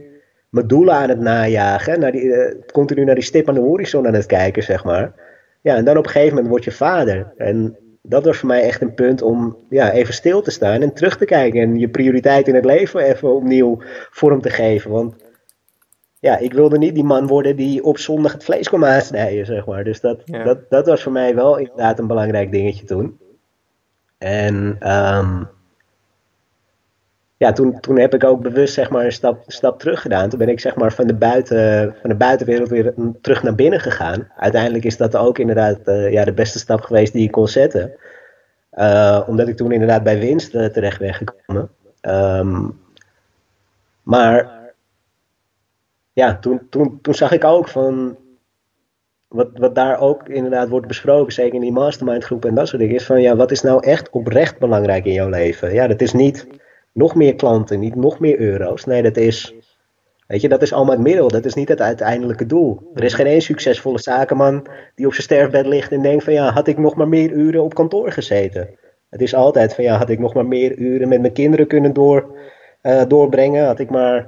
mijn 0.49 0.67
doelen 0.67 0.93
aan 0.93 1.09
het 1.09 1.19
najagen. 1.19 1.99
Naar 1.99 2.11
die, 2.11 2.23
uh, 2.23 2.53
continu 2.71 3.03
naar 3.03 3.15
die 3.15 3.23
stip 3.23 3.47
aan 3.47 3.53
de 3.53 3.61
horizon 3.61 4.07
aan 4.07 4.13
het 4.13 4.25
kijken, 4.25 4.63
zeg 4.63 4.83
maar. 4.83 5.13
Ja, 5.61 5.75
en 5.75 5.85
dan 5.85 5.97
op 5.97 6.03
een 6.03 6.09
gegeven 6.09 6.33
moment 6.33 6.51
word 6.51 6.63
je 6.63 6.71
vader. 6.71 7.33
En 7.37 7.77
dat 8.01 8.25
was 8.25 8.37
voor 8.37 8.47
mij 8.47 8.61
echt 8.61 8.81
een 8.81 8.93
punt 8.93 9.21
om 9.21 9.57
ja, 9.69 9.91
even 9.91 10.13
stil 10.13 10.41
te 10.41 10.51
staan 10.51 10.81
en 10.81 10.93
terug 10.93 11.17
te 11.17 11.25
kijken. 11.25 11.61
En 11.61 11.79
je 11.79 11.89
prioriteit 11.89 12.47
in 12.47 12.55
het 12.55 12.65
leven 12.65 12.99
even 12.99 13.35
opnieuw 13.35 13.77
vorm 14.09 14.41
te 14.41 14.49
geven. 14.49 14.91
Want 14.91 15.15
ja, 16.21 16.37
ik 16.37 16.53
wilde 16.53 16.77
niet 16.77 16.93
die 16.95 17.03
man 17.03 17.27
worden 17.27 17.55
die 17.55 17.83
op 17.83 17.97
zondag 17.97 18.31
het 18.31 18.43
vlees 18.43 18.67
kwam 18.67 18.85
aansnijden, 18.85 19.45
zeg 19.45 19.65
maar. 19.65 19.83
Dus 19.83 20.01
dat, 20.01 20.21
dat, 20.25 20.69
dat 20.69 20.85
was 20.85 21.03
voor 21.03 21.11
mij 21.11 21.35
wel 21.35 21.57
inderdaad 21.57 21.99
een 21.99 22.07
belangrijk 22.07 22.51
dingetje 22.51 22.85
toen. 22.85 23.19
En 24.17 24.55
um, 24.91 25.47
ja, 27.37 27.51
toen, 27.51 27.79
toen 27.79 27.99
heb 27.99 28.13
ik 28.13 28.23
ook 28.23 28.41
bewust 28.41 28.73
zeg 28.73 28.89
maar, 28.89 29.05
een 29.05 29.11
stap, 29.11 29.43
stap 29.47 29.79
terug 29.79 30.01
gedaan. 30.01 30.29
Toen 30.29 30.39
ben 30.39 30.49
ik 30.49 30.59
zeg 30.59 30.75
maar, 30.75 30.93
van, 30.93 31.07
de 31.07 31.13
buiten, 31.15 31.95
van 32.01 32.09
de 32.09 32.15
buitenwereld 32.15 32.69
weer 32.69 32.93
terug 33.21 33.43
naar 33.43 33.55
binnen 33.55 33.79
gegaan. 33.79 34.27
Uiteindelijk 34.37 34.83
is 34.83 34.97
dat 34.97 35.15
ook 35.15 35.39
inderdaad 35.39 35.79
uh, 35.85 36.11
ja, 36.11 36.25
de 36.25 36.33
beste 36.33 36.59
stap 36.59 36.81
geweest 36.81 37.13
die 37.13 37.23
ik 37.23 37.31
kon 37.31 37.47
zetten. 37.47 37.93
Uh, 38.73 39.21
omdat 39.27 39.47
ik 39.47 39.57
toen 39.57 39.71
inderdaad 39.71 40.03
bij 40.03 40.19
winst 40.19 40.55
uh, 40.55 40.65
terecht 40.65 40.99
ben 40.99 41.13
gekomen. 41.13 41.69
Um, 42.01 42.79
maar 44.03 44.60
ja, 46.13 46.37
toen, 46.39 46.61
toen, 46.69 46.99
toen 47.01 47.13
zag 47.13 47.31
ik 47.31 47.43
ook 47.43 47.67
van. 47.67 48.17
Wat, 49.27 49.49
wat 49.53 49.75
daar 49.75 49.99
ook 49.99 50.29
inderdaad 50.29 50.69
wordt 50.69 50.87
besproken, 50.87 51.33
zeker 51.33 51.53
in 51.53 51.61
die 51.61 51.71
mastermind 51.71 52.23
groep 52.23 52.45
en 52.45 52.55
dat 52.55 52.67
soort 52.67 52.81
dingen, 52.81 52.95
is 52.95 53.05
van 53.05 53.21
ja, 53.21 53.35
wat 53.35 53.51
is 53.51 53.61
nou 53.61 53.85
echt 53.85 54.09
oprecht 54.09 54.59
belangrijk 54.59 55.05
in 55.05 55.13
jouw 55.13 55.29
leven? 55.29 55.73
Ja, 55.73 55.87
dat 55.87 56.01
is 56.01 56.13
niet 56.13 56.47
nog 56.91 57.15
meer 57.15 57.35
klanten, 57.35 57.79
niet 57.79 57.95
nog 57.95 58.19
meer 58.19 58.39
euro's. 58.39 58.85
Nee, 58.85 59.01
dat 59.01 59.17
is, 59.17 59.55
weet 60.27 60.41
je, 60.41 60.49
dat 60.49 60.61
is 60.61 60.73
allemaal 60.73 60.95
het 60.95 61.03
middel. 61.03 61.27
Dat 61.27 61.45
is 61.45 61.53
niet 61.53 61.67
het 61.67 61.81
uiteindelijke 61.81 62.45
doel. 62.45 62.91
Er 62.93 63.03
is 63.03 63.13
geen 63.13 63.25
één 63.25 63.41
succesvolle 63.41 63.99
zakenman 63.99 64.67
die 64.95 65.05
op 65.05 65.11
zijn 65.11 65.23
sterfbed 65.23 65.65
ligt 65.65 65.91
en 65.91 66.01
denkt 66.01 66.23
van 66.23 66.33
ja, 66.33 66.51
had 66.51 66.67
ik 66.67 66.77
nog 66.77 66.95
maar 66.95 67.07
meer 67.07 67.31
uren 67.31 67.63
op 67.63 67.73
kantoor 67.73 68.11
gezeten. 68.11 68.69
Het 69.09 69.21
is 69.21 69.35
altijd 69.35 69.75
van 69.75 69.83
ja, 69.83 69.97
had 69.97 70.09
ik 70.09 70.19
nog 70.19 70.33
maar 70.33 70.45
meer 70.45 70.75
uren 70.77 71.07
met 71.07 71.21
mijn 71.21 71.33
kinderen 71.33 71.67
kunnen 71.67 71.93
door, 71.93 72.37
uh, 72.83 73.01
doorbrengen. 73.07 73.65
Had 73.65 73.79
ik 73.79 73.89
maar 73.89 74.27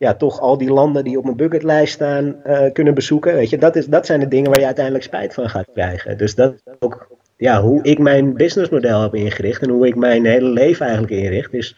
ja, 0.00 0.14
toch 0.14 0.40
al 0.40 0.58
die 0.58 0.70
landen 0.70 1.04
die 1.04 1.18
op 1.18 1.24
mijn 1.24 1.36
bucketlijst 1.36 1.92
staan 1.92 2.36
uh, 2.46 2.72
kunnen 2.72 2.94
bezoeken. 2.94 3.34
Weet 3.34 3.50
je, 3.50 3.58
dat, 3.58 3.76
is, 3.76 3.86
dat 3.86 4.06
zijn 4.06 4.20
de 4.20 4.28
dingen 4.28 4.50
waar 4.50 4.58
je 4.58 4.66
uiteindelijk 4.66 5.04
spijt 5.04 5.34
van 5.34 5.48
gaat 5.48 5.68
krijgen. 5.72 6.18
Dus 6.18 6.34
dat 6.34 6.54
is 6.54 6.60
ook 6.78 7.08
ja, 7.36 7.62
hoe 7.62 7.82
ik 7.82 7.98
mijn 7.98 8.34
businessmodel 8.34 9.02
heb 9.02 9.14
ingericht 9.14 9.62
en 9.62 9.70
hoe 9.70 9.86
ik 9.86 9.96
mijn 9.96 10.24
hele 10.24 10.48
leven 10.48 10.86
eigenlijk 10.86 11.22
inricht, 11.22 11.54
is. 11.54 11.76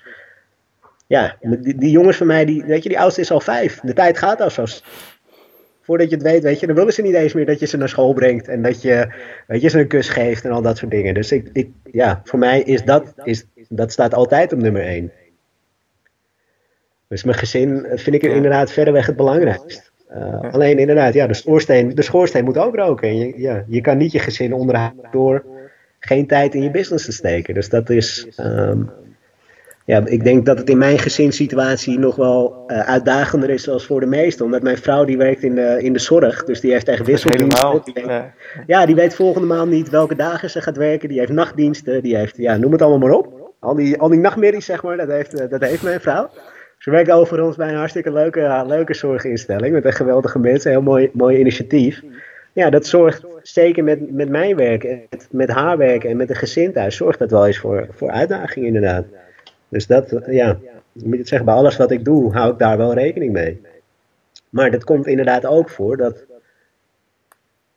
Ja, 1.06 1.36
die, 1.40 1.78
die 1.78 1.90
jongens 1.90 2.16
van 2.16 2.26
mij, 2.26 2.44
die, 2.44 2.64
weet 2.64 2.82
je, 2.82 2.88
die 2.88 3.00
oudste 3.00 3.20
is 3.20 3.30
al 3.30 3.40
vijf. 3.40 3.80
De 3.80 3.92
tijd 3.92 4.18
gaat 4.18 4.40
al 4.40 4.50
zo. 4.50 4.64
Voordat 5.80 6.10
je 6.10 6.14
het 6.14 6.24
weet, 6.24 6.42
weet 6.42 6.60
je, 6.60 6.66
dan 6.66 6.76
willen 6.76 6.92
ze 6.92 7.02
niet 7.02 7.14
eens 7.14 7.32
meer 7.32 7.46
dat 7.46 7.60
je 7.60 7.66
ze 7.66 7.76
naar 7.76 7.88
school 7.88 8.12
brengt 8.12 8.48
en 8.48 8.62
dat 8.62 8.82
je, 8.82 9.12
weet 9.46 9.60
je, 9.60 9.68
ze 9.68 9.80
een 9.80 9.86
kus 9.86 10.08
geeft 10.08 10.44
en 10.44 10.50
al 10.50 10.62
dat 10.62 10.76
soort 10.76 10.90
dingen. 10.90 11.14
Dus 11.14 11.32
ik, 11.32 11.50
ik 11.52 11.70
ja, 11.84 12.20
voor 12.24 12.38
mij 12.38 12.62
is 12.62 12.84
dat, 12.84 13.14
is, 13.24 13.44
dat 13.68 13.92
staat 13.92 14.14
altijd 14.14 14.52
op 14.52 14.58
nummer 14.58 14.82
één. 14.82 15.12
Dus 17.12 17.24
mijn 17.24 17.38
gezin 17.38 17.86
vind 17.94 18.16
ik 18.16 18.22
inderdaad 18.22 18.72
verreweg 18.72 19.06
het 19.06 19.16
belangrijkst. 19.16 19.92
Uh, 20.16 20.52
alleen 20.52 20.78
inderdaad, 20.78 21.14
ja, 21.14 21.26
de 21.26 21.34
schoorsteen, 21.34 21.94
de 21.94 22.02
schoorsteen 22.02 22.44
moet 22.44 22.58
ook 22.58 22.76
roken. 22.76 23.16
je, 23.16 23.32
ja, 23.36 23.64
je 23.66 23.80
kan 23.80 23.96
niet 23.96 24.12
je 24.12 24.18
gezin 24.18 24.52
onderhouden 24.52 25.08
door 25.10 25.44
geen 25.98 26.26
tijd 26.26 26.54
in 26.54 26.62
je 26.62 26.70
business 26.70 27.04
te 27.04 27.12
steken. 27.12 27.54
Dus 27.54 27.68
dat 27.68 27.90
is. 27.90 28.28
Um, 28.40 28.90
ja, 29.84 30.02
ik 30.04 30.24
denk 30.24 30.46
dat 30.46 30.58
het 30.58 30.70
in 30.70 30.78
mijn 30.78 30.98
gezinssituatie 30.98 31.98
nog 31.98 32.16
wel 32.16 32.64
uh, 32.66 32.78
uitdagender 32.78 33.50
is 33.50 33.68
als 33.68 33.86
voor 33.86 34.00
de 34.00 34.06
meesten. 34.06 34.44
Omdat 34.44 34.62
mijn 34.62 34.78
vrouw 34.78 35.04
die 35.04 35.16
werkt 35.16 35.42
in 35.42 35.54
de, 35.54 35.78
in 35.82 35.92
de 35.92 35.98
zorg, 35.98 36.44
dus 36.44 36.60
die 36.60 36.72
heeft 36.72 36.88
echt 36.88 37.06
wisseldiensten. 37.06 37.82
Ja. 37.94 38.34
ja, 38.66 38.86
die 38.86 38.94
weet 38.94 39.14
volgende 39.14 39.46
maand 39.46 39.70
niet 39.70 39.90
welke 39.90 40.16
dagen 40.16 40.50
ze 40.50 40.60
gaat 40.60 40.76
werken. 40.76 41.08
Die 41.08 41.18
heeft 41.18 41.32
nachtdiensten, 41.32 42.02
die 42.02 42.16
heeft, 42.16 42.36
ja, 42.36 42.56
noem 42.56 42.72
het 42.72 42.82
allemaal 42.82 43.08
maar 43.08 43.18
op. 43.18 43.54
Al 43.60 43.74
die, 43.74 43.98
al 43.98 44.08
die 44.08 44.18
nachtmerries, 44.18 44.64
zeg 44.64 44.82
maar, 44.82 44.96
dat 44.96 45.08
heeft, 45.08 45.50
dat 45.50 45.60
heeft 45.60 45.82
mijn 45.82 46.00
vrouw. 46.00 46.30
Ze 46.82 46.90
werkt 46.90 47.10
overigens 47.10 47.56
bij 47.56 47.68
een 47.68 47.76
hartstikke 47.76 48.12
leuke, 48.12 48.64
leuke 48.66 48.94
zorginstelling 48.94 49.72
met 49.72 49.84
een 49.84 49.92
geweldige 49.92 50.38
mensen, 50.38 50.70
heel 50.70 50.82
mooi, 50.82 51.10
mooi 51.12 51.38
initiatief. 51.38 52.02
Ja, 52.52 52.70
dat 52.70 52.86
zorgt 52.86 53.26
zeker 53.42 53.84
met, 53.84 54.12
met 54.12 54.28
mijn 54.28 54.56
werk, 54.56 54.96
met 55.30 55.48
haar 55.48 55.76
werk 55.76 56.04
en 56.04 56.16
met 56.16 56.28
de 56.28 56.34
gezin 56.34 56.72
thuis, 56.72 56.96
zorgt 56.96 57.18
dat 57.18 57.30
wel 57.30 57.46
eens 57.46 57.58
voor, 57.58 57.86
voor 57.90 58.10
uitdagingen 58.10 58.66
inderdaad. 58.66 59.04
Dus 59.68 59.86
dat, 59.86 60.22
ja, 60.26 60.58
moet 60.92 61.12
je 61.12 61.18
het 61.18 61.28
zeggen, 61.28 61.46
bij 61.46 61.56
alles 61.56 61.76
wat 61.76 61.90
ik 61.90 62.04
doe, 62.04 62.32
hou 62.32 62.52
ik 62.52 62.58
daar 62.58 62.76
wel 62.76 62.94
rekening 62.94 63.32
mee. 63.32 63.60
Maar 64.48 64.70
dat 64.70 64.84
komt 64.84 65.06
inderdaad 65.06 65.46
ook 65.46 65.70
voor 65.70 65.96
dat, 65.96 66.24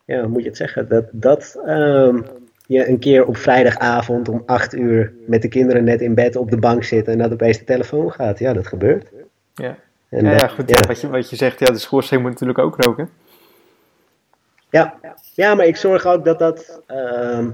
ja, 0.04 0.26
moet 0.28 0.42
je 0.42 0.48
het 0.48 0.56
zeggen, 0.56 0.88
dat, 0.88 1.04
dat 1.12 1.60
um, 1.66 2.24
je 2.66 2.88
een 2.88 2.98
keer 2.98 3.26
op 3.26 3.36
vrijdagavond 3.36 4.28
om 4.28 4.42
acht 4.46 4.74
uur 4.74 5.12
met 5.26 5.42
de 5.42 5.48
kinderen 5.48 5.84
net 5.84 6.00
in 6.00 6.14
bed 6.14 6.36
op 6.36 6.50
de 6.50 6.58
bank 6.58 6.84
zit 6.84 7.08
en 7.08 7.18
dat 7.18 7.32
opeens 7.32 7.58
de 7.58 7.64
telefoon 7.64 8.12
gaat. 8.12 8.38
Ja, 8.38 8.52
dat 8.52 8.66
gebeurt. 8.66 9.10
Ja, 9.54 9.76
en 10.08 10.24
ja, 10.24 10.30
ja, 10.30 10.48
goed. 10.48 10.68
Ja. 10.68 10.86
Wat, 10.86 11.00
je, 11.00 11.08
wat 11.08 11.30
je 11.30 11.36
zegt, 11.36 11.58
ja, 11.58 11.66
de 11.66 11.78
schoorsteen 11.78 12.20
moet 12.20 12.30
natuurlijk 12.30 12.58
ook 12.58 12.76
roken. 12.76 13.08
Ja, 14.70 14.94
ja 15.34 15.54
maar 15.54 15.66
ik 15.66 15.76
zorg 15.76 16.06
ook 16.06 16.24
dat 16.24 16.38
dat, 16.38 16.82
uh, 16.90 17.46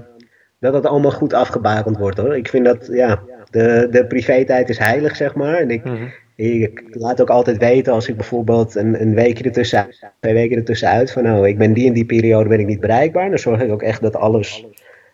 dat 0.59 0.73
dat 0.73 0.85
allemaal 0.85 1.11
goed 1.11 1.33
afgebakend 1.33 1.97
wordt 1.97 2.17
hoor. 2.17 2.37
Ik 2.37 2.47
vind 2.47 2.65
dat, 2.65 2.87
ja, 2.91 3.21
de, 3.49 3.87
de 3.91 4.05
privé-tijd 4.05 4.69
is 4.69 4.77
heilig 4.77 5.15
zeg 5.15 5.35
maar. 5.35 5.55
En 5.55 5.71
ik, 5.71 5.83
mm-hmm. 5.83 6.11
ik 6.35 6.83
laat 6.89 7.21
ook 7.21 7.29
altijd 7.29 7.57
weten 7.57 7.93
als 7.93 8.07
ik 8.07 8.15
bijvoorbeeld 8.15 8.75
een, 8.75 9.01
een 9.01 9.15
weekje 9.15 9.43
ertussen, 9.43 9.87
twee 10.19 10.33
weken 10.33 10.57
ertussenuit 10.57 11.11
van 11.11 11.23
nou, 11.23 11.47
ik 11.47 11.57
ben 11.57 11.73
die 11.73 11.87
en 11.87 11.93
die 11.93 12.05
periode 12.05 12.49
ben 12.49 12.59
ik 12.59 12.67
niet 12.67 12.79
bereikbaar. 12.79 13.29
Dan 13.29 13.39
zorg 13.39 13.61
ik 13.61 13.71
ook 13.71 13.83
echt 13.83 14.01
dat 14.01 14.15
alles 14.15 14.65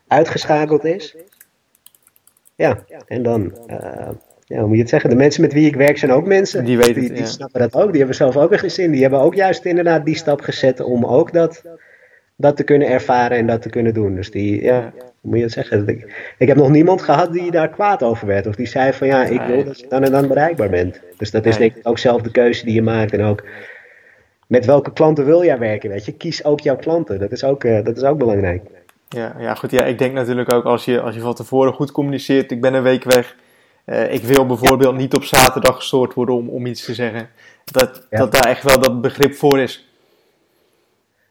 uitgeschakeld 0.10 0.86
is. 0.86 1.16
Ja, 2.56 2.84
en 3.08 3.24
dan, 3.24 3.58
uh, 3.68 4.10
ja, 4.46 4.58
hoe 4.58 4.68
moet 4.68 4.76
je 4.76 4.82
het 4.82 4.90
zeggen? 4.90 5.10
De 5.10 5.16
mensen 5.16 5.42
met 5.42 5.54
wie 5.54 5.68
ik 5.68 5.76
werk 5.76 5.98
zijn 5.98 6.12
ook 6.12 6.26
mensen. 6.26 6.66
Die 6.66 6.78
weten 6.78 7.02
die, 7.02 7.12
die 7.12 7.26
snappen 7.26 7.60
dat 7.60 7.74
ook. 7.74 7.90
Die 7.90 7.98
hebben 7.98 8.16
zelf 8.16 8.38
ook 8.38 8.52
een 8.52 8.60
gezin. 8.60 8.92
Die 8.92 9.02
hebben 9.02 9.20
ook 9.20 9.36
juist 9.36 9.66
inderdaad 9.66 10.06
die 10.06 10.16
stap 10.16 10.42
gezet 10.42 10.80
om 10.80 11.06
ook 11.06 11.34
dat, 11.34 11.64
dat 12.36 12.56
te 12.58 12.64
kunnen 12.64 12.88
ervaren 12.88 13.38
en 13.38 13.48
dat 13.48 13.62
te 13.62 13.70
kunnen 13.70 13.94
doen. 13.94 14.16
Dus 14.16 14.32
die, 14.32 14.64
ja, 14.64 14.94
hoe 14.98 15.30
moet 15.30 15.38
je 15.38 15.44
het 15.44 15.54
zeggen? 15.54 15.88
Ik, 15.88 16.34
ik 16.38 16.48
heb 16.48 16.58
nog 16.58 16.70
niemand 16.70 17.02
gehad 17.02 17.34
die 17.34 17.52
daar 17.52 17.70
kwaad 17.70 18.04
over 18.04 18.28
werd. 18.28 18.48
Of 18.48 18.56
die 18.56 18.68
zei 18.68 18.94
van 18.94 19.08
ja, 19.08 19.26
ik 19.26 19.42
wil 19.42 19.64
dat 19.64 19.80
je 19.80 19.88
dan 19.90 20.04
en 20.04 20.12
dan 20.12 20.28
bereikbaar 20.28 20.70
bent. 20.70 21.02
Dus 21.18 21.32
dat 21.32 21.46
is 21.46 21.58
denk 21.58 21.76
ik 21.76 21.88
ook 21.88 21.98
zelf 21.98 22.22
de 22.22 22.32
keuze 22.32 22.66
die 22.66 22.74
je 22.74 22.82
maakt. 22.82 23.14
En 23.14 23.22
ook 23.22 23.44
met 24.48 24.66
welke 24.66 24.94
klanten 24.94 25.26
wil 25.26 25.44
jij 25.44 25.58
werken, 25.58 25.90
weet 25.90 26.06
je? 26.06 26.14
Kies 26.14 26.44
ook 26.44 26.60
jouw 26.60 26.76
klanten. 26.76 27.20
Dat 27.20 27.32
is 27.32 27.44
ook, 27.44 27.64
uh, 27.64 27.84
dat 27.84 27.98
is 27.98 28.04
ook 28.04 28.18
belangrijk. 28.18 28.62
Ja, 29.10 29.36
ja, 29.40 29.56
goed. 29.56 29.72
Ja, 29.72 29.84
ik 29.84 29.98
denk 29.98 30.14
natuurlijk 30.14 30.54
ook 30.54 30.64
als 30.64 30.86
je, 30.86 31.02
als 31.02 31.16
je 31.16 31.22
van 31.22 31.34
tevoren 31.34 31.74
goed 31.74 31.92
communiceert, 31.92 32.52
ik 32.52 32.62
ben 32.62 32.74
een 32.74 32.84
week 32.84 33.04
weg. 33.04 33.36
Uh, 33.86 34.14
ik 34.14 34.24
wil 34.24 34.46
bijvoorbeeld 34.46 34.98
niet 34.98 35.14
op 35.14 35.24
zaterdag 35.24 35.76
gestoord 35.76 36.14
worden 36.14 36.36
om, 36.36 36.50
om 36.50 36.66
iets 36.66 36.86
te 36.86 36.94
zeggen. 36.94 37.30
Dat, 37.64 38.08
dat 38.10 38.32
daar 38.32 38.48
echt 38.48 38.64
wel 38.64 38.80
dat 38.80 39.02
begrip 39.02 39.34
voor 39.34 39.60
is. 39.60 39.90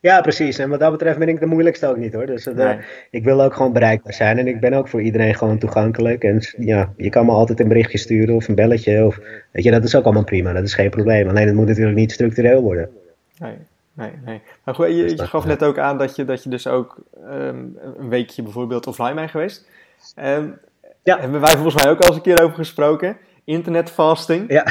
Ja, 0.01 0.21
precies. 0.21 0.59
En 0.59 0.69
wat 0.71 0.81
dat 0.81 0.91
betreft 0.91 1.19
ben 1.19 1.29
ik 1.29 1.41
de 1.41 1.47
moeilijkste 1.47 1.87
ook 1.87 1.97
niet 1.97 2.13
hoor. 2.13 2.27
Dus 2.27 2.47
uh, 2.47 2.73
ik 3.11 3.25
wil 3.25 3.43
ook 3.43 3.55
gewoon 3.55 3.73
bereikbaar 3.73 4.15
zijn. 4.15 4.39
En 4.39 4.47
ik 4.47 4.61
ben 4.61 4.73
ook 4.73 4.89
voor 4.89 5.03
iedereen 5.03 5.35
gewoon 5.35 5.59
toegankelijk. 5.59 6.25
En 6.25 6.41
ja, 6.59 6.93
je 6.97 7.11
kan 7.11 7.27
me 7.27 7.33
altijd 7.33 7.61
een 7.61 7.69
berichtje 7.69 7.99
sturen 7.99 8.35
of 8.35 8.49
een 8.49 8.55
belletje. 8.55 9.05
Of, 9.05 9.19
weet 9.53 9.65
je, 9.65 9.71
dat 9.71 9.85
is 9.85 9.95
ook 9.95 10.05
allemaal 10.05 10.25
prima. 10.25 10.53
Dat 10.53 10.65
is 10.65 10.75
geen 10.75 10.91
probleem. 10.91 11.29
Alleen 11.29 11.47
het 11.47 11.55
moet 11.55 11.67
natuurlijk 11.67 11.97
niet 11.97 12.13
structureel 12.13 12.63
worden. 12.63 12.91
Nee, 13.39 13.55
nee, 13.99 14.13
nee. 14.25 14.43
Maar 14.65 14.75
goed, 14.75 14.87
je, 14.87 15.17
je 15.17 15.27
gaf 15.27 15.45
net 15.45 15.65
ook 15.65 15.79
aan 15.79 15.99
dat 15.99 16.17
je, 16.17 16.25
dat 16.25 16.43
je 16.43 16.51
dus 16.51 16.67
ook 16.67 16.97
um, 17.25 17.79
een 17.97 18.09
weekje 18.09 18.43
bijvoorbeeld 18.43 18.87
offline 18.87 19.15
bent 19.15 19.31
geweest. 19.31 19.69
Um, 20.17 20.59
ja. 21.03 21.21
Hebben 21.21 21.41
wij 21.41 21.53
volgens 21.53 21.83
mij 21.83 21.93
ook 21.93 22.01
al 22.01 22.07
eens 22.07 22.17
een 22.17 22.23
keer 22.23 22.43
over 22.43 22.57
gesproken 22.57 23.17
internetfasting. 23.45 24.53
Ja. 24.53 24.65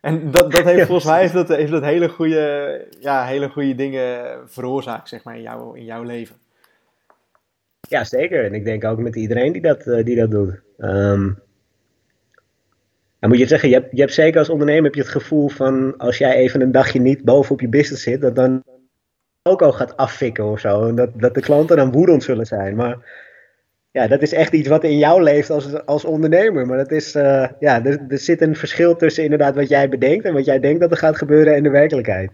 En 0.00 0.30
dat, 0.30 0.52
dat 0.52 0.64
heeft 0.64 0.86
volgens 0.86 1.06
mij 1.06 1.20
heeft 1.20 1.32
dat, 1.32 1.48
heeft 1.48 1.70
dat 1.70 1.82
hele, 1.82 2.08
goede, 2.08 2.86
ja, 3.00 3.24
hele 3.24 3.48
goede 3.48 3.74
dingen 3.74 4.38
veroorzaakt, 4.46 5.08
zeg 5.08 5.24
maar, 5.24 5.36
in, 5.36 5.42
jou, 5.42 5.78
in 5.78 5.84
jouw 5.84 6.02
leven. 6.02 6.36
Ja, 7.80 8.04
zeker. 8.04 8.44
En 8.44 8.54
ik 8.54 8.64
denk 8.64 8.84
ook 8.84 8.98
met 8.98 9.16
iedereen 9.16 9.52
die 9.52 9.62
dat, 9.62 9.86
uh, 9.86 10.04
die 10.04 10.16
dat 10.16 10.30
doet. 10.30 10.60
Um, 10.78 11.38
dan 13.18 13.30
moet 13.30 13.38
je 13.38 13.46
zeggen, 13.46 13.68
je 13.68 13.74
hebt, 13.74 13.88
je 13.92 14.00
hebt 14.00 14.14
zeker 14.14 14.38
als 14.38 14.48
ondernemer 14.48 14.84
heb 14.84 14.94
je 14.94 15.00
het 15.00 15.10
gevoel 15.10 15.48
van 15.48 15.96
als 15.96 16.18
jij 16.18 16.34
even 16.34 16.60
een 16.60 16.72
dagje 16.72 17.00
niet 17.00 17.24
bovenop 17.24 17.60
je 17.60 17.68
business 17.68 18.02
zit, 18.02 18.20
dat 18.20 18.34
dan 18.34 18.62
ook 19.50 19.62
al 19.62 19.72
gaat 19.72 19.96
affikken 19.96 20.44
of 20.44 20.60
zo. 20.60 20.88
En 20.88 20.94
dat, 20.94 21.10
dat 21.14 21.34
de 21.34 21.40
klanten 21.40 21.76
dan 21.76 21.92
woedend 21.92 22.22
zullen 22.22 22.46
zijn. 22.46 22.76
Maar 22.76 22.96
ja, 23.90 24.06
dat 24.06 24.22
is 24.22 24.32
echt 24.32 24.52
iets 24.52 24.68
wat 24.68 24.84
in 24.84 24.98
jou 24.98 25.22
leeft 25.22 25.50
als, 25.50 25.86
als 25.86 26.04
ondernemer. 26.04 26.66
Maar 26.66 26.76
dat 26.76 26.90
is, 26.90 27.14
uh, 27.14 27.48
ja, 27.58 27.84
er, 27.84 28.04
er 28.08 28.18
zit 28.18 28.40
een 28.40 28.56
verschil 28.56 28.96
tussen 28.96 29.24
inderdaad 29.24 29.54
wat 29.54 29.68
jij 29.68 29.88
bedenkt 29.88 30.24
en 30.24 30.32
wat 30.32 30.44
jij 30.44 30.60
denkt 30.60 30.80
dat 30.80 30.90
er 30.90 30.96
gaat 30.96 31.16
gebeuren 31.16 31.56
in 31.56 31.62
de 31.62 31.70
werkelijkheid. 31.70 32.30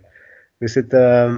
Dus 0.59 0.75
het, 0.75 0.93
uh, 0.93 1.37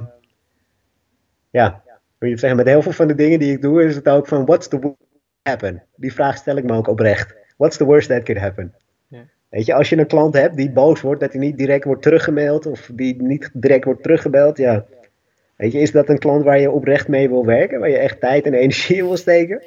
ja, 1.51 1.83
moet 2.19 2.31
je 2.31 2.39
zeggen, 2.39 2.59
met 2.59 2.67
heel 2.67 2.83
veel 2.83 2.93
van 2.93 3.09
de 3.09 3.15
dingen 3.15 3.39
die 3.39 3.53
ik 3.53 3.63
doe, 3.63 3.85
is 3.85 3.95
het 3.95 4.09
ook 4.09 4.27
van, 4.27 4.45
what's 4.45 4.69
the 4.69 4.79
worst 4.79 4.97
happen? 5.43 5.83
Die 5.97 6.13
vraag 6.13 6.37
stel 6.37 6.57
ik 6.57 6.65
me 6.65 6.73
ook 6.73 6.89
oprecht. 6.89 7.35
What's 7.57 7.77
the 7.77 7.85
worst 7.85 8.09
that 8.09 8.23
could 8.23 8.41
happen? 8.41 8.75
Ja. 9.09 9.25
Weet 9.49 9.67
je, 9.67 9.75
als 9.75 9.89
je 9.89 9.99
een 9.99 10.07
klant 10.07 10.35
hebt 10.35 10.57
die 10.57 10.71
boos 10.71 11.01
wordt, 11.01 11.21
dat 11.21 11.33
hij 11.33 11.41
niet 11.41 11.59
direct 11.59 11.85
wordt 11.85 12.03
teruggemaild 12.03 12.67
of 12.67 12.91
die 12.95 13.23
niet 13.23 13.51
direct 13.53 13.85
wordt 13.85 14.03
teruggebeld, 14.03 14.57
ja. 14.57 14.85
Weet 15.59 15.73
je, 15.73 15.79
is 15.79 15.91
dat 15.91 16.09
een 16.09 16.19
klant 16.19 16.45
waar 16.45 16.61
je 16.61 16.71
oprecht 16.71 17.09
mee 17.09 17.29
wil 17.29 17.45
werken, 17.45 17.81
waar 17.81 17.89
je 17.89 17.97
echt 17.97 18.21
tijd 18.21 18.47
en 18.47 18.55
energie 18.55 19.05
wil 19.05 19.17
steken? 19.17 19.63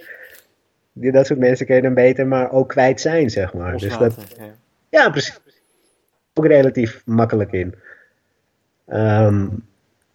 dat 0.93 1.25
soort 1.25 1.39
mensen 1.39 1.65
kun 1.65 1.75
je 1.75 1.82
dan 1.82 1.93
beter 1.93 2.27
maar 2.27 2.51
ook 2.51 2.69
kwijt 2.69 3.01
zijn, 3.01 3.30
zeg 3.30 3.54
maar. 3.54 3.77
dus 3.77 3.97
dat, 3.97 4.36
ja. 4.38 4.45
ja. 4.89 5.10
precies. 5.10 5.39
Ook 6.34 6.45
relatief 6.45 7.01
makkelijk 7.06 7.51
in. 7.51 7.75
Um, 8.88 9.67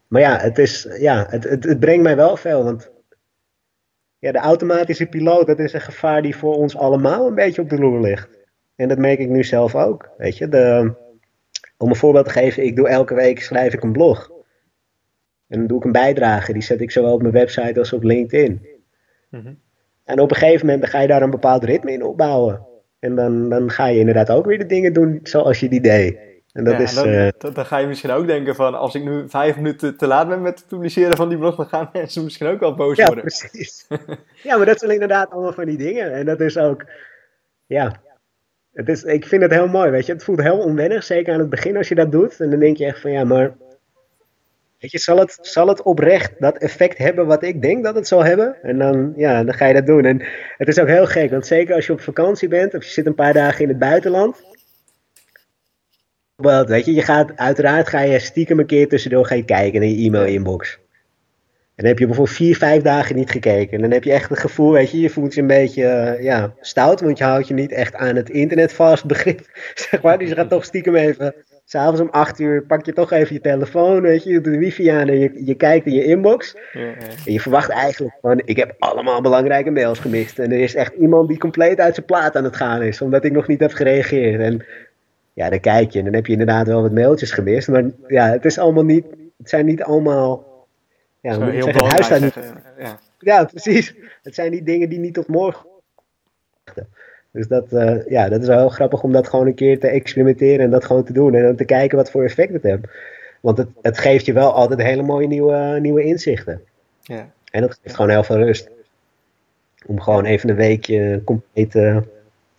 maar 0.09 0.21
ja, 0.21 0.39
het, 0.39 0.59
is, 0.59 0.89
ja 0.99 1.27
het, 1.29 1.45
het, 1.45 1.65
het, 1.65 1.81
brengt 1.81 2.03
mij 2.03 2.17
wel 2.17 2.37
veel. 2.37 2.65
Want 2.65 2.91
ja, 4.19 4.33
de 4.33 4.39
automatische 4.39 5.07
piloot, 5.07 5.47
dat 5.47 5.59
is 5.59 5.73
een 5.73 5.81
gevaar 5.81 6.23
die 6.23 6.37
voor 6.37 6.55
ons 6.55 6.77
allemaal 6.77 7.27
een 7.27 7.35
beetje 7.35 7.63
op 7.63 7.71
de 7.71 7.79
loer 7.79 8.01
ligt. 8.01 8.29
En 8.77 8.89
dat 8.89 8.99
merk 8.99 9.19
ik 9.19 9.29
nu 9.29 9.45
zelf 9.45 9.75
ook. 9.75 10.09
Weet 10.17 10.39
je, 10.39 10.49
de, 10.49 10.93
om 11.77 11.89
een 11.89 11.97
voorbeeld 11.97 12.25
te 12.25 12.31
geven, 12.31 12.65
ik 12.65 12.77
doe 12.77 12.89
elke 12.89 13.15
week 13.15 13.43
schrijf 13.43 13.73
ik 13.75 13.83
een 13.83 13.93
blog. 13.93 14.31
En 15.49 15.59
dan 15.59 15.67
doe 15.67 15.79
ik 15.79 15.85
een 15.85 15.93
bijdrage, 15.93 16.53
die 16.53 16.63
zet 16.63 16.81
ik 16.81 16.91
zowel 16.91 17.13
op 17.13 17.21
mijn 17.21 17.35
website 17.35 17.79
als 17.79 17.93
op 17.93 18.03
LinkedIn. 18.03 18.67
Mm 19.31 19.65
en 20.07 20.21
op 20.21 20.31
een 20.31 20.37
gegeven 20.37 20.67
moment 20.67 20.89
ga 20.89 21.01
je 21.01 21.07
daar 21.07 21.23
een 21.23 21.31
bepaald 21.31 21.65
ritme 21.65 21.93
in 21.93 22.05
opbouwen. 22.05 22.67
En 22.99 23.15
dan, 23.15 23.49
dan 23.49 23.71
ga 23.71 23.87
je 23.87 23.99
inderdaad 23.99 24.31
ook 24.31 24.47
weer 24.47 24.59
de 24.59 24.67
dingen 24.67 24.93
doen 24.93 25.21
zoals 25.23 25.61
je 25.61 25.69
die 25.69 25.81
deed. 25.81 26.19
En 26.53 26.65
dat 26.65 26.81
is, 26.81 26.95
dan, 26.95 27.09
uh, 27.09 27.29
dan, 27.39 27.67
ga 27.67 27.79
je 27.79 27.87
misschien 27.87 28.11
ook 28.11 28.27
denken 28.27 28.55
van 28.55 28.75
als 28.75 28.95
ik 28.95 29.05
nu 29.05 29.29
vijf 29.29 29.57
minuten 29.57 29.97
te 29.97 30.07
laat 30.07 30.29
ben 30.29 30.43
met 30.43 30.59
het 30.59 30.69
publiceren 30.69 31.17
van 31.17 31.29
die 31.29 31.39
blog, 31.39 31.57
dan 31.57 31.67
gaan 31.67 31.91
mensen 31.93 32.25
misschien 32.25 32.47
ook 32.47 32.61
wel 32.61 32.75
boos 32.75 32.97
ja, 32.97 33.07
worden. 33.07 33.25
Precies. 33.25 33.87
ja, 34.43 34.57
maar 34.57 34.67
dat 34.67 34.79
zijn 34.79 34.91
inderdaad 34.91 35.31
allemaal 35.31 35.53
van 35.53 35.65
die 35.65 35.77
dingen. 35.77 36.13
En 36.13 36.27
dat 36.27 36.41
is 36.41 36.59
ook, 36.59 36.85
ja, 37.67 38.01
het 38.73 38.89
is, 38.89 39.03
ik 39.03 39.27
vind 39.27 39.43
het 39.43 39.53
heel 39.53 39.69
mooi, 39.69 39.91
weet 39.91 40.07
je. 40.07 40.13
Het 40.13 40.25
voelt 40.25 40.43
heel 40.43 40.59
onwennig, 40.59 41.05
zeker 41.05 41.33
aan 41.33 41.41
het 41.41 41.51
begin 41.51 41.77
als 41.77 41.89
je 41.89 41.95
dat 41.95 42.13
doet. 42.13 42.41
En 42.41 42.51
dan 42.51 42.61
denk 42.61 42.77
je 42.77 42.87
echt 42.87 43.01
van 43.01 43.11
ja, 43.11 43.25
maar 43.25 43.57
Weet 44.79 44.91
je, 44.91 44.99
zal 44.99 45.19
het, 45.19 45.39
zal 45.41 45.69
het 45.69 45.83
oprecht 45.83 46.33
dat 46.39 46.59
effect 46.59 46.99
hebben 46.99 47.27
wat 47.27 47.43
ik 47.43 47.63
denk 47.63 47.85
dat 47.85 47.95
het 47.95 48.09
zal 48.09 48.25
hebben? 48.25 48.57
En 48.63 48.79
dan, 48.79 49.13
ja, 49.17 49.45
dan 49.45 49.55
ga 49.55 49.67
je 49.67 49.75
dat 49.75 49.87
doen. 49.87 50.05
En 50.05 50.23
het 50.57 50.69
is 50.69 50.79
ook 50.79 50.89
heel 50.89 51.07
gek, 51.07 51.31
want 51.31 51.47
zeker 51.47 51.75
als 51.75 51.87
je 51.87 51.93
op 51.93 52.01
vakantie 52.01 52.49
bent 52.49 52.75
of 52.75 52.85
je 52.85 52.91
zit 52.91 53.07
een 53.07 53.15
paar 53.15 53.33
dagen 53.33 53.63
in 53.63 53.69
het 53.69 53.79
buitenland. 53.79 54.43
Weet 56.67 56.85
je, 56.85 56.95
je 56.95 57.03
gaat, 57.03 57.37
uiteraard 57.37 57.89
ga 57.89 58.01
je 58.01 58.19
stiekem 58.19 58.59
een 58.59 58.67
keer 58.67 58.89
tussendoor 58.89 59.27
gaan 59.27 59.45
kijken 59.45 59.83
in 59.83 59.99
je 59.99 60.07
e-mail-inbox. 60.07 60.79
En 61.77 61.83
dan 61.83 61.87
heb 61.87 61.99
je 61.99 62.07
bijvoorbeeld 62.07 62.37
vier, 62.37 62.57
vijf 62.57 62.83
dagen 62.83 63.17
niet 63.17 63.31
gekeken. 63.31 63.73
En 63.73 63.81
dan 63.81 63.91
heb 63.91 64.05
je 64.05 64.13
echt 64.13 64.29
het 64.29 64.39
gevoel, 64.39 64.73
weet 64.73 64.91
je, 64.91 65.01
je 65.01 65.11
voelt 65.11 65.35
je 65.35 65.41
een 65.41 65.47
beetje 65.47 65.83
uh, 65.83 66.23
ja, 66.23 66.55
stout, 66.61 67.01
want 67.01 67.19
je 67.19 67.25
houdt 67.25 67.49
je 67.49 67.55
niet 67.55 67.73
echt 67.73 67.95
aan 67.95 68.17
het 68.17 68.31
internetvast 68.31 69.07
begrip, 69.07 69.41
zeg 69.91 70.03
maar. 70.03 70.19
Dus 70.19 70.29
je 70.29 70.35
gaat 70.35 70.51
toch 70.51 70.65
stiekem 70.65 70.95
even 70.95 71.35
S'avonds 71.69 72.01
om 72.01 72.09
8 72.11 72.39
uur 72.39 72.63
pak 72.63 72.87
je 72.87 72.93
toch 72.93 73.13
even 73.13 73.35
je 73.35 73.41
telefoon, 73.41 74.01
weet 74.01 74.23
je, 74.23 74.31
je 74.31 74.41
doet 74.41 74.53
de 74.53 74.59
wifi 74.59 74.89
aan 74.89 75.09
en 75.09 75.19
je, 75.19 75.45
je 75.45 75.55
kijkt 75.55 75.87
in 75.87 75.93
je 75.93 76.05
inbox. 76.05 76.57
Ja, 76.73 76.81
ja. 76.81 76.95
En 77.27 77.33
je 77.33 77.41
verwacht 77.41 77.69
eigenlijk 77.69 78.17
van, 78.21 78.43
ik 78.45 78.57
heb 78.57 78.75
allemaal 78.79 79.21
belangrijke 79.21 79.71
mails 79.71 79.99
gemist. 79.99 80.39
En 80.39 80.53
er 80.53 80.59
is 80.59 80.75
echt 80.75 80.95
iemand 80.95 81.29
die 81.29 81.39
compleet 81.39 81.79
uit 81.79 81.95
zijn 81.95 82.07
plaat 82.07 82.37
aan 82.37 82.45
het 82.45 82.57
gaan 82.57 82.83
is, 82.83 83.01
omdat 83.01 83.25
ik 83.25 83.33
nog 83.33 83.47
niet 83.47 83.61
heb 83.61 83.73
gereageerd. 83.73 84.41
En 84.41 84.65
ja, 85.33 85.51
dan 85.51 85.61
kijk 85.61 85.91
je 85.91 85.99
en 85.99 86.05
dan 86.05 86.15
heb 86.15 86.27
je 86.27 86.33
inderdaad 86.33 86.67
wel 86.67 86.83
wat 86.83 86.93
mailtjes 86.93 87.31
gemist. 87.31 87.69
Maar 87.69 87.85
ja, 88.07 88.31
het 88.31 88.45
is 88.45 88.59
allemaal 88.59 88.85
niet, 88.85 89.05
het 89.37 89.49
zijn 89.49 89.67
niet 89.67 89.83
allemaal, 89.83 90.45
ja, 91.21 91.39
moet 91.39 91.53
ik 91.53 91.63
zeggen, 91.63 91.85
het 91.85 92.09
huis 92.09 92.21
niet. 92.21 92.35
Ja. 92.79 92.99
ja, 93.19 93.45
precies. 93.45 93.95
Het 94.23 94.35
zijn 94.35 94.51
die 94.51 94.63
dingen 94.63 94.89
die 94.89 94.99
niet 94.99 95.15
tot 95.15 95.29
morgen 95.29 95.67
dus 97.37 97.49
dat, 97.49 97.73
uh, 97.73 98.09
ja, 98.09 98.29
dat 98.29 98.41
is 98.41 98.47
wel 98.47 98.59
heel 98.59 98.69
grappig 98.69 99.03
om 99.03 99.13
dat 99.13 99.29
gewoon 99.29 99.47
een 99.47 99.55
keer 99.55 99.81
te 99.81 99.89
experimenteren 99.89 100.65
en 100.65 100.71
dat 100.71 100.85
gewoon 100.85 101.05
te 101.05 101.13
doen. 101.13 101.35
En 101.35 101.43
dan 101.43 101.57
te 101.57 101.65
kijken 101.65 101.97
wat 101.97 102.11
voor 102.11 102.25
effect 102.25 102.53
het 102.53 102.63
heeft. 102.63 102.85
Want 103.41 103.59
het, 103.59 103.69
het 103.83 103.99
geeft 103.99 104.27
je 104.27 104.33
wel 104.33 104.53
altijd 104.53 104.83
hele 104.83 105.03
mooie 105.03 105.27
nieuwe, 105.27 105.79
nieuwe 105.81 106.03
inzichten. 106.03 106.63
Ja. 107.03 107.31
En 107.51 107.61
dat 107.61 107.79
geeft 107.83 107.95
gewoon 107.95 108.11
heel 108.11 108.25
veel 108.25 108.37
rust. 108.37 108.71
Om 109.87 110.01
gewoon 110.01 110.25
even 110.25 110.49
een 110.49 110.57
weekje 110.57 111.23
compleet 111.25 111.75
uh, 111.75 111.97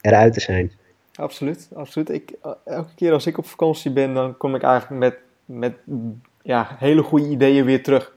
eruit 0.01 0.33
te 0.33 0.39
zijn. 0.39 0.71
Absoluut, 1.15 1.69
absoluut. 1.73 2.09
Ik, 2.09 2.31
eh, 2.43 2.51
elke 2.65 2.93
keer 2.95 3.11
als 3.11 3.25
ik 3.25 3.37
op 3.37 3.45
vakantie 3.45 3.91
ben, 3.91 4.13
dan 4.13 4.37
kom 4.37 4.55
ik 4.55 4.63
eigenlijk 4.63 5.01
met, 5.01 5.17
met 5.45 5.73
ja, 6.41 6.75
hele 6.79 7.03
goede 7.03 7.27
ideeën 7.27 7.65
weer 7.65 7.83
terug. 7.83 8.13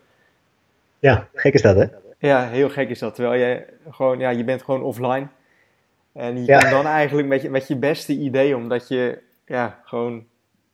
Ja, 0.98 1.28
gek 1.34 1.54
is 1.54 1.62
dat 1.62 1.76
hè? 1.76 1.84
Ja, 2.18 2.48
heel 2.48 2.70
gek 2.70 2.88
is 2.88 2.98
dat. 2.98 3.14
Terwijl 3.14 3.40
je 3.40 3.64
gewoon, 3.90 4.18
ja, 4.18 4.30
je 4.30 4.44
bent 4.44 4.62
gewoon 4.62 4.82
offline. 4.82 5.28
En 6.12 6.36
je 6.36 6.44
ja. 6.44 6.70
dan 6.70 6.86
eigenlijk 6.86 7.28
met 7.28 7.42
je, 7.42 7.50
met 7.50 7.68
je 7.68 7.76
beste 7.76 8.12
idee, 8.12 8.56
omdat 8.56 8.88
je 8.88 9.18
ja, 9.46 9.80
gewoon, 9.84 10.26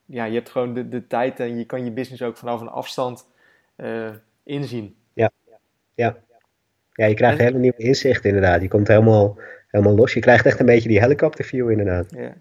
ja, 0.04 0.24
je 0.24 0.34
hebt 0.34 0.50
gewoon 0.50 0.74
de, 0.74 0.88
de 0.88 1.06
tijd 1.06 1.40
en 1.40 1.58
je 1.58 1.64
kan 1.64 1.84
je 1.84 1.90
business 1.90 2.22
ook 2.22 2.36
vanaf 2.36 2.60
een 2.60 2.68
afstand 2.68 3.28
uh, 3.76 4.08
inzien. 4.42 4.96
Ja, 5.12 5.30
ja. 5.94 6.16
Ja, 6.92 7.06
je 7.06 7.14
krijgt 7.14 7.38
en, 7.38 7.44
hele 7.44 7.58
nieuwe 7.58 7.76
inzichten 7.76 8.30
inderdaad. 8.30 8.62
Je 8.62 8.68
komt 8.68 8.88
helemaal, 8.88 9.38
helemaal 9.68 9.94
los. 9.94 10.14
Je 10.14 10.20
krijgt 10.20 10.46
echt 10.46 10.60
een 10.60 10.66
beetje 10.66 10.88
die 10.88 11.00
helikopterview 11.00 11.70
inderdaad. 11.70 12.10
Ja, 12.10 12.34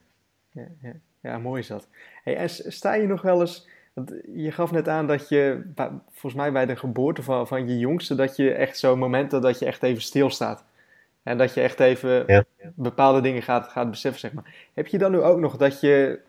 ja, 0.52 0.68
ja. 0.82 0.94
ja 1.22 1.38
mooi 1.38 1.62
is 1.62 1.68
dat. 1.68 1.88
Hey, 2.24 2.36
en 2.36 2.50
sta 2.50 2.94
je 2.94 3.08
nog 3.08 3.22
wel 3.22 3.40
eens, 3.40 3.68
want 3.94 4.14
je 4.36 4.52
gaf 4.52 4.72
net 4.72 4.88
aan 4.88 5.08
dat 5.08 5.30
je, 5.30 5.62
volgens 6.10 6.34
mij 6.34 6.52
bij 6.52 6.66
de 6.66 6.76
geboorte 6.76 7.24
van, 7.24 7.48
van 7.48 7.70
je 7.70 7.78
jongste, 7.78 8.16
dat 8.16 8.36
je 8.36 8.52
echt 8.52 8.78
zo'n 8.78 9.00
momenten 9.00 9.42
dat 9.42 9.60
je 9.60 9.66
echt 9.66 9.84
even 9.84 10.02
stilstaat. 10.02 10.66
En 11.26 11.38
dat 11.38 11.54
je 11.54 11.62
echt 11.62 11.80
even 11.80 12.46
bepaalde 12.76 13.22
dingen 13.22 13.42
gaat, 13.42 13.68
gaat 13.68 13.90
beseffen, 13.90 14.20
zeg 14.20 14.34
maar. 14.34 14.56
Heb 14.74 14.88
je 14.88 14.98
dan 14.98 15.12
nu 15.12 15.22
ook 15.22 15.40
nog 15.40 15.58
dat 15.58 15.80
je 15.80 16.20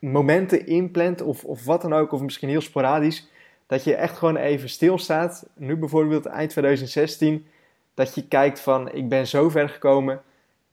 momenten 0.00 0.66
inplant 0.66 1.20
of, 1.20 1.44
of 1.44 1.64
wat 1.64 1.82
dan 1.82 1.92
ook, 1.92 2.12
of 2.12 2.20
misschien 2.20 2.48
heel 2.48 2.60
sporadisch, 2.60 3.28
dat 3.66 3.84
je 3.84 3.94
echt 3.94 4.16
gewoon 4.16 4.36
even 4.36 4.68
stilstaat. 4.68 5.48
Nu 5.54 5.76
bijvoorbeeld 5.76 6.26
eind 6.26 6.50
2016, 6.50 7.46
dat 7.94 8.14
je 8.14 8.28
kijkt 8.28 8.60
van 8.60 8.92
ik 8.92 9.08
ben 9.08 9.26
zo 9.26 9.48
ver 9.48 9.68
gekomen, 9.68 10.20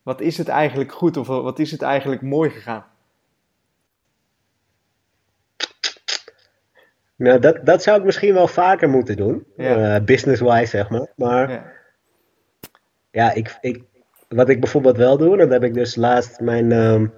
wat 0.04 0.22
is 0.22 0.38
het 0.38 0.48
eigenlijk 0.48 0.92
goed 0.92 1.18
of 1.18 1.28
wat 1.28 1.60
is 1.60 1.72
het 1.72 1.82
eigenlijk 1.82 2.22
mooi 2.22 2.50
gegaan? 2.50 2.86
Nou, 7.16 7.40
dat, 7.40 7.66
dat 7.66 7.84
zou 7.84 8.00
ik 8.00 8.06
misschien 8.06 8.34
wel 8.34 8.48
vaker 8.48 8.90
moeten 8.90 9.16
doen, 9.18 9.46
ja. 9.58 9.96
uh, 9.96 10.06
business-wise 10.06 10.66
zeg 10.66 10.90
maar. 10.90 11.12
Maar 11.16 11.52
ja 11.52 11.84
ja, 13.16 13.34
ik, 13.34 13.58
ik, 13.62 13.84
wat 14.28 14.50
ik 14.50 14.60
bijvoorbeeld 14.60 14.98
wel 14.98 15.18
doe, 15.18 15.38
dat 15.38 15.50
heb 15.50 15.64
ik 15.64 15.74
dus 15.74 15.96
laatst 15.96 16.40
mijn, 16.40 16.72
um, 16.72 17.14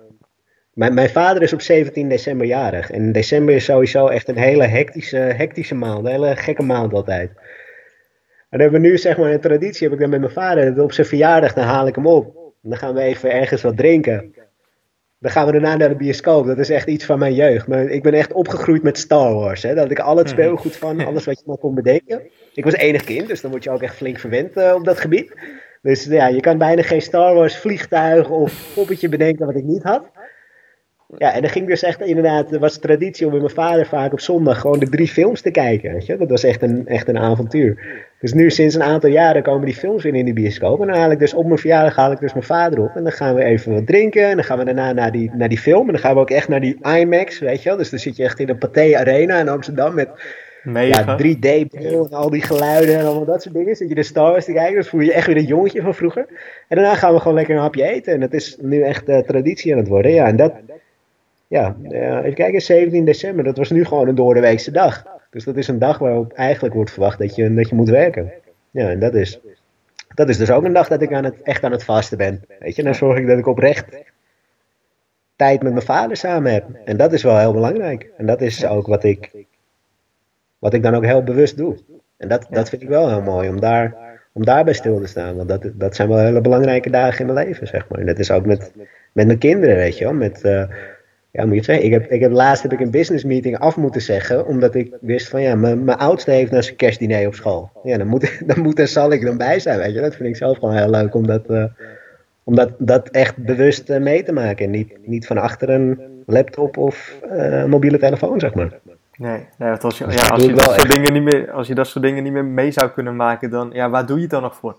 mijn, 0.73 0.93
mijn 0.93 1.09
vader 1.09 1.41
is 1.41 1.53
op 1.53 1.61
17 1.61 2.09
december 2.09 2.47
jarig. 2.47 2.91
En 2.91 3.11
december 3.11 3.55
is 3.55 3.65
sowieso 3.65 4.07
echt 4.07 4.27
een 4.27 4.37
hele 4.37 4.65
hectische, 4.65 5.17
hectische 5.17 5.75
maand, 5.75 6.05
een 6.05 6.11
hele 6.11 6.35
gekke 6.35 6.63
maand 6.63 6.93
altijd. 6.93 7.29
En 7.29 7.37
dan 8.49 8.59
hebben 8.59 8.81
we 8.81 8.87
nu 8.87 8.97
zeg 8.97 9.17
maar 9.17 9.31
een 9.31 9.39
traditie, 9.39 9.83
heb 9.83 9.93
ik 9.93 9.99
dan 9.99 10.09
met 10.09 10.19
mijn 10.19 10.31
vader, 10.31 10.81
op 10.81 10.91
zijn 10.91 11.07
verjaardag, 11.07 11.53
dan 11.53 11.63
haal 11.63 11.87
ik 11.87 11.95
hem 11.95 12.07
op. 12.07 12.35
En 12.63 12.69
dan 12.69 12.77
gaan 12.77 12.93
we 12.93 13.01
even 13.01 13.31
ergens 13.31 13.61
wat 13.61 13.77
drinken. 13.77 14.33
dan 15.19 15.31
gaan 15.31 15.45
we 15.45 15.51
daarna 15.51 15.75
naar 15.75 15.89
de 15.89 15.95
bioscoop. 15.95 16.45
Dat 16.45 16.57
is 16.57 16.69
echt 16.69 16.87
iets 16.87 17.05
van 17.05 17.19
mijn 17.19 17.33
jeugd. 17.33 17.67
Maar 17.67 17.83
ik 17.83 18.03
ben 18.03 18.13
echt 18.13 18.33
opgegroeid 18.33 18.83
met 18.83 18.97
Star 18.97 19.33
Wars. 19.33 19.63
Hè? 19.63 19.75
Dat 19.75 19.91
ik 19.91 19.99
al 19.99 20.17
het 20.17 20.25
mhm. 20.25 20.35
speelgoed 20.35 20.75
van, 20.75 21.05
alles 21.05 21.25
wat 21.25 21.39
je 21.39 21.43
maar 21.45 21.57
kon 21.57 21.75
bedenken. 21.75 22.21
Ik 22.53 22.63
was 22.63 22.73
enig 22.73 23.03
kind, 23.03 23.27
dus 23.27 23.41
dan 23.41 23.51
word 23.51 23.63
je 23.63 23.69
ook 23.69 23.81
echt 23.81 23.95
flink 23.95 24.19
verwend 24.19 24.57
uh, 24.57 24.73
op 24.73 24.85
dat 24.85 24.99
gebied. 24.99 25.33
Dus 25.87 26.03
ja, 26.03 26.27
je 26.27 26.39
kan 26.39 26.57
bijna 26.57 26.81
geen 26.81 27.01
Star 27.01 27.33
Wars 27.33 27.57
vliegtuig 27.57 28.29
of 28.29 28.71
poppetje 28.73 29.09
bedenken 29.09 29.45
wat 29.45 29.55
ik 29.55 29.63
niet 29.63 29.83
had. 29.83 30.11
Ja, 31.17 31.33
en 31.33 31.41
dan 31.41 31.49
ging 31.49 31.67
dus 31.67 31.83
echt 31.83 32.01
inderdaad, 32.01 32.51
er 32.51 32.59
was 32.59 32.77
traditie 32.77 33.25
om 33.25 33.31
met 33.31 33.41
mijn 33.41 33.53
vader 33.53 33.85
vaak 33.85 34.11
op 34.11 34.19
zondag 34.19 34.59
gewoon 34.59 34.79
de 34.79 34.89
drie 34.89 35.07
films 35.07 35.41
te 35.41 35.51
kijken. 35.51 35.93
Weet 35.93 36.05
je? 36.05 36.17
Dat 36.17 36.29
was 36.29 36.43
echt 36.43 36.61
een, 36.61 36.87
echt 36.87 37.07
een 37.07 37.17
avontuur. 37.17 38.05
Dus 38.19 38.33
nu 38.33 38.49
sinds 38.49 38.75
een 38.75 38.83
aantal 38.83 39.09
jaren 39.09 39.43
komen 39.43 39.65
die 39.65 39.75
films 39.75 40.03
weer 40.03 40.15
in 40.15 40.25
de 40.25 40.33
bioscoop. 40.33 40.81
En 40.81 40.87
dan 40.87 40.95
haal 40.95 41.11
ik 41.11 41.19
dus 41.19 41.33
op 41.33 41.45
mijn 41.45 41.59
verjaardag 41.59 41.95
haal 41.95 42.11
ik 42.11 42.19
dus 42.19 42.33
mijn 42.33 42.45
vader 42.45 42.79
op. 42.79 42.95
En 42.95 43.03
dan 43.03 43.11
gaan 43.11 43.35
we 43.35 43.43
even 43.43 43.73
wat 43.73 43.87
drinken. 43.87 44.25
En 44.25 44.35
dan 44.35 44.45
gaan 44.45 44.57
we 44.57 44.65
daarna 44.65 44.93
naar 44.93 45.11
die, 45.11 45.31
naar 45.33 45.49
die 45.49 45.59
film. 45.59 45.85
En 45.85 45.91
dan 45.91 46.01
gaan 46.01 46.13
we 46.13 46.19
ook 46.19 46.29
echt 46.29 46.47
naar 46.47 46.61
die 46.61 46.77
IMAX, 46.97 47.39
weet 47.39 47.63
je 47.63 47.69
wel. 47.69 47.77
Dus 47.77 47.89
dan 47.89 47.99
zit 47.99 48.15
je 48.15 48.23
echt 48.23 48.39
in 48.39 48.49
een 48.49 48.57
Pathé 48.57 48.97
Arena 48.97 49.39
in 49.39 49.49
Amsterdam 49.49 49.93
met 49.93 50.09
ja, 50.73 51.17
3D-bril 51.17 52.05
en 52.05 52.17
al 52.17 52.29
die 52.29 52.41
geluiden 52.41 52.97
en 52.97 53.05
allemaal 53.05 53.25
dat 53.25 53.41
soort 53.41 53.55
dingen. 53.55 53.75
Zit 53.75 53.89
je 53.89 53.95
de 53.95 54.03
Star 54.03 54.31
Wars 54.31 54.45
te 54.45 54.53
kijken, 54.53 54.73
dan 54.73 54.83
voel 54.83 54.99
je 54.99 55.05
je 55.05 55.13
echt 55.13 55.27
weer 55.27 55.37
een 55.37 55.45
jongetje 55.45 55.81
van 55.81 55.93
vroeger. 55.95 56.25
En 56.67 56.77
daarna 56.77 56.95
gaan 56.95 57.13
we 57.13 57.19
gewoon 57.19 57.33
lekker 57.33 57.55
een 57.55 57.61
hapje 57.61 57.83
eten. 57.83 58.13
En 58.13 58.19
dat 58.19 58.33
is 58.33 58.57
nu 58.61 58.81
echt 58.81 59.09
uh, 59.09 59.17
traditie 59.17 59.71
aan 59.71 59.79
het 59.79 59.87
worden. 59.87 60.11
Ja, 60.11 60.27
en 60.27 60.35
dat, 60.35 60.53
ja, 61.47 61.75
uh, 61.83 62.17
even 62.17 62.33
kijken, 62.33 62.61
17 62.61 63.05
december, 63.05 63.43
dat 63.43 63.57
was 63.57 63.69
nu 63.69 63.85
gewoon 63.85 64.07
een 64.07 64.15
doordeweekse 64.15 64.71
dag. 64.71 65.03
Dus 65.29 65.43
dat 65.43 65.57
is 65.57 65.67
een 65.67 65.79
dag 65.79 65.97
waarop 65.97 66.33
eigenlijk 66.33 66.75
wordt 66.75 66.91
verwacht 66.91 67.19
dat 67.19 67.35
je, 67.35 67.53
dat 67.53 67.69
je 67.69 67.75
moet 67.75 67.89
werken. 67.89 68.31
Ja, 68.71 68.89
en 68.89 68.99
dat 68.99 69.15
is, 69.15 69.39
dat 70.15 70.29
is 70.29 70.37
dus 70.37 70.51
ook 70.51 70.63
een 70.63 70.73
dag 70.73 70.87
dat 70.87 71.01
ik 71.01 71.13
aan 71.13 71.23
het, 71.23 71.41
echt 71.43 71.63
aan 71.63 71.71
het 71.71 71.83
vasten 71.83 72.17
ben. 72.17 72.43
Weet 72.59 72.75
je, 72.75 72.83
dan 72.83 72.95
zorg 72.95 73.19
ik 73.19 73.27
dat 73.27 73.37
ik 73.37 73.47
oprecht 73.47 73.85
tijd 75.37 75.61
met 75.63 75.73
mijn 75.73 75.85
vader 75.85 76.17
samen 76.17 76.53
heb. 76.53 76.65
En 76.85 76.97
dat 76.97 77.13
is 77.13 77.23
wel 77.23 77.37
heel 77.37 77.53
belangrijk. 77.53 78.09
En 78.17 78.25
dat 78.25 78.41
is 78.41 78.65
ook 78.65 78.87
wat 78.87 79.03
ik, 79.03 79.31
wat 80.59 80.73
ik 80.73 80.83
dan 80.83 80.95
ook 80.95 81.05
heel 81.05 81.23
bewust 81.23 81.57
doe. 81.57 81.77
En 82.17 82.27
dat, 82.27 82.47
dat 82.49 82.69
vind 82.69 82.81
ik 82.81 82.87
wel 82.87 83.09
heel 83.09 83.21
mooi, 83.21 83.49
om 83.49 83.59
daar, 83.59 83.95
om 84.33 84.45
daarbij 84.45 84.73
stil 84.73 84.99
te 84.99 85.07
staan. 85.07 85.35
Want 85.35 85.49
dat, 85.49 85.71
dat 85.73 85.95
zijn 85.95 86.07
wel 86.07 86.17
hele 86.17 86.41
belangrijke 86.41 86.89
dagen 86.89 87.27
in 87.27 87.33
mijn 87.33 87.47
leven, 87.47 87.67
zeg 87.67 87.87
maar. 87.89 87.99
En 87.99 88.05
dat 88.05 88.19
is 88.19 88.31
ook 88.31 88.45
met, 88.45 88.71
met 89.11 89.25
mijn 89.25 89.37
kinderen, 89.37 89.75
weet 89.75 89.97
je 89.97 90.03
wel. 90.03 90.13
Met, 90.13 90.43
uh, 90.43 90.63
ja, 91.31 91.45
moet 91.45 91.55
je 91.55 91.63
zeggen, 91.63 91.85
ik 91.85 91.91
heb, 91.91 92.11
ik 92.11 92.21
heb 92.21 92.31
laatst 92.31 92.63
heb 92.63 92.73
ik 92.73 92.79
een 92.79 92.91
business 92.91 93.23
meeting 93.23 93.57
af 93.57 93.77
moeten 93.77 94.01
zeggen, 94.01 94.45
omdat 94.45 94.75
ik 94.75 94.93
wist 95.01 95.29
van 95.29 95.41
ja, 95.41 95.55
mijn, 95.55 95.83
mijn 95.83 95.97
oudste 95.97 96.31
heeft 96.31 96.51
naar 96.51 96.63
zijn 96.63 96.75
kerstdiner 96.75 97.27
op 97.27 97.35
school. 97.35 97.71
Ja, 97.83 97.97
dan 97.97 98.07
moet, 98.07 98.39
dan 98.47 98.61
moet 98.61 98.79
en 98.79 98.87
zal 98.87 99.11
ik 99.11 99.25
dan 99.25 99.37
bij 99.37 99.59
zijn, 99.59 99.79
weet 99.79 99.93
je. 99.93 100.01
Dat 100.01 100.15
vind 100.15 100.29
ik 100.29 100.35
zelf 100.35 100.57
gewoon 100.57 100.75
heel 100.75 100.89
leuk 100.89 101.15
om 101.15 101.27
dat, 101.27 101.49
uh, 101.49 101.63
om 102.43 102.55
dat, 102.55 102.71
dat 102.77 103.09
echt 103.09 103.37
bewust 103.37 103.89
uh, 103.89 103.97
mee 103.97 104.23
te 104.23 104.31
maken. 104.31 104.65
En 104.65 104.71
niet, 104.71 105.07
niet 105.07 105.27
van 105.27 105.37
achter 105.37 105.69
een 105.69 105.99
laptop 106.25 106.77
of 106.77 107.19
uh, 107.33 107.65
mobiele 107.65 107.97
telefoon, 107.97 108.39
zeg 108.39 108.53
maar. 108.53 108.79
Nee, 109.17 109.47
nee 109.57 109.71
als, 109.71 109.97
je, 109.97 110.05
dus 110.05 110.13
ja, 110.13 110.27
als, 110.27 110.43
je 110.43 110.53
dat 110.53 110.63
soort 110.63 110.91
dingen 110.91 111.13
niet 111.13 111.23
meer, 111.23 111.51
als 111.51 111.67
je 111.67 111.75
dat 111.75 111.87
soort 111.87 112.05
dingen 112.05 112.23
niet 112.23 112.33
meer 112.33 112.45
mee 112.45 112.71
zou 112.71 112.89
kunnen 112.89 113.15
maken, 113.15 113.49
dan 113.49 113.69
ja, 113.73 113.89
waar 113.89 114.05
doe 114.05 114.15
je 114.15 114.21
het 114.21 114.31
dan 114.31 114.41
nog 114.41 114.55
voor? 114.55 114.77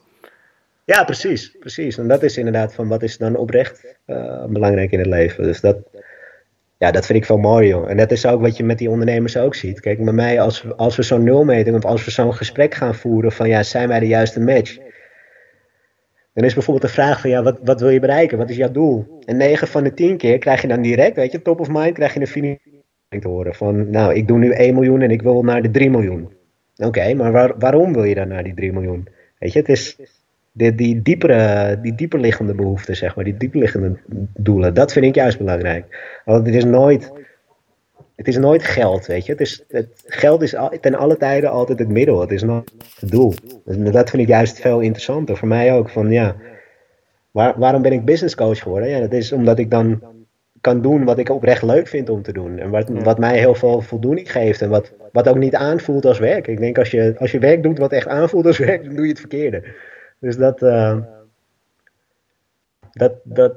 Ja, 0.85 1.05
precies, 1.05 1.57
precies. 1.61 1.99
En 1.99 2.09
dat 2.09 2.23
is 2.23 2.37
inderdaad 2.37 2.75
van 2.75 2.89
wat 2.89 3.03
is 3.03 3.19
dan 3.19 3.37
oprecht 3.37 3.97
belangrijk 4.49 4.91
in 4.91 4.99
het 4.99 5.09
leven. 5.09 5.45
Dus 5.45 5.61
dat, 5.61 5.77
ja, 6.79 6.91
dat 6.91 7.07
vind 7.07 7.19
ik 7.19 7.25
veel 7.25 7.39
mooi, 7.39 7.69
joh. 7.69 7.91
En 7.91 7.97
dat 7.97 8.11
is 8.11 8.27
ook 8.27 8.41
wat 8.41 8.57
je 8.57 8.65
met 8.65 8.79
die 8.79 8.91
ondernemers 8.91 9.37
ook 9.37 9.55
ziet. 9.55 9.81
Kijk, 9.81 9.99
met 9.99 10.15
mij, 10.15 10.41
als, 10.41 10.63
we, 10.63 10.75
als 10.75 10.97
we 10.97 11.03
zo'n 11.03 11.25
nulmeting 11.25 11.77
of 11.77 11.85
als 11.85 12.05
we 12.05 12.11
zo'n 12.11 12.35
gesprek 12.35 12.75
gaan 12.75 12.95
voeren 12.95 13.33
van 13.33 13.49
ja, 13.49 13.63
zijn 13.63 13.89
wij 13.89 14.01
de 14.01 14.07
juiste 14.07 14.41
match? 14.41 14.77
Dan 16.33 16.45
is 16.45 16.55
bijvoorbeeld 16.55 16.87
de 16.87 16.93
vraag 16.93 17.21
van 17.21 17.31
ja, 17.31 17.43
wat, 17.43 17.59
wat 17.63 17.81
wil 17.81 17.89
je 17.89 18.01
bereiken? 18.01 18.39
Wat 18.39 18.51
is 18.51 18.57
jouw 18.57 18.71
doel? 18.71 19.21
En 19.25 19.37
9 19.37 19.69
van 19.69 19.85
de 19.85 19.95
10 19.95 20.17
keer 20.17 20.39
krijg 20.39 20.63
je 20.63 20.69
dan 20.69 20.83
direct, 20.83 21.17
weet 21.17 21.33
je, 21.33 21.43
top 21.43 21.61
of 21.61 21.69
mind, 21.69 21.95
krijg 21.95 22.15
je 22.15 22.21
een 22.21 22.27
financiering 22.27 22.78
te 23.09 23.29
horen. 23.29 23.55
Van 23.55 23.91
nou, 23.91 24.15
ik 24.15 24.29
doe 24.29 24.39
nu 24.39 24.51
1 24.51 24.75
miljoen 24.75 25.03
en 25.03 25.11
ik 25.11 25.23
wil 25.23 25.43
naar 25.43 25.63
de 25.63 25.71
3 25.71 25.91
miljoen. 25.91 26.29
Oké, 26.77 27.15
maar 27.15 27.33
waar, 27.33 27.59
waarom 27.59 27.93
wil 27.93 28.05
je 28.05 28.15
dan 28.15 28.29
naar 28.29 28.45
die 28.45 28.55
3 28.55 28.73
miljoen? 28.73 29.09
Weet 29.39 29.53
je, 29.53 29.59
het 29.59 29.69
is, 29.69 29.97
die, 30.53 30.75
die, 30.75 31.03
diepere, 31.03 31.79
die 31.83 31.95
dieper 31.95 32.21
liggende 32.21 32.55
behoeften, 32.55 32.97
zeg 32.97 33.17
maar, 33.17 33.25
die 33.25 33.37
dieper 33.37 33.61
liggende 33.61 33.97
doelen, 34.37 34.75
dat 34.75 34.93
vind 34.93 35.05
ik 35.05 35.15
juist 35.15 35.39
belangrijk. 35.39 36.21
Want 36.25 36.47
het 36.47 36.55
is 36.55 36.65
nooit, 36.65 37.13
het 38.17 38.29
is 38.29 38.37
nooit 38.37 38.63
geld, 38.63 39.07
weet 39.07 39.27
je. 39.27 39.33
Het 39.33 39.41
is, 39.41 39.65
het, 39.69 40.05
geld 40.07 40.43
is 40.43 40.57
ten 40.81 40.95
alle 40.95 41.17
tijden 41.17 41.51
altijd 41.51 41.79
het 41.79 41.89
middel, 41.89 42.21
het 42.21 42.31
is 42.31 42.43
nooit 42.43 42.73
het 43.01 43.11
doel. 43.11 43.35
Dat 43.65 44.11
vind 44.11 44.23
ik 44.23 44.29
juist 44.29 44.61
veel 44.61 44.81
interessanter. 44.81 45.37
Voor 45.37 45.49
mij 45.49 45.73
ook, 45.73 45.89
van 45.91 46.11
ja, 46.11 46.37
waar, 47.31 47.59
waarom 47.59 47.83
ben 47.83 47.93
ik 47.93 48.05
business 48.05 48.35
coach 48.35 48.63
geworden? 48.63 48.89
Ja, 48.89 49.01
dat 49.01 49.13
is 49.13 49.33
omdat 49.33 49.59
ik 49.59 49.71
dan 49.71 50.03
kan 50.61 50.81
doen 50.81 51.05
wat 51.05 51.19
ik 51.19 51.29
oprecht 51.29 51.63
leuk 51.63 51.87
vind 51.87 52.09
om 52.09 52.23
te 52.23 52.33
doen. 52.33 52.59
En 52.59 52.71
wat, 52.71 52.89
wat 52.89 53.19
mij 53.19 53.39
heel 53.39 53.55
veel 53.55 53.81
voldoening 53.81 54.33
geeft 54.33 54.63
en 54.63 54.69
wat, 54.69 54.93
wat 55.13 55.29
ook 55.29 55.39
niet 55.39 55.55
aanvoelt 55.55 56.05
als 56.05 56.19
werk. 56.19 56.47
Ik 56.47 56.59
denk 56.59 56.79
als 56.79 56.91
je, 56.91 57.15
als 57.19 57.31
je 57.31 57.39
werk 57.39 57.63
doet 57.63 57.79
wat 57.79 57.93
echt 57.93 58.09
aanvoelt 58.09 58.47
als 58.47 58.59
werk, 58.59 58.85
dan 58.85 58.95
doe 58.95 59.05
je 59.05 59.11
het 59.11 59.21
verkeerde. 59.21 59.65
Dus 60.19 60.37
dat, 60.37 60.63
uh, 60.63 60.99
dat, 62.93 63.13
dat 63.23 63.53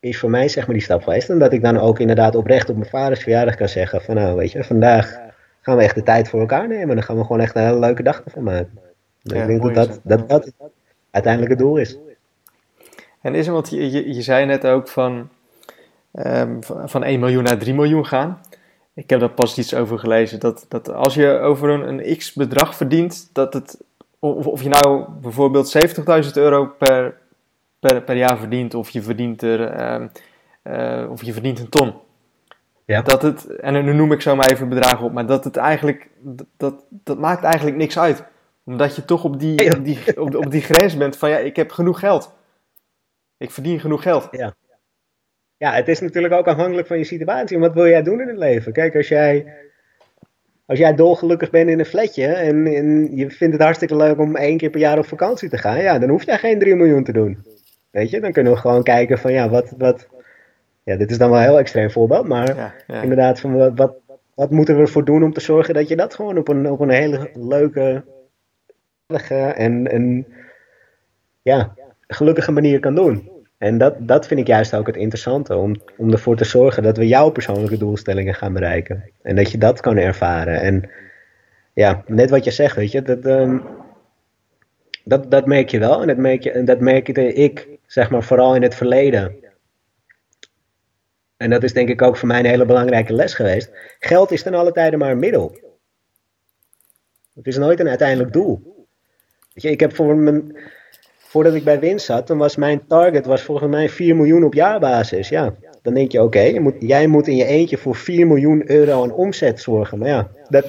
is 0.00 0.18
voor 0.18 0.30
mij 0.30 0.48
zeg 0.48 0.66
maar 0.66 0.74
die 0.74 0.84
stap 0.84 1.02
geweest. 1.02 1.30
En 1.30 1.38
dat 1.38 1.52
ik 1.52 1.62
dan 1.62 1.78
ook 1.78 1.98
inderdaad 1.98 2.34
oprecht 2.34 2.70
op 2.70 2.76
mijn 2.76 2.90
vaders 2.90 3.22
verjaardag 3.22 3.54
kan 3.54 3.68
zeggen 3.68 4.02
van 4.02 4.14
nou 4.14 4.36
weet 4.36 4.52
je, 4.52 4.64
vandaag 4.64 5.20
gaan 5.60 5.76
we 5.76 5.82
echt 5.82 5.94
de 5.94 6.02
tijd 6.02 6.28
voor 6.28 6.40
elkaar 6.40 6.68
nemen. 6.68 6.88
En 6.88 6.94
dan 6.94 7.02
gaan 7.02 7.16
we 7.16 7.22
gewoon 7.22 7.40
echt 7.40 7.56
een 7.56 7.62
hele 7.62 7.78
leuke 7.78 8.02
dag 8.02 8.22
ervan 8.24 8.42
maken. 8.42 8.78
Ja, 9.20 9.42
ik 9.42 9.46
denk 9.46 9.62
dat 9.62 9.74
dat, 9.74 10.00
dat 10.02 10.28
dat 10.28 10.52
uiteindelijk 11.10 11.52
het 11.52 11.60
doel 11.60 11.76
is. 11.76 11.98
En 13.20 13.34
is 13.34 13.46
er, 13.46 13.52
want 13.52 13.70
je, 13.70 13.90
je, 13.90 14.14
je 14.14 14.22
zei 14.22 14.46
net 14.46 14.66
ook 14.66 14.88
van, 14.88 15.28
um, 16.12 16.58
van 16.84 17.02
1 17.02 17.20
miljoen 17.20 17.42
naar 17.42 17.58
3 17.58 17.74
miljoen 17.74 18.06
gaan. 18.06 18.40
Ik 18.94 19.10
heb 19.10 19.20
daar 19.20 19.30
pas 19.30 19.58
iets 19.58 19.74
over 19.74 19.98
gelezen. 19.98 20.40
Dat, 20.40 20.66
dat 20.68 20.92
als 20.92 21.14
je 21.14 21.38
over 21.38 21.68
een, 21.68 21.88
een 21.88 22.16
x 22.16 22.32
bedrag 22.32 22.76
verdient, 22.76 23.30
dat 23.32 23.54
het 23.54 23.78
of, 24.18 24.46
of 24.46 24.62
je 24.62 24.68
nou 24.68 25.04
bijvoorbeeld 25.20 25.76
70.000 26.24 26.32
euro 26.32 26.66
per, 26.66 27.18
per, 27.78 28.02
per 28.02 28.16
jaar 28.16 28.38
verdient, 28.38 28.74
of 28.74 28.90
je 28.90 29.02
verdient 29.02 29.42
er, 29.42 30.10
uh, 30.64 31.10
of 31.10 31.22
je 31.22 31.32
verdient 31.32 31.58
een 31.58 31.68
ton. 31.68 31.94
Ja. 32.84 33.02
Dat 33.02 33.22
het, 33.22 33.46
en 33.46 33.84
nu 33.84 33.92
noem 33.94 34.12
ik 34.12 34.20
zo 34.20 34.36
maar 34.36 34.50
even 34.50 34.68
bedragen 34.68 35.04
op, 35.04 35.12
maar 35.12 35.26
dat 35.26 35.44
het 35.44 35.56
eigenlijk, 35.56 36.08
dat, 36.56 36.74
dat 36.88 37.18
maakt 37.18 37.44
eigenlijk 37.44 37.76
niks 37.76 37.98
uit. 37.98 38.24
Omdat 38.64 38.96
je 38.96 39.04
toch 39.04 39.24
op 39.24 39.38
die, 39.38 39.76
op 39.76 39.84
die, 39.84 40.20
op, 40.20 40.34
op 40.34 40.50
die 40.50 40.62
grens 40.62 40.96
bent 40.96 41.16
van 41.16 41.30
ja, 41.30 41.36
ik 41.36 41.56
heb 41.56 41.70
genoeg 41.70 41.98
geld. 41.98 42.32
Ik 43.36 43.50
verdien 43.50 43.80
genoeg 43.80 44.02
geld. 44.02 44.28
Ja. 44.30 44.54
Ja, 45.62 45.72
het 45.72 45.88
is 45.88 46.00
natuurlijk 46.00 46.34
ook 46.34 46.46
afhankelijk 46.46 46.86
van 46.86 46.98
je 46.98 47.04
situatie. 47.04 47.58
Wat 47.58 47.74
wil 47.74 47.86
jij 47.86 48.02
doen 48.02 48.20
in 48.20 48.28
het 48.28 48.36
leven? 48.36 48.72
Kijk, 48.72 48.96
als 48.96 49.08
jij 49.08 49.54
als 50.66 50.78
jij 50.78 50.94
dolgelukkig 50.94 51.50
bent 51.50 51.70
in 51.70 51.78
een 51.78 51.84
flatje 51.84 52.26
en, 52.26 52.66
en, 52.66 53.16
je 53.16 53.30
vindt 53.30 53.54
het 53.54 53.62
hartstikke 53.62 53.96
leuk 53.96 54.18
om 54.18 54.36
één 54.36 54.56
keer 54.56 54.70
per 54.70 54.80
jaar 54.80 54.98
op 54.98 55.06
vakantie 55.06 55.48
te 55.48 55.58
gaan, 55.58 55.82
ja, 55.82 55.98
dan 55.98 56.08
hoef 56.08 56.24
jij 56.24 56.38
geen 56.38 56.58
3 56.58 56.74
miljoen 56.74 57.04
te 57.04 57.12
doen. 57.12 57.44
Weet 57.90 58.10
je, 58.10 58.20
dan 58.20 58.32
kunnen 58.32 58.52
we 58.52 58.58
gewoon 58.58 58.82
kijken 58.82 59.18
van 59.18 59.32
ja, 59.32 59.48
wat, 59.48 59.74
wat 59.78 60.08
ja, 60.82 60.96
dit 60.96 61.10
is 61.10 61.18
dan 61.18 61.30
wel 61.30 61.38
een 61.38 61.44
heel 61.44 61.58
extreem 61.58 61.90
voorbeeld, 61.90 62.28
maar 62.28 62.74
inderdaad, 63.02 63.40
van 63.40 63.56
wat, 63.56 63.72
wat, 63.74 63.94
wat 64.34 64.50
moeten 64.50 64.76
we 64.76 64.80
ervoor 64.80 65.04
doen 65.04 65.22
om 65.22 65.32
te 65.32 65.40
zorgen 65.40 65.74
dat 65.74 65.88
je 65.88 65.96
dat 65.96 66.14
gewoon 66.14 66.38
op 66.38 66.48
een, 66.48 66.70
op 66.70 66.80
een 66.80 66.90
hele 66.90 67.30
leuke 67.34 68.04
en, 69.54 69.90
en 69.90 70.26
ja, 71.42 71.74
gelukkige 72.06 72.52
manier 72.52 72.80
kan 72.80 72.94
doen. 72.94 73.31
En 73.62 73.78
dat, 73.78 73.94
dat 73.98 74.26
vind 74.26 74.40
ik 74.40 74.46
juist 74.46 74.74
ook 74.74 74.86
het 74.86 74.96
interessante, 74.96 75.56
om, 75.56 75.76
om 75.96 76.12
ervoor 76.12 76.36
te 76.36 76.44
zorgen 76.44 76.82
dat 76.82 76.96
we 76.96 77.06
jouw 77.06 77.30
persoonlijke 77.30 77.76
doelstellingen 77.76 78.34
gaan 78.34 78.52
bereiken. 78.52 79.10
En 79.22 79.36
dat 79.36 79.50
je 79.50 79.58
dat 79.58 79.80
kan 79.80 79.96
ervaren. 79.96 80.60
En 80.60 80.90
ja, 81.72 82.02
net 82.06 82.30
wat 82.30 82.44
je 82.44 82.50
zegt, 82.50 82.76
weet 82.76 82.90
je, 82.90 83.02
dat, 83.02 83.24
um, 83.24 83.62
dat, 85.04 85.30
dat 85.30 85.46
merk 85.46 85.68
je 85.68 85.78
wel. 85.78 86.00
En 86.00 86.06
dat, 86.06 86.16
merk 86.16 86.42
je, 86.42 86.64
dat 86.64 86.80
merkte 86.80 87.32
ik, 87.32 87.68
zeg 87.86 88.10
maar, 88.10 88.22
vooral 88.22 88.54
in 88.54 88.62
het 88.62 88.74
verleden. 88.74 89.34
En 91.36 91.50
dat 91.50 91.62
is 91.62 91.72
denk 91.72 91.88
ik 91.88 92.02
ook 92.02 92.16
voor 92.16 92.28
mij 92.28 92.38
een 92.38 92.46
hele 92.46 92.66
belangrijke 92.66 93.12
les 93.12 93.34
geweest. 93.34 93.70
Geld 93.98 94.30
is 94.30 94.42
ten 94.42 94.54
alle 94.54 94.72
tijde 94.72 94.96
maar 94.96 95.10
een 95.10 95.18
middel. 95.18 95.58
Het 97.34 97.46
is 97.46 97.56
nooit 97.56 97.80
een 97.80 97.88
uiteindelijk 97.88 98.32
doel. 98.32 98.86
Weet 99.52 99.62
je, 99.62 99.70
ik 99.70 99.80
heb 99.80 99.94
voor 99.94 100.16
mijn 100.16 100.56
voordat 101.32 101.54
ik 101.54 101.64
bij 101.64 101.80
winst 101.80 102.06
zat, 102.06 102.26
dan 102.26 102.38
was 102.38 102.56
mijn 102.56 102.86
target 102.86 103.26
was 103.26 103.42
volgens 103.42 103.70
mij 103.70 103.88
4 103.88 104.16
miljoen 104.16 104.44
op 104.44 104.54
jaarbasis. 104.54 105.28
Ja, 105.28 105.54
dan 105.82 105.94
denk 105.94 106.12
je, 106.12 106.22
oké, 106.22 106.58
moet, 106.58 106.74
jij 106.78 107.06
moet 107.06 107.28
in 107.28 107.36
je 107.36 107.44
eentje 107.44 107.76
voor 107.76 107.94
4 107.94 108.26
miljoen 108.26 108.70
euro 108.70 109.02
aan 109.02 109.12
omzet 109.12 109.60
zorgen. 109.60 109.98
Maar 109.98 110.08
ja, 110.08 110.30
dat, 110.48 110.66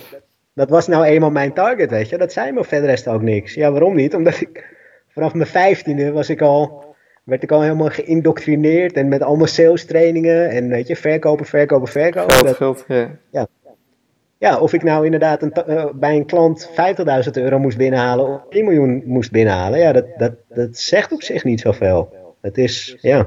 dat 0.53 0.69
was 0.69 0.87
nou 0.87 1.03
eenmaal 1.03 1.31
mijn 1.31 1.53
target, 1.53 1.89
weet 1.89 2.09
je. 2.09 2.17
Dat 2.17 2.33
zei 2.33 2.51
me 2.51 2.63
verder 2.63 2.89
rest 2.89 3.07
ook 3.07 3.21
niks. 3.21 3.53
Ja, 3.53 3.71
waarom 3.71 3.95
niet? 3.95 4.15
Omdat 4.15 4.41
ik 4.41 4.75
vanaf 5.07 5.33
mijn 5.33 5.47
vijftiende 5.47 6.11
was 6.11 6.29
ik 6.29 6.41
al, 6.41 6.95
werd 7.23 7.43
ik 7.43 7.51
al 7.51 7.61
helemaal 7.61 7.89
geïndoctrineerd 7.89 8.93
en 8.93 9.07
met 9.07 9.21
allemaal 9.21 9.47
sales 9.47 9.85
trainingen 9.85 10.49
en 10.49 10.69
weet 10.69 10.87
je, 10.87 10.95
verkopen, 10.95 11.45
verkopen, 11.45 11.87
verkopen. 11.87 12.35
Geld, 12.35 12.55
geld, 12.55 12.85
ja. 12.87 13.19
ja 13.31 13.47
ja, 14.43 14.59
of 14.59 14.73
ik 14.73 14.83
nou 14.83 15.05
inderdaad 15.05 15.41
een, 15.41 15.53
uh, 15.67 15.85
bij 15.93 16.15
een 16.15 16.25
klant 16.25 16.69
50.000 16.69 17.31
euro 17.31 17.59
moest 17.59 17.77
binnenhalen 17.77 18.27
of 18.27 18.41
1 18.49 18.65
miljoen 18.65 19.03
moest 19.05 19.31
binnenhalen, 19.31 19.79
ja, 19.79 19.91
dat, 19.91 20.05
dat, 20.17 20.31
dat 20.49 20.77
zegt 20.77 21.11
op 21.11 21.21
zich 21.21 21.43
niet 21.43 21.61
zoveel. 21.61 22.13
Het 22.41 22.57
is, 22.57 22.97
ja, 23.01 23.17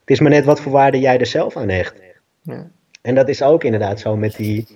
het 0.00 0.10
is 0.10 0.20
maar 0.20 0.30
net 0.30 0.44
wat 0.44 0.60
voor 0.60 0.72
waarde 0.72 1.00
jij 1.00 1.18
er 1.18 1.26
zelf 1.26 1.56
aan 1.56 1.68
hecht. 1.68 1.94
Ja. 2.42 2.70
En 3.02 3.14
dat 3.14 3.28
is 3.28 3.42
ook 3.42 3.64
inderdaad 3.64 4.00
zo 4.00 4.16
met 4.16 4.36
die, 4.36 4.66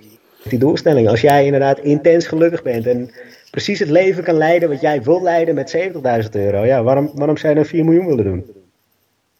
met 0.41 0.49
die 0.49 0.59
doelstelling. 0.59 1.09
Als 1.09 1.21
jij 1.21 1.45
inderdaad 1.45 1.79
intens 1.79 2.27
gelukkig 2.27 2.63
bent 2.63 2.87
en 2.87 3.11
precies 3.51 3.79
het 3.79 3.89
leven 3.89 4.23
kan 4.23 4.37
leiden 4.37 4.69
wat 4.69 4.81
jij 4.81 5.03
wilt 5.03 5.21
leiden 5.21 5.55
met 5.55 5.77
70.000 6.23 6.29
euro, 6.31 6.65
ja, 6.65 6.83
waarom, 6.83 7.11
waarom 7.13 7.37
zou 7.37 7.53
je 7.53 7.59
dan 7.59 7.69
4 7.69 7.85
miljoen 7.85 8.05
willen 8.05 8.23
doen? 8.23 8.45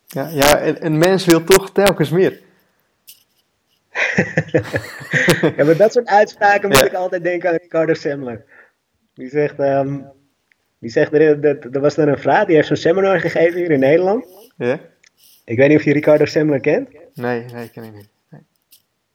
Ja, 0.08 0.30
ja 0.32 0.66
een, 0.66 0.86
een 0.86 0.98
mens 0.98 1.26
wil 1.26 1.44
toch 1.44 1.72
telkens 1.72 2.10
meer. 2.10 2.40
Ja, 5.58 5.64
maar 5.66 5.78
dat 5.78 5.92
soort 5.94 6.08
uitspraken 6.08 6.70
moet 6.70 6.78
Ja. 6.78 6.86
ik 6.86 6.94
altijd 6.94 7.24
denken 7.24 7.50
aan 7.50 7.56
Ricardo 7.62 7.94
Semler. 7.94 8.44
Die 9.14 9.30
zegt, 9.30 9.60
ehm, 9.60 10.00
die 10.80 10.90
zegt 10.90 11.14
er, 11.14 11.46
er, 11.46 11.80
was 11.80 11.98
er 11.98 12.08
een 12.08 12.18
vraag, 12.18 12.46
die 12.46 12.56
heeft 12.56 12.68
zo'n 12.68 12.76
seminar 12.76 13.20
gegeven 13.20 13.60
hier 13.60 13.72
in 13.72 13.80
Nederland. 13.80 14.26
Ja? 14.58 14.80
Ik 15.46 15.58
weet 15.58 15.68
niet 15.70 15.78
of 15.78 15.84
je 15.84 15.94
Ricardo 15.94 16.26
Semler 16.26 16.60
kent. 16.60 16.90
Nee, 17.14 17.46
nee, 17.54 17.70
ken 17.70 17.84
ik 17.84 17.94
niet. 17.94 18.10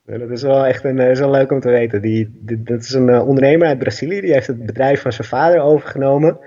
Nee. 0.05 0.19
Dat 0.19 0.31
is 0.31 0.43
wel 0.43 0.67
echt 0.67 0.85
een, 0.85 0.99
eh, 0.99 1.11
is 1.11 1.19
wel 1.19 1.31
leuk 1.31 1.53
om 1.53 1.61
te 1.61 1.69
weten. 1.71 2.03
Die, 2.03 2.31
die- 2.41 2.63
dat 2.63 2.81
is 2.83 2.93
een 2.93 3.09
eh, 3.09 3.27
ondernemer 3.29 3.67
uit 3.69 3.79
Brazilië. 3.79 4.21
Die 4.21 4.33
heeft 4.33 4.47
het 4.47 4.67
bedrijf 4.67 5.01
van 5.01 5.13
zijn 5.13 5.29
vader 5.29 5.61
overgenomen. 5.61 6.39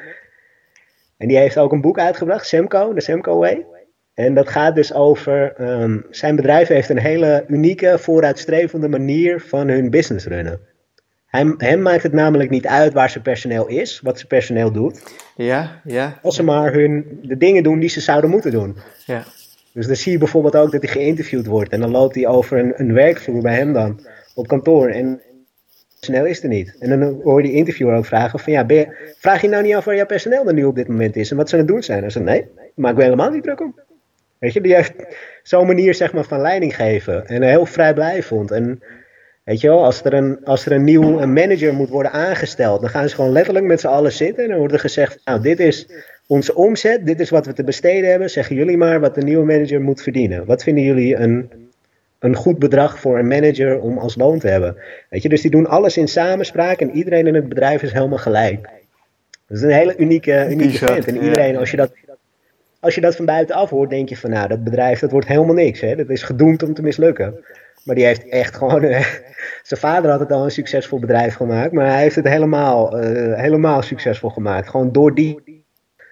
En 1.17 1.27
die 1.27 1.37
heeft 1.37 1.57
ook 1.57 1.71
een 1.71 1.81
boek 1.81 1.99
uitgebracht, 1.99 2.45
Semco, 2.47 2.93
de 2.93 3.01
Semco 3.01 3.37
Way. 3.37 3.65
En 4.13 4.33
dat 4.33 4.49
gaat 4.49 4.75
dus 4.75 4.93
over. 4.93 5.53
ehm, 5.57 5.97
zijn 6.09 6.35
bedrijf 6.35 6.67
heeft 6.67 6.89
een 6.89 6.97
hele 6.99 7.43
unieke, 7.47 7.97
vooruitstrevende 7.99 8.87
manier 8.87 9.39
van 9.41 9.67
hun 9.67 9.89
business 9.89 10.25
runnen. 10.25 10.59
Hem, 11.25 11.53
hem 11.57 11.81
maakt 11.81 12.03
het 12.03 12.13
namelijk 12.13 12.49
niet 12.49 12.67
uit 12.67 12.93
waar 12.93 13.09
zijn 13.09 13.23
personeel 13.23 13.67
is, 13.67 13.99
wat 14.03 14.15
zijn 14.15 14.27
personeel 14.27 14.71
doet. 14.71 15.03
Ja, 15.35 15.81
ja, 15.83 16.19
Als 16.21 16.35
ze 16.35 16.43
maar 16.43 16.73
hun, 16.73 17.19
de 17.21 17.37
dingen 17.37 17.63
doen 17.63 17.79
die 17.79 17.89
ze 17.89 17.99
zouden 18.01 18.29
moeten 18.29 18.51
doen. 18.51 18.75
ja. 19.05 19.23
Dus 19.73 19.87
dan 19.87 19.95
zie 19.95 20.11
je 20.11 20.17
bijvoorbeeld 20.17 20.55
ook 20.55 20.71
dat 20.71 20.81
hij 20.81 20.91
geïnterviewd 20.91 21.45
wordt. 21.45 21.71
En 21.71 21.79
dan 21.79 21.91
loopt 21.91 22.15
hij 22.15 22.27
over 22.27 22.57
een, 22.59 22.73
een 22.75 22.93
werkvloer 22.93 23.41
bij 23.41 23.55
hem 23.55 23.73
dan, 23.73 23.99
op 24.35 24.47
kantoor. 24.47 24.87
En 24.89 25.21
personeel 25.99 26.25
is 26.25 26.43
er 26.43 26.49
niet. 26.49 26.75
En 26.79 26.99
dan 26.99 27.19
hoor 27.23 27.41
je 27.41 27.47
die 27.47 27.57
interviewer 27.57 27.95
ook 27.95 28.05
vragen 28.05 28.39
van 28.39 28.53
ja, 28.53 28.63
je- 28.67 29.13
vraag 29.19 29.41
je 29.41 29.47
nou 29.49 29.63
niet 29.63 29.75
af 29.75 29.85
waar 29.85 29.95
jouw 29.95 30.05
personeel 30.05 30.43
dan 30.43 30.55
nu 30.55 30.63
op 30.63 30.75
dit 30.75 30.87
moment 30.87 31.15
is 31.15 31.31
en 31.31 31.37
wat 31.37 31.49
ze 31.49 31.55
aan 31.55 31.61
het 31.61 31.69
doen 31.69 31.83
zijn? 31.83 32.03
En 32.03 32.11
ze 32.11 32.19
nee, 32.19 32.47
maak 32.75 32.91
ik 32.91 32.97
me 32.97 33.03
helemaal 33.03 33.29
niet 33.31 33.43
druk 33.43 33.61
om. 33.61 33.75
Weet 34.43 34.53
je, 34.53 34.61
die 34.61 34.75
heeft 34.75 34.93
zo'n 35.43 35.67
manier 35.67 35.93
zeg 35.93 36.13
maar 36.13 36.23
van 36.23 36.41
leiding 36.41 36.75
geven. 36.75 37.27
En 37.27 37.41
heel 37.41 37.65
vrijblijvend. 37.65 38.51
En 38.51 38.83
weet 39.43 39.61
je 39.61 39.67
wel, 39.67 39.83
als 39.83 40.03
er 40.03 40.13
een, 40.13 40.45
als 40.45 40.65
er 40.65 40.71
een 40.71 40.83
nieuw 40.83 41.19
een 41.19 41.33
manager 41.33 41.73
moet 41.73 41.89
worden 41.89 42.11
aangesteld, 42.11 42.81
dan 42.81 42.89
gaan 42.89 43.09
ze 43.09 43.15
gewoon 43.15 43.31
letterlijk 43.31 43.65
met 43.65 43.79
z'n 43.79 43.87
allen 43.87 44.11
zitten. 44.11 44.43
En 44.43 44.49
dan 44.49 44.57
wordt 44.57 44.73
er 44.73 44.79
gezegd, 44.79 45.21
nou 45.25 45.41
dit 45.41 45.59
is 45.59 45.87
onze 46.27 46.55
omzet, 46.55 47.05
dit 47.05 47.19
is 47.19 47.29
wat 47.29 47.45
we 47.45 47.53
te 47.53 47.63
besteden 47.63 48.09
hebben. 48.09 48.29
Zeggen 48.29 48.55
jullie 48.55 48.77
maar 48.77 48.99
wat 48.99 49.15
de 49.15 49.21
nieuwe 49.21 49.45
manager 49.45 49.81
moet 49.81 50.01
verdienen. 50.01 50.45
Wat 50.45 50.63
vinden 50.63 50.83
jullie 50.83 51.15
een, 51.15 51.49
een 52.19 52.35
goed 52.35 52.59
bedrag 52.59 52.99
voor 52.99 53.19
een 53.19 53.27
manager 53.27 53.79
om 53.79 53.97
als 53.97 54.15
loon 54.15 54.39
te 54.39 54.47
hebben? 54.47 54.75
Weet 55.09 55.21
je, 55.21 55.29
dus 55.29 55.41
die 55.41 55.51
doen 55.51 55.67
alles 55.67 55.97
in 55.97 56.07
samenspraak 56.07 56.79
en 56.79 56.91
iedereen 56.91 57.27
in 57.27 57.35
het 57.35 57.49
bedrijf 57.49 57.83
is 57.83 57.91
helemaal 57.91 58.17
gelijk. 58.17 58.69
Dat 59.47 59.57
is 59.57 59.63
een 59.63 59.69
hele 59.69 59.97
unieke, 59.97 60.47
unieke 60.49 60.77
vent. 60.77 61.07
En 61.07 61.15
iedereen, 61.15 61.57
als 61.57 61.71
je 61.71 61.77
dat 61.77 61.91
als 62.83 62.95
je 62.95 63.01
dat 63.01 63.15
van 63.15 63.25
buitenaf 63.25 63.69
hoort, 63.69 63.89
denk 63.89 64.09
je 64.09 64.17
van 64.17 64.29
nou, 64.29 64.47
dat 64.47 64.63
bedrijf 64.63 64.99
dat 64.99 65.11
wordt 65.11 65.27
helemaal 65.27 65.55
niks. 65.55 65.81
Hè? 65.81 65.95
Dat 65.95 66.09
is 66.09 66.23
gedoemd 66.23 66.63
om 66.63 66.73
te 66.73 66.81
mislukken. 66.81 67.43
Maar 67.83 67.95
die 67.95 68.05
heeft 68.05 68.27
echt 68.29 68.55
gewoon. 68.55 68.83
eh, 68.83 69.05
zijn 69.63 69.79
vader 69.79 70.11
had 70.11 70.19
het 70.19 70.31
al 70.31 70.43
een 70.43 70.51
succesvol 70.51 70.99
bedrijf 70.99 71.35
gemaakt, 71.35 71.71
maar 71.71 71.85
hij 71.85 72.01
heeft 72.01 72.15
het 72.15 72.27
helemaal, 72.27 72.99
eh, 72.99 73.39
helemaal 73.39 73.81
succesvol 73.81 74.29
gemaakt. 74.29 74.69
Gewoon 74.69 74.91
door 74.91 75.15
die. 75.15 75.61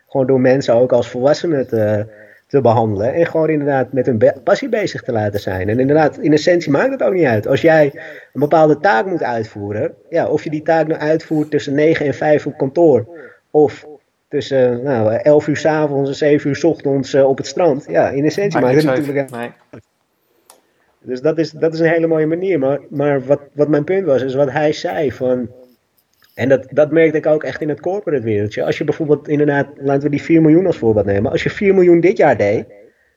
Gewoon 0.08 0.28
door 0.28 0.40
mensen 0.40 0.74
ook 0.74 0.92
als 0.92 1.10
volwassenen 1.10 1.68
te, 1.68 2.06
te 2.48 2.62
behandelen. 2.62 3.14
En 3.14 3.26
gewoon 3.26 3.50
inderdaad 3.50 3.94
met 3.94 4.06
hun 4.06 4.34
passie 4.44 4.70
bezig 4.70 5.02
te 5.02 5.12
laten 5.12 5.40
zijn. 5.40 5.70
En 5.70 5.80
inderdaad, 5.80 6.18
in 6.18 6.34
essentie 6.34 6.72
maakt 6.72 6.92
het 6.92 7.04
ook 7.04 7.14
niet 7.14 7.26
uit. 7.26 7.48
Als 7.48 7.62
jij 7.62 7.92
een 8.34 8.40
bepaalde 8.40 8.80
taak 8.80 9.06
moet 9.06 9.24
uitvoeren. 9.24 9.94
Ja, 10.10 10.28
of 10.28 10.44
je 10.44 10.50
die 10.50 10.62
taak 10.62 10.88
nou 10.88 11.00
uitvoert 11.00 11.52
tussen 11.52 11.74
9 11.74 12.06
en 12.06 12.14
5 12.14 12.46
op 12.46 12.58
kantoor. 12.58 13.08
Of 13.52 13.86
tussen 14.32 14.84
nou, 14.84 15.14
11 15.14 15.48
uur 15.48 15.58
s 15.58 15.66
avonds 15.66 16.10
en 16.10 16.16
7 16.16 16.50
uur 16.50 16.56
s 16.56 16.64
ochtends 16.64 17.14
eh, 17.14 17.30
op 17.30 17.38
het 17.38 17.48
strand. 17.48 17.86
Ja, 17.88 18.10
in 18.10 18.26
essentie 18.26 18.60
maakt 18.60 18.76
het 18.76 18.86
natuurlijk 18.86 19.32
Nee. 19.32 19.50
dus 21.00 21.22
dat 21.22 21.38
is, 21.38 21.52
dat 21.52 21.74
is 21.74 21.80
een 21.80 21.90
hele 21.90 22.08
mooie 22.08 22.26
manier. 22.26 22.60
Maar, 22.60 22.80
maar 22.90 23.26
wat, 23.26 23.42
wat 23.54 23.68
mijn 23.68 23.84
punt 23.84 24.06
was, 24.06 24.22
is 24.22 24.34
wat 24.34 24.52
hij 24.52 24.74
zei 24.74 25.12
van... 25.12 25.50
En 26.36 26.50
dat, 26.50 26.68
dat 26.70 26.92
merkte 26.92 27.18
ik 27.18 27.26
ook 27.26 27.44
echt 27.44 27.62
in 27.62 27.70
het 27.70 27.80
corporate 27.80 28.24
wereldje. 28.24 28.66
Als 28.66 28.78
je 28.78 28.84
bijvoorbeeld 28.84 29.28
inderdaad, 29.28 29.68
laten 29.78 30.04
we 30.04 30.10
die 30.10 30.22
4 30.22 30.42
miljoen 30.42 30.66
als 30.66 30.78
voorbeeld 30.78 31.06
nemen. 31.06 31.32
Als 31.32 31.44
je 31.44 31.50
4 31.50 31.74
miljoen 31.74 32.00
dit 32.00 32.18
jaar 32.18 32.38
deed, 32.38 32.66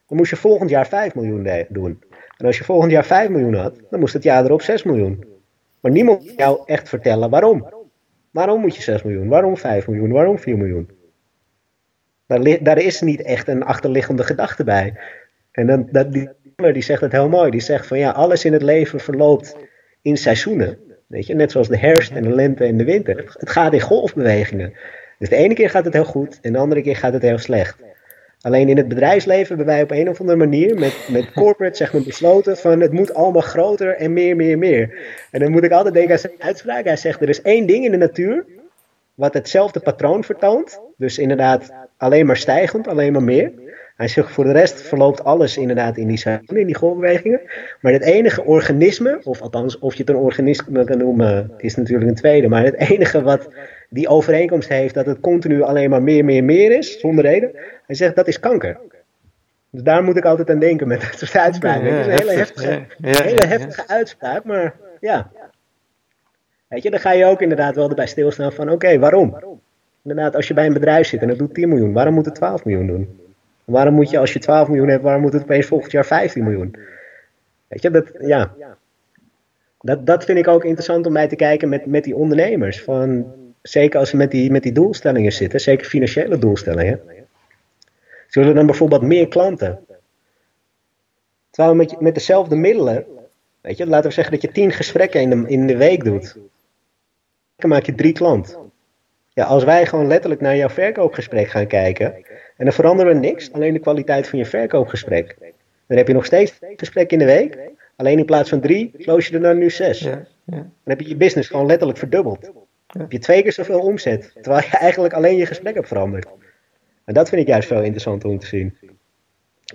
dan 0.07 0.17
moest 0.17 0.29
je 0.29 0.35
volgend 0.35 0.69
jaar 0.69 0.87
5 0.87 1.15
miljoen 1.15 1.65
doen. 1.69 2.03
En 2.37 2.45
als 2.45 2.57
je 2.57 2.63
volgend 2.63 2.91
jaar 2.91 3.05
5 3.05 3.29
miljoen 3.29 3.53
had, 3.53 3.79
dan 3.89 3.99
moest 3.99 4.13
het 4.13 4.23
jaar 4.23 4.45
erop 4.45 4.61
6 4.61 4.83
miljoen. 4.83 5.25
Maar 5.79 5.91
niemand 5.91 6.23
moet 6.23 6.33
jou 6.35 6.59
echt 6.65 6.89
vertellen 6.89 7.29
waarom. 7.29 7.67
Waarom 8.31 8.61
moet 8.61 8.75
je 8.75 8.81
6 8.81 9.03
miljoen? 9.03 9.27
Waarom 9.27 9.57
5 9.57 9.87
miljoen? 9.87 10.11
Waarom 10.11 10.39
4 10.39 10.57
miljoen? 10.57 10.89
Daar, 12.27 12.77
is 12.77 13.01
niet 13.01 13.21
echt 13.21 13.47
een 13.47 13.63
achterliggende 13.63 14.23
gedachte 14.23 14.63
bij. 14.63 14.93
En 15.51 15.67
dan, 15.67 15.87
dat, 15.91 16.13
die, 16.13 16.29
die 16.55 16.83
zegt 16.83 17.01
het 17.01 17.11
heel 17.11 17.29
mooi. 17.29 17.51
Die 17.51 17.61
zegt 17.61 17.87
van 17.87 17.97
ja, 17.97 18.11
alles 18.11 18.45
in 18.45 18.53
het 18.53 18.61
leven 18.61 18.99
verloopt 18.99 19.55
in 20.01 20.17
seizoenen. 20.17 20.77
Weet 21.07 21.27
je, 21.27 21.35
net 21.35 21.51
zoals 21.51 21.67
de 21.67 21.77
herfst 21.77 22.11
en 22.11 22.23
de 22.23 22.35
lente 22.35 22.63
en 22.63 22.77
de 22.77 22.83
winter. 22.83 23.17
Het, 23.17 23.35
het 23.39 23.49
gaat 23.49 23.73
in 23.73 23.81
golfbewegingen. 23.81 24.73
Dus 25.19 25.29
de 25.29 25.35
ene 25.35 25.53
keer 25.53 25.69
gaat 25.69 25.85
het 25.85 25.93
heel 25.93 26.05
goed 26.05 26.39
en 26.41 26.53
de 26.53 26.59
andere 26.59 26.81
keer 26.81 26.95
gaat 26.95 27.13
het 27.13 27.21
heel 27.21 27.37
slecht. 27.37 27.77
Alleen 28.41 28.69
in 28.69 28.77
het 28.77 28.87
bedrijfsleven 28.87 29.47
hebben 29.47 29.65
wij 29.65 29.81
op 29.81 29.91
een 29.91 30.09
of 30.09 30.19
andere 30.19 30.37
manier 30.37 30.79
met, 30.79 31.07
met 31.11 31.31
corporate 31.31 31.77
zeg 31.77 31.93
maar, 31.93 32.01
besloten 32.01 32.57
van 32.57 32.79
het 32.81 32.91
moet 32.91 33.13
allemaal 33.13 33.41
groter 33.41 33.95
en 33.95 34.13
meer, 34.13 34.35
meer, 34.35 34.57
meer. 34.57 34.97
En 35.31 35.39
dan 35.39 35.51
moet 35.51 35.63
ik 35.63 35.71
altijd 35.71 35.93
denken 35.93 36.11
aan 36.11 36.19
zijn 36.19 36.33
uitspraak. 36.37 36.83
Hij 36.83 36.97
zegt 36.97 37.21
er 37.21 37.29
is 37.29 37.41
één 37.41 37.65
ding 37.65 37.85
in 37.85 37.91
de 37.91 37.97
natuur 37.97 38.45
wat 39.15 39.33
hetzelfde 39.33 39.79
patroon 39.79 40.23
vertoont. 40.23 40.81
Dus 40.97 41.17
inderdaad 41.17 41.73
alleen 41.97 42.25
maar 42.25 42.37
stijgend, 42.37 42.87
alleen 42.87 43.11
maar 43.11 43.23
meer. 43.23 43.51
Hij 43.95 44.07
zegt 44.07 44.31
voor 44.31 44.43
de 44.43 44.51
rest 44.51 44.81
verloopt 44.81 45.23
alles 45.23 45.57
inderdaad 45.57 45.97
in 45.97 46.07
die 46.07 46.17
seizoenen, 46.17 46.57
in 46.57 46.65
die 46.65 46.75
golfbewegingen. 46.75 47.41
Maar 47.81 47.93
het 47.93 48.03
enige 48.03 48.43
organisme, 48.43 49.19
of 49.23 49.41
althans 49.41 49.79
of 49.79 49.93
je 49.93 49.99
het 49.99 50.09
een 50.09 50.15
organisme 50.15 50.83
kan 50.83 50.97
noemen, 50.97 51.51
is 51.57 51.75
natuurlijk 51.75 52.09
een 52.09 52.15
tweede. 52.15 52.47
Maar 52.47 52.63
het 52.63 52.75
enige 52.75 53.21
wat 53.21 53.47
die 53.89 54.07
overeenkomst 54.07 54.69
heeft 54.69 54.93
dat 54.93 55.05
het 55.05 55.19
continu 55.19 55.61
alleen 55.61 55.89
maar 55.89 56.03
meer, 56.03 56.25
meer, 56.25 56.43
meer 56.43 56.77
is, 56.77 56.99
zonder 56.99 57.23
reden. 57.23 57.51
Hij 57.85 57.95
zegt 57.95 58.15
dat 58.15 58.27
is 58.27 58.39
kanker. 58.39 58.77
Dus 59.69 59.83
daar 59.83 60.03
moet 60.03 60.17
ik 60.17 60.25
altijd 60.25 60.49
aan 60.49 60.59
denken 60.59 60.87
met 60.87 61.01
dat 61.01 61.19
soort 61.19 61.35
uitspraken. 61.35 61.85
Ja, 61.85 61.99
is 61.99 62.05
een 62.05 62.11
hele 62.11 62.31
heftig, 62.31 62.63
heftige, 62.63 62.85
ja. 62.97 63.23
Hele 63.23 63.47
heftige 63.47 63.87
uitspraak, 63.87 64.43
maar 64.43 64.73
ja. 64.99 65.31
Weet 66.75 66.83
je, 66.83 66.89
dan 66.89 66.99
ga 66.99 67.11
je 67.11 67.25
ook 67.25 67.41
inderdaad 67.41 67.75
wel 67.75 67.89
erbij 67.89 68.07
stilstaan 68.07 68.53
van 68.53 68.69
oké, 68.69 68.99
waarom? 68.99 69.37
Inderdaad, 70.03 70.35
als 70.35 70.47
je 70.47 70.53
bij 70.53 70.65
een 70.65 70.73
bedrijf 70.73 71.07
zit 71.07 71.21
en 71.21 71.29
het 71.29 71.37
doet 71.37 71.53
10 71.53 71.69
miljoen, 71.69 71.93
waarom 71.93 72.13
moet 72.13 72.25
het 72.25 72.35
12 72.35 72.65
miljoen 72.65 72.87
doen? 72.87 73.19
Waarom 73.65 73.93
moet 73.93 74.09
je, 74.09 74.19
als 74.19 74.33
je 74.33 74.39
12 74.39 74.67
miljoen 74.67 74.87
hebt, 74.87 75.03
waarom 75.03 75.21
moet 75.21 75.33
het 75.33 75.41
opeens 75.41 75.65
volgend 75.65 75.91
jaar 75.91 76.05
15 76.05 76.43
miljoen? 76.43 76.75
Weet 77.67 77.81
je, 77.81 77.89
dat, 77.89 78.11
ja. 78.19 78.55
Dat, 79.81 80.05
dat 80.05 80.25
vind 80.25 80.37
ik 80.37 80.47
ook 80.47 80.63
interessant 80.63 81.05
om 81.05 81.11
mij 81.11 81.27
te 81.27 81.35
kijken 81.35 81.69
met, 81.69 81.85
met 81.85 82.03
die 82.03 82.15
ondernemers. 82.15 82.83
Van, 82.83 83.33
zeker 83.61 83.99
als 83.99 84.09
ze 84.09 84.17
met 84.17 84.31
die, 84.31 84.51
met 84.51 84.63
die 84.63 84.71
doelstellingen 84.71 85.31
zitten, 85.31 85.59
zeker 85.59 85.85
financiële 85.85 86.37
doelstellingen. 86.37 86.99
Zullen 88.27 88.55
dan 88.55 88.65
bijvoorbeeld 88.65 89.01
meer 89.01 89.27
klanten? 89.27 89.79
Terwijl 91.49 91.75
met, 91.75 91.99
met 91.99 92.13
dezelfde 92.13 92.55
middelen, 92.55 93.05
weet 93.61 93.77
je, 93.77 93.87
laten 93.87 94.07
we 94.07 94.15
zeggen 94.15 94.33
dat 94.33 94.41
je 94.41 94.51
10 94.51 94.71
gesprekken 94.71 95.21
in 95.21 95.29
de, 95.29 95.47
in 95.47 95.67
de 95.67 95.77
week 95.77 96.03
doet. 96.03 96.35
Dan 97.55 97.69
maak 97.69 97.85
je 97.85 97.95
drie 97.95 98.13
klanten. 98.13 98.71
Ja, 99.33 99.43
als 99.43 99.63
wij 99.63 99.85
gewoon 99.85 100.07
letterlijk 100.07 100.41
naar 100.41 100.55
jouw 100.55 100.69
verkoopgesprek 100.69 101.47
gaan 101.47 101.67
kijken. 101.67 102.13
En 102.57 102.65
dan 102.65 102.73
veranderen 102.73 103.13
we 103.13 103.19
niks, 103.19 103.53
alleen 103.53 103.73
de 103.73 103.79
kwaliteit 103.79 104.27
van 104.27 104.39
je 104.39 104.45
verkoopgesprek. 104.45 105.35
Dan 105.87 105.97
heb 105.97 106.07
je 106.07 106.13
nog 106.13 106.25
steeds 106.25 106.59
gesprekken 106.75 107.19
in 107.19 107.25
de 107.25 107.33
week. 107.33 107.57
Alleen 107.95 108.17
in 108.17 108.25
plaats 108.25 108.49
van 108.49 108.59
drie, 108.59 108.91
close 108.97 109.29
je 109.29 109.37
er 109.37 109.43
dan 109.43 109.57
nu 109.57 109.69
zes. 109.69 109.99
Ja, 109.99 110.09
ja. 110.43 110.55
Dan 110.55 110.71
heb 110.83 111.01
je 111.01 111.07
je 111.07 111.15
business 111.15 111.49
gewoon 111.49 111.65
letterlijk 111.65 111.99
verdubbeld. 111.99 112.41
Dan 112.87 113.01
heb 113.01 113.11
je 113.11 113.19
twee 113.19 113.41
keer 113.43 113.53
zoveel 113.53 113.79
omzet. 113.79 114.31
Terwijl 114.41 114.63
je 114.63 114.77
eigenlijk 114.77 115.13
alleen 115.13 115.37
je 115.37 115.45
gesprek 115.45 115.75
hebt 115.75 115.87
veranderd. 115.87 116.27
En 117.05 117.13
dat 117.13 117.29
vind 117.29 117.41
ik 117.41 117.47
juist 117.47 117.67
veel 117.67 117.81
interessanter 117.81 118.29
om 118.29 118.39
te 118.39 118.45
zien. 118.47 118.77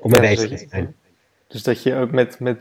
Om 0.00 0.10
mee 0.10 0.20
Ja, 0.20 0.28
bezig 0.28 0.48
zeker. 0.48 0.58
te 0.58 0.68
zijn. 0.68 0.94
Dus 1.48 1.62
dat 1.62 1.82
je 1.82 1.94
ook 1.94 2.10
met, 2.10 2.40
met 2.40 2.58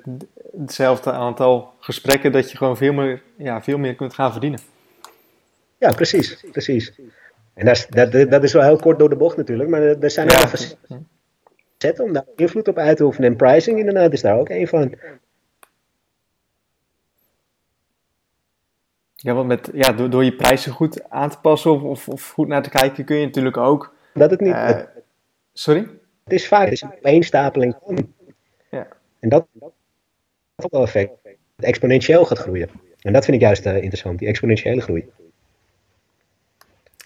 hetzelfde 0.60 1.12
aantal 1.12 1.74
gesprekken, 1.80 2.32
dat 2.32 2.52
je 2.52 2.58
gewoon 2.58 2.78
veel 2.78 2.94
meer, 2.94 3.22
ja, 3.38 3.62
veel 3.62 3.78
meer 3.78 3.96
kunt 3.96 4.14
gaan 4.14 4.32
verdienen. 4.32 4.60
Ja, 5.80 5.92
precies. 5.92 6.44
precies. 6.52 7.00
En 7.54 7.66
dat 7.66 7.76
is, 7.76 7.88
dat, 7.88 8.12
dat 8.32 8.44
is 8.44 8.54
wel 8.54 8.64
heel 8.64 8.78
kort 8.78 9.00
door 9.00 9.10
de 9.10 9.16
bocht 9.16 9.38
natuurlijk. 9.38 9.70
Maar 9.70 9.82
er- 9.82 10.12
zijn 10.12 10.28
Ja. 10.30 10.48
facetten 10.48 12.04
om 12.04 12.14
daar 12.14 12.26
invloed 12.36 12.68
op 12.68 12.78
uit 12.78 12.98
te 12.98 13.04
oefenen. 13.04 13.30
En 13.30 13.36
pricing 13.36 13.80
inderdaad 13.80 14.14
is 14.14 14.22
daar 14.22 14.38
ook 14.40 14.50
een 14.50 14.68
van. 14.68 14.94
Ja, 19.16 19.34
want 19.34 19.48
met, 19.48 19.70
ja, 19.74 19.92
door, 19.92 20.10
door 20.10 20.24
je 20.24 20.36
prijzen 20.36 20.72
goed 20.72 21.10
aan 21.10 21.30
te 21.30 21.40
passen 21.40 21.72
of, 21.72 21.82
of, 21.82 22.08
of 22.10 22.30
goed 22.32 22.48
naar 22.48 22.64
te 22.64 22.70
kijken, 22.70 23.06
kun 23.06 23.16
je 23.18 23.26
natuurlijk 23.26 23.58
ook. 23.58 23.94
Dat 24.14 24.32
het 24.32 24.40
niet... 24.40 24.54
eh, 24.54 24.66
het, 24.66 24.88
sorry? 25.54 25.80
het 26.24 26.34
is 26.34 26.48
vaak 26.48 26.64
het 26.64 26.72
is 26.74 26.82
een 26.82 26.94
opeenstapeling 26.98 27.76
van. 27.86 28.14
En 29.20 29.30
dat, 29.30 29.48
dat 29.54 29.72
heeft 30.56 30.72
wel 30.72 30.82
effect. 30.82 31.12
Het 31.56 31.66
exponentieel 31.66 32.26
gaat 32.26 32.38
groeien. 32.38 32.70
En 33.02 33.14
dat 33.14 33.24
vind 33.26 33.36
ik 33.38 33.44
juist 33.44 33.66
interessant, 33.66 34.20
die 34.20 34.28
exponentiële 34.28 34.82
groei. 34.82 35.10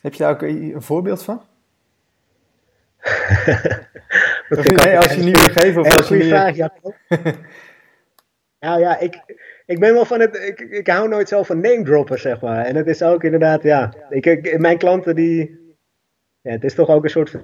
Heb 0.04 0.14
je 0.14 0.24
daar 0.24 0.32
ook 0.32 0.42
een 0.42 0.82
voorbeeld 0.82 1.24
van? 1.24 1.36
of 4.50 4.84
nee, 4.84 4.98
als 4.98 5.14
je 5.14 5.22
niet 5.22 5.46
wil 5.46 5.64
geven 5.64 5.82
of 5.82 5.98
als 5.98 6.08
je 6.08 6.16
niet... 6.16 6.28
Vraag, 6.28 6.56
nou 8.60 8.80
ja, 8.80 9.00
ik, 9.00 9.22
ik 9.66 9.80
ben 9.80 9.94
wel 9.94 10.06
van 10.06 10.20
het. 10.20 10.36
Ik, 10.36 10.60
ik 10.60 10.88
hou 10.88 11.10
nooit 11.10 11.28
zo 11.28 11.44
van 11.44 11.60
name 11.60 11.84
droppen, 11.84 12.20
zeg 12.20 12.42
maar. 12.42 12.66
En 12.66 12.76
het 12.76 12.88
is 12.88 13.04
ook 13.04 13.24
inderdaad, 13.24 13.64
ja. 13.64 13.94
Ik, 14.10 14.26
ik, 14.26 14.60
mijn 14.60 14.78
klanten 14.78 15.16
die. 15.16 15.62
Ja, 16.42 16.52
het 16.52 16.64
is 16.64 16.76
toch 16.76 16.90
ook 16.90 17.04
een 17.04 17.10
soort. 17.10 17.38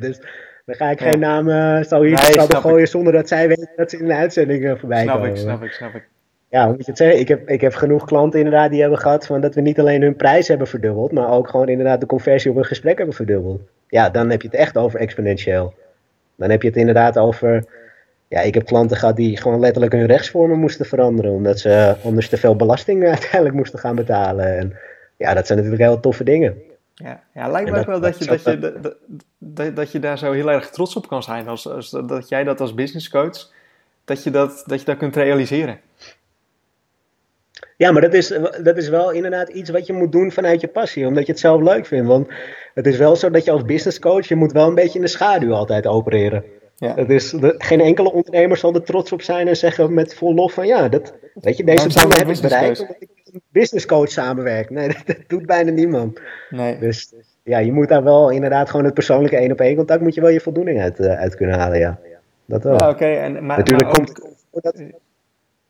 Dus 0.00 0.20
dan 0.64 0.74
ga 0.74 0.90
ik 0.90 1.00
geen 1.00 1.18
namen 1.18 1.84
zo 1.84 2.02
hier 2.02 2.36
nee, 2.36 2.60
gooien 2.60 2.88
zonder 2.88 3.12
dat 3.12 3.28
zij 3.28 3.48
weten 3.48 3.72
dat 3.76 3.90
ze 3.90 3.98
in 3.98 4.06
de 4.06 4.14
uitzending 4.14 4.64
eh, 4.64 4.76
voorbij 4.76 5.02
snap 5.02 5.14
komen. 5.14 5.30
Ik, 5.30 5.36
snap 5.36 5.62
ik, 5.62 5.72
snap 5.72 5.94
ik. 5.94 6.08
Ja, 6.52 6.66
moet 6.66 6.78
je 6.78 6.84
het 6.90 6.96
zeggen? 6.96 7.18
Ik 7.18 7.28
heb, 7.28 7.48
ik 7.48 7.60
heb 7.60 7.74
genoeg 7.74 8.04
klanten 8.04 8.38
inderdaad 8.38 8.70
die 8.70 8.80
hebben 8.80 8.98
gehad 8.98 9.26
van 9.26 9.40
dat 9.40 9.54
we 9.54 9.60
niet 9.60 9.80
alleen 9.80 10.02
hun 10.02 10.16
prijs 10.16 10.48
hebben 10.48 10.66
verdubbeld, 10.66 11.12
maar 11.12 11.30
ook 11.30 11.48
gewoon 11.48 11.68
inderdaad 11.68 12.00
de 12.00 12.06
conversie 12.06 12.50
op 12.50 12.56
een 12.56 12.64
gesprek 12.64 12.96
hebben 12.96 13.14
verdubbeld. 13.14 13.60
Ja, 13.88 14.10
dan 14.10 14.30
heb 14.30 14.42
je 14.42 14.48
het 14.48 14.56
echt 14.56 14.76
over 14.76 15.00
exponentieel. 15.00 15.74
Dan 16.36 16.50
heb 16.50 16.62
je 16.62 16.68
het 16.68 16.76
inderdaad 16.76 17.18
over 17.18 17.64
ja, 18.28 18.40
ik 18.40 18.54
heb 18.54 18.66
klanten 18.66 18.96
gehad 18.96 19.16
die 19.16 19.36
gewoon 19.36 19.60
letterlijk 19.60 19.92
hun 19.92 20.06
rechtsvormen 20.06 20.58
moesten 20.58 20.86
veranderen. 20.86 21.32
Omdat 21.32 21.58
ze 21.58 21.96
anders 22.04 22.28
te 22.28 22.36
veel 22.36 22.56
belasting 22.56 23.04
uiteindelijk 23.08 23.54
moesten 23.54 23.78
gaan 23.78 23.94
betalen. 23.94 24.58
En 24.58 24.76
ja, 25.16 25.34
dat 25.34 25.46
zijn 25.46 25.58
natuurlijk 25.58 25.88
heel 25.88 26.00
toffe 26.00 26.24
dingen. 26.24 26.62
Ja, 26.94 27.22
ja 27.34 27.48
lijkt 27.48 27.70
me 27.70 27.78
ook 27.78 27.86
wel 27.86 28.00
dat, 28.00 28.18
je, 28.18 28.24
dat, 28.24 28.44
je, 28.44 28.58
dat, 28.58 28.96
dat, 29.38 29.76
dat, 29.76 29.92
je 29.92 29.98
daar 29.98 30.18
zo 30.18 30.32
heel 30.32 30.50
erg 30.50 30.70
trots 30.70 30.96
op 30.96 31.08
kan 31.08 31.22
zijn. 31.22 31.48
Als, 31.48 31.68
als, 31.68 31.90
dat 31.90 32.28
jij 32.28 32.44
dat 32.44 32.60
als 32.60 32.74
business 32.74 33.08
coach, 33.08 33.50
dat 34.04 34.24
je 34.24 34.30
dat, 34.30 34.62
dat 34.66 34.80
je 34.80 34.86
dat 34.86 34.96
kunt 34.96 35.16
realiseren. 35.16 35.80
Ja, 37.82 37.92
maar 37.92 38.02
dat 38.02 38.14
is, 38.14 38.28
dat 38.62 38.76
is 38.76 38.88
wel 38.88 39.10
inderdaad 39.10 39.48
iets 39.48 39.70
wat 39.70 39.86
je 39.86 39.92
moet 39.92 40.12
doen 40.12 40.32
vanuit 40.32 40.60
je 40.60 40.68
passie, 40.68 41.06
omdat 41.06 41.26
je 41.26 41.32
het 41.32 41.40
zelf 41.40 41.62
leuk 41.62 41.86
vindt. 41.86 42.08
Want 42.08 42.28
het 42.74 42.86
is 42.86 42.96
wel 42.96 43.16
zo 43.16 43.30
dat 43.30 43.44
je 43.44 43.50
als 43.50 43.64
business 43.64 43.98
coach, 43.98 44.28
je 44.28 44.34
moet 44.34 44.52
wel 44.52 44.68
een 44.68 44.74
beetje 44.74 44.98
in 44.98 45.04
de 45.04 45.10
schaduw 45.10 45.52
altijd 45.52 45.86
opereren. 45.86 46.44
Ja. 46.76 46.94
Dat 46.94 47.10
is, 47.10 47.34
geen 47.58 47.80
enkele 47.80 48.12
ondernemer 48.12 48.56
zal 48.56 48.74
er 48.74 48.82
trots 48.82 49.12
op 49.12 49.22
zijn 49.22 49.48
en 49.48 49.56
zeggen 49.56 49.94
met 49.94 50.14
vol 50.14 50.34
lof 50.34 50.52
van 50.52 50.66
ja, 50.66 50.88
dat, 50.88 51.14
weet 51.34 51.56
je, 51.56 51.64
deze 51.64 51.88
doelen 51.88 52.18
heb 52.18 52.28
ik 52.28 52.40
bereikt 52.40 52.80
omdat 52.80 52.96
ik 52.98 53.08
met 53.14 53.34
een 53.34 53.42
business 53.48 53.86
coach 53.86 54.10
samenwerk. 54.10 54.70
Nee, 54.70 54.88
dat, 55.06 55.16
doet 55.26 55.46
bijna 55.46 55.70
niemand. 55.70 56.20
Nee. 56.50 56.78
Dus 56.78 57.14
ja, 57.42 57.58
je 57.58 57.72
moet 57.72 57.88
daar 57.88 58.04
wel 58.04 58.30
inderdaad 58.30 58.70
gewoon 58.70 58.84
het 58.84 58.94
persoonlijke 58.94 59.36
één 59.36 59.52
op 59.52 59.60
één 59.60 59.76
contact 59.76 60.00
moet 60.00 60.14
je 60.14 60.20
wel 60.20 60.30
je 60.30 60.40
voldoening 60.40 60.80
uit, 60.80 60.98
uh, 60.98 61.20
uit 61.20 61.34
kunnen 61.34 61.58
halen, 61.58 61.78
ja. 61.78 61.98
Dat 62.46 62.62
wel. 62.62 62.76
Ja, 62.76 62.88
oké. 62.88 63.06
En 63.06 63.46
maar, 63.46 63.56
Natuurlijk 63.58 63.92
komt 63.92 64.12
dat, 64.52 64.82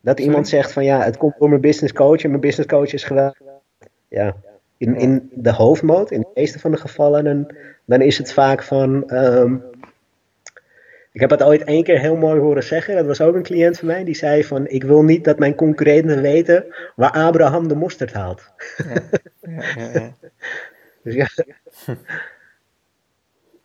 dat 0.02 0.20
iemand 0.20 0.48
zegt 0.48 0.72
van 0.72 0.84
ja, 0.84 1.02
het 1.02 1.16
komt 1.16 1.34
door 1.38 1.48
mijn 1.48 1.60
business 1.60 1.92
coach 1.92 2.22
en 2.22 2.28
mijn 2.28 2.40
business 2.40 2.68
coach 2.68 2.92
is 2.92 3.04
geweldig. 3.04 3.40
Ja, 4.08 4.36
in, 4.76 4.96
in 4.96 5.30
de 5.32 5.52
hoofdmoot, 5.52 6.10
in 6.10 6.20
de 6.20 6.30
meeste 6.34 6.58
van 6.58 6.70
de 6.70 6.76
gevallen, 6.76 7.24
dan, 7.24 7.46
dan 7.84 8.00
is 8.00 8.18
het 8.18 8.32
vaak 8.32 8.62
van... 8.62 9.14
Um, 9.14 9.64
ik 11.12 11.20
heb 11.20 11.30
het 11.30 11.42
ooit 11.42 11.64
één 11.64 11.84
keer 11.84 11.98
heel 11.98 12.16
mooi 12.16 12.40
horen 12.40 12.62
zeggen. 12.62 12.96
Dat 12.96 13.06
was 13.06 13.20
ook 13.20 13.34
een 13.34 13.42
cliënt 13.42 13.78
van 13.78 13.88
mij. 13.88 14.04
Die 14.04 14.14
zei 14.14 14.44
van, 14.44 14.66
ik 14.66 14.84
wil 14.84 15.02
niet 15.02 15.24
dat 15.24 15.38
mijn 15.38 15.54
concurrenten 15.54 16.22
weten 16.22 16.74
waar 16.96 17.10
Abraham 17.10 17.68
de 17.68 17.76
mosterd 17.76 18.12
haalt. 18.12 18.50
Ja, 18.76 19.02
ja, 19.76 19.90
ja, 19.92 20.12
dus 21.02 21.14
ja. 21.14 21.26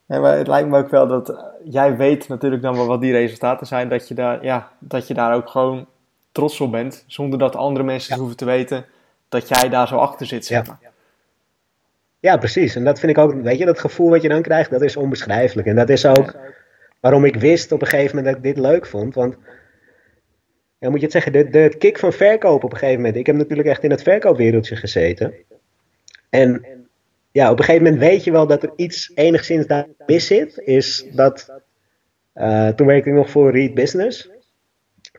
Ja, 0.08 0.20
maar 0.20 0.38
het 0.38 0.48
lijkt 0.48 0.70
me 0.70 0.78
ook 0.78 0.90
wel 0.90 1.08
dat 1.08 1.30
eh, 1.30 1.38
jij 1.64 1.98
weet 1.98 2.28
natuurlijk 2.28 2.62
dan 2.62 2.76
wel 2.76 2.88
wat 2.88 3.02
die 3.02 3.12
resultaten 3.12 3.68
zijn. 3.68 3.90
Dat 3.90 4.08
je 4.08 4.14
daar, 4.14 4.44
ja, 4.44 4.72
dat 4.80 5.08
je 5.08 5.14
daar 5.14 5.34
ook 5.34 5.50
gewoon 5.50 5.88
trots 6.38 6.62
op 6.62 6.72
bent. 6.72 7.04
Zonder 7.08 7.40
dat 7.40 7.56
andere 7.56 7.86
mensen 7.86 8.18
hoeven 8.18 8.38
te 8.38 8.46
weten 8.46 8.86
dat 9.30 9.48
jij 9.48 9.70
daar 9.70 9.88
zo 9.88 9.96
achter 9.96 10.26
zit. 10.26 10.46
Zeg 10.46 10.68
maar. 10.68 10.80
Ja, 12.20 12.38
precies. 12.38 12.76
En 12.76 12.84
dat 12.84 13.00
vind 13.00 13.12
ik 13.12 13.18
ook, 13.18 13.34
weet 13.34 13.58
je, 13.58 13.66
dat 13.66 13.80
gevoel 13.80 14.10
wat 14.10 14.22
je 14.22 14.30
dan 14.30 14.42
krijgt, 14.42 14.70
dat 14.70 14.82
is 14.82 14.96
onbeschrijfelijk. 14.96 15.68
En 15.68 15.76
dat 15.76 15.90
is 15.90 16.06
ook 16.06 16.36
waarom 17.00 17.26
ik 17.26 17.36
wist 17.36 17.72
op 17.72 17.82
een 17.82 17.88
gegeven 17.88 18.16
moment 18.16 18.36
dat 18.36 18.46
ik 18.46 18.56
dit 18.56 18.66
leuk 18.66 18.86
vond. 18.86 19.16
Want, 19.16 19.38
ja, 20.80 20.90
moet 20.90 21.00
je 21.00 21.04
het 21.04 21.12
zeggen, 21.12 21.32
de, 21.32 21.50
de 21.50 21.76
kick 21.78 22.00
van 22.00 22.14
verkoop 22.14 22.64
op 22.64 22.72
een 22.72 22.78
gegeven 22.78 23.02
moment. 23.02 23.18
Ik 23.18 23.26
heb 23.26 23.36
natuurlijk 23.36 23.68
echt 23.68 23.84
in 23.84 23.92
het 23.92 24.04
verkoopwereldje 24.04 24.76
gezeten. 24.76 25.34
En 26.30 26.66
ja, 27.32 27.52
op 27.52 27.60
een 27.60 27.66
gegeven 27.66 27.84
moment 27.84 28.02
weet 28.02 28.24
je 28.24 28.32
wel 28.32 28.48
dat 28.48 28.64
er 28.64 28.72
iets 28.76 29.12
enigszins 29.16 29.68
daar 29.68 29.88
mis 30.06 30.28
zit. 30.28 30.58
Is 30.58 31.06
dat, 31.12 31.62
uh, 32.36 32.68
toen 32.68 32.88
werkte 32.88 33.10
ik 33.10 33.16
nog 33.16 33.30
voor 33.30 33.52
Read 33.52 33.74
Business. 33.74 34.30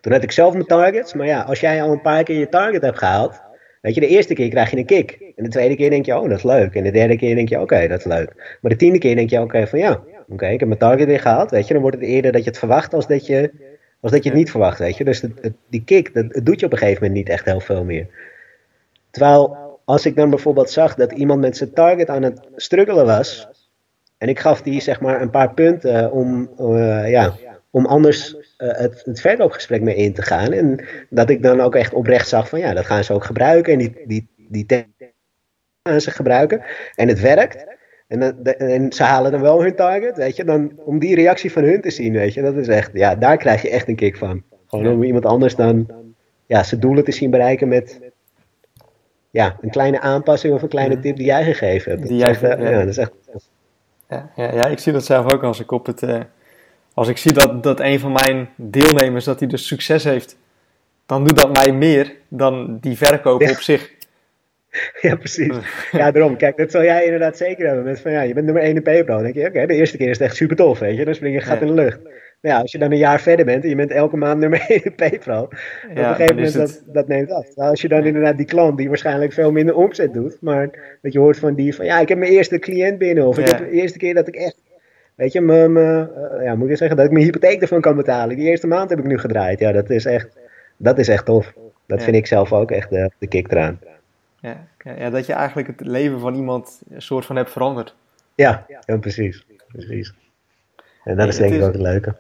Toen 0.08 0.16
had 0.16 0.26
ik 0.26 0.32
zelf 0.32 0.52
mijn 0.52 0.66
targets. 0.66 1.14
Maar 1.14 1.26
ja, 1.26 1.40
als 1.40 1.60
jij 1.60 1.82
al 1.82 1.92
een 1.92 2.00
paar 2.00 2.22
keer 2.22 2.38
je 2.38 2.48
target 2.48 2.82
hebt 2.82 2.98
gehaald. 2.98 3.40
Weet 3.80 3.94
je, 3.94 4.00
de 4.00 4.06
eerste 4.06 4.34
keer 4.34 4.48
krijg 4.48 4.70
je 4.70 4.76
een 4.76 4.84
kick. 4.84 5.32
En 5.36 5.44
de 5.44 5.50
tweede 5.50 5.76
keer 5.76 5.90
denk 5.90 6.06
je, 6.06 6.16
oh, 6.16 6.28
dat 6.28 6.38
is 6.38 6.42
leuk. 6.42 6.74
En 6.74 6.84
de 6.84 6.90
derde 6.90 7.16
keer 7.16 7.34
denk 7.34 7.48
je, 7.48 7.60
oké, 7.60 7.88
dat 7.88 7.98
is 7.98 8.04
leuk. 8.04 8.58
Maar 8.60 8.70
de 8.70 8.76
tiende 8.76 8.98
keer 8.98 9.16
denk 9.16 9.30
je, 9.30 9.40
oké, 9.40 9.66
van 9.66 9.78
ja, 9.78 10.02
oké, 10.28 10.46
ik 10.46 10.58
heb 10.58 10.68
mijn 10.68 10.80
target 10.80 11.06
weer 11.06 11.20
gehaald, 11.20 11.50
weet 11.50 11.66
je. 11.66 11.72
Dan 11.72 11.82
wordt 11.82 11.96
het 11.96 12.06
eerder 12.06 12.32
dat 12.32 12.44
je 12.44 12.48
het 12.48 12.58
verwacht 12.58 12.94
als 12.94 13.06
dat 13.06 13.26
je, 13.26 13.52
als 14.00 14.12
dat 14.12 14.22
je 14.22 14.28
het 14.28 14.38
niet 14.38 14.50
verwacht, 14.50 14.78
weet 14.78 14.96
je. 14.96 15.04
Dus 15.04 15.22
die 15.68 15.84
kick, 15.84 16.14
dat, 16.14 16.40
doet 16.44 16.60
je 16.60 16.66
op 16.66 16.72
een 16.72 16.78
gegeven 16.78 17.02
moment 17.02 17.18
niet 17.18 17.28
echt 17.28 17.44
heel 17.44 17.60
veel 17.60 17.84
meer. 17.84 18.06
Terwijl, 19.10 19.56
als 19.84 20.06
ik 20.06 20.16
dan 20.16 20.30
bijvoorbeeld 20.30 20.70
zag 20.70 20.94
dat 20.94 21.12
iemand 21.12 21.40
met 21.40 21.56
zijn 21.56 21.72
target 21.72 22.08
aan 22.08 22.22
het 22.22 22.40
struggelen 22.56 23.06
was, 23.06 23.48
en 24.18 24.28
ik 24.28 24.38
gaf 24.38 24.62
die 24.62 24.80
zeg 24.80 25.00
maar 25.00 25.20
een 25.20 25.30
paar 25.30 25.54
punten 25.54 26.12
om, 26.12 26.50
uh, 26.60 27.10
ja, 27.10 27.34
om 27.70 27.86
anders 27.86 28.34
uh, 28.34 28.40
het, 28.58 29.02
het 29.04 29.20
verkoopgesprek 29.20 29.82
mee 29.82 29.94
in 29.94 30.14
te 30.14 30.22
gaan. 30.22 30.52
En 30.52 30.84
dat 31.10 31.30
ik 31.30 31.42
dan 31.42 31.60
ook 31.60 31.74
echt 31.74 31.94
oprecht 31.94 32.28
zag 32.28 32.48
van 32.48 32.58
ja, 32.58 32.74
dat 32.74 32.86
gaan 32.86 33.04
ze 33.04 33.12
ook 33.12 33.24
gebruiken. 33.24 33.72
En 33.72 33.78
die, 33.78 34.02
die, 34.06 34.28
die 34.48 34.86
gaan 35.82 36.00
ze 36.00 36.10
gebruiken. 36.10 36.62
En 36.94 37.08
het 37.08 37.20
werkt. 37.20 37.66
En, 38.08 38.42
en, 38.58 38.92
ze 38.92 39.02
halen 39.02 39.32
dan 39.32 39.40
wel 39.40 39.62
hun 39.62 39.74
target, 39.74 40.16
weet 40.16 40.36
je. 40.36 40.44
Dan, 40.44 40.72
om 40.76 40.98
die 40.98 41.14
reactie 41.14 41.52
van 41.52 41.62
hun 41.64 41.80
te 41.80 41.90
zien, 41.90 42.12
weet 42.12 42.34
je. 42.34 42.42
Dat 42.42 42.56
is 42.56 42.68
echt, 42.68 42.90
ja, 42.92 43.14
daar 43.14 43.36
krijg 43.36 43.62
je 43.62 43.70
echt 43.70 43.88
een 43.88 43.96
kick 43.96 44.16
van. 44.16 44.42
Gewoon 44.66 44.86
om 44.86 45.02
iemand 45.02 45.26
anders 45.26 45.54
dan, 45.54 45.86
ja, 46.46 46.62
zijn 46.62 46.80
doelen 46.80 47.04
te 47.04 47.12
zien 47.12 47.30
bereiken 47.30 47.68
met, 47.68 48.00
ja, 49.30 49.56
een 49.60 49.70
kleine 49.70 50.00
aanpassing 50.00 50.54
of 50.54 50.62
een 50.62 50.68
kleine 50.68 51.00
tip 51.00 51.16
die 51.16 51.26
jij 51.26 51.44
gegeven 51.44 51.92
hebt. 51.92 52.08
Die 52.08 52.16
jij, 52.16 52.28
echt, 52.28 52.40
ja. 52.40 52.58
ja. 52.58 52.78
dat 52.78 52.88
is 52.88 52.98
echt... 52.98 53.12
Ja, 54.08 54.30
ja, 54.36 54.52
ja, 54.52 54.66
ik 54.66 54.78
zie 54.78 54.92
dat 54.92 55.04
zelf 55.04 55.32
ook 55.32 55.42
als 55.42 55.60
ik 55.60 55.70
op 55.70 55.86
het... 55.86 56.02
Uh, 56.02 56.20
als 56.98 57.08
ik 57.08 57.16
zie 57.16 57.32
dat, 57.32 57.62
dat 57.62 57.80
een 57.80 58.00
van 58.00 58.12
mijn 58.12 58.48
deelnemers, 58.56 59.24
dat 59.24 59.38
hij 59.38 59.48
dus 59.48 59.66
succes 59.66 60.04
heeft, 60.04 60.36
dan 61.06 61.24
doet 61.24 61.36
dat 61.36 61.52
mij 61.52 61.72
meer 61.72 62.12
dan 62.28 62.78
die 62.80 62.96
verkoop 62.96 63.42
op 63.42 63.60
zich. 63.60 63.90
Ja, 65.00 65.16
precies. 65.16 65.56
Ja, 65.92 66.10
daarom. 66.10 66.36
Kijk, 66.36 66.56
dat 66.56 66.70
zal 66.70 66.82
jij 66.82 67.04
inderdaad 67.04 67.36
zeker 67.36 67.66
hebben. 67.66 67.84
Met 67.84 68.00
van, 68.00 68.12
ja, 68.12 68.20
je 68.20 68.34
bent 68.34 68.46
nummer 68.46 68.62
1 68.62 68.74
in 68.74 68.82
PayPal. 68.82 69.14
Dan 69.14 69.24
denk 69.24 69.34
je, 69.34 69.46
oké, 69.46 69.66
de 69.66 69.74
eerste 69.74 69.96
keer 69.96 70.08
is 70.08 70.18
het 70.18 70.26
echt 70.26 70.36
super 70.36 70.56
tof, 70.56 70.78
weet 70.78 70.96
je. 70.96 71.04
Dan 71.04 71.14
spring 71.14 71.34
je 71.34 71.40
gat 71.40 71.60
in 71.60 71.66
de 71.66 71.72
lucht. 71.72 72.02
Maar 72.40 72.52
ja, 72.52 72.60
als 72.60 72.72
je 72.72 72.78
dan 72.78 72.92
een 72.92 72.98
jaar 72.98 73.20
verder 73.20 73.44
bent 73.44 73.62
en 73.62 73.68
je 73.68 73.76
bent 73.76 73.90
elke 73.90 74.16
maand 74.16 74.40
nummer 74.40 74.64
1 74.68 74.84
in 74.84 74.94
PayPal. 74.94 75.42
op 75.42 75.54
een 75.94 76.04
gegeven 76.04 76.34
moment, 76.34 76.54
dat, 76.54 76.82
dat 76.86 77.08
neemt 77.08 77.30
af. 77.30 77.46
als 77.54 77.80
je 77.80 77.88
dan 77.88 78.06
inderdaad 78.06 78.36
die 78.36 78.46
klant 78.46 78.78
die 78.78 78.88
waarschijnlijk 78.88 79.32
veel 79.32 79.52
minder 79.52 79.74
omzet 79.74 80.14
doet. 80.14 80.36
Maar 80.40 80.98
dat 81.02 81.12
je 81.12 81.18
hoort 81.18 81.38
van 81.38 81.54
die 81.54 81.74
van, 81.74 81.84
ja, 81.84 82.00
ik 82.00 82.08
heb 82.08 82.18
mijn 82.18 82.32
eerste 82.32 82.58
cliënt 82.58 82.98
binnen. 82.98 83.26
Of 83.26 83.38
ik 83.38 83.46
heb 83.46 83.58
de 83.58 83.70
eerste 83.70 83.98
keer 83.98 84.14
dat 84.14 84.28
ik 84.28 84.34
echt 84.34 84.56
Weet 85.18 85.32
je, 85.32 85.40
me, 85.40 85.68
me, 85.68 86.08
uh, 86.36 86.44
ja, 86.44 86.54
moet 86.54 86.68
je 86.68 86.76
zeggen 86.76 86.96
dat 86.96 87.06
ik 87.06 87.12
mijn 87.12 87.24
hypotheek 87.24 87.60
ervan 87.60 87.80
kan 87.80 87.96
betalen. 87.96 88.36
Die 88.36 88.48
eerste 88.48 88.66
maand 88.66 88.90
heb 88.90 88.98
ik 88.98 89.04
nu 89.04 89.18
gedraaid. 89.18 89.58
Ja, 89.58 89.72
dat 89.72 89.90
is 89.90 90.04
echt, 90.04 90.36
dat 90.76 90.98
is 90.98 91.08
echt 91.08 91.24
tof. 91.24 91.52
Dat 91.86 92.02
vind 92.02 92.16
ik 92.16 92.26
zelf 92.26 92.52
ook 92.52 92.70
echt 92.70 92.90
de, 92.90 93.10
de 93.18 93.26
kick 93.26 93.52
eraan. 93.52 93.80
Ja, 94.40 94.66
ja, 94.96 95.10
dat 95.10 95.26
je 95.26 95.32
eigenlijk 95.32 95.68
het 95.68 95.80
leven 95.80 96.20
van 96.20 96.34
iemand 96.34 96.82
een 96.90 97.02
soort 97.02 97.26
van 97.26 97.36
hebt 97.36 97.50
veranderd. 97.50 97.94
Ja, 98.34 98.66
ja 98.86 98.96
precies. 98.96 99.46
precies. 99.68 100.14
En 101.04 101.16
dat 101.16 101.28
is 101.28 101.36
denk 101.36 101.54
ik 101.54 101.62
ook 101.62 101.72
het 101.72 101.82
leuke. 101.82 102.14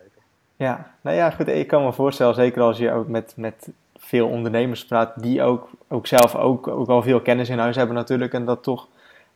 Ja, 0.56 0.94
nou 1.00 1.16
ja, 1.16 1.30
goed. 1.30 1.48
Ik 1.48 1.66
kan 1.66 1.84
me 1.84 1.92
voorstellen, 1.92 2.34
zeker 2.34 2.62
als 2.62 2.78
je 2.78 2.92
ook 2.92 3.08
met, 3.08 3.32
met 3.36 3.68
veel 3.96 4.28
ondernemers 4.28 4.84
praat, 4.84 5.22
die 5.22 5.42
ook, 5.42 5.70
ook 5.88 6.06
zelf 6.06 6.36
ook, 6.36 6.68
ook 6.68 6.88
al 6.88 7.02
veel 7.02 7.20
kennis 7.20 7.48
in 7.48 7.58
huis 7.58 7.76
hebben 7.76 7.94
natuurlijk. 7.94 8.32
En 8.32 8.44
dat 8.44 8.62
toch 8.62 8.88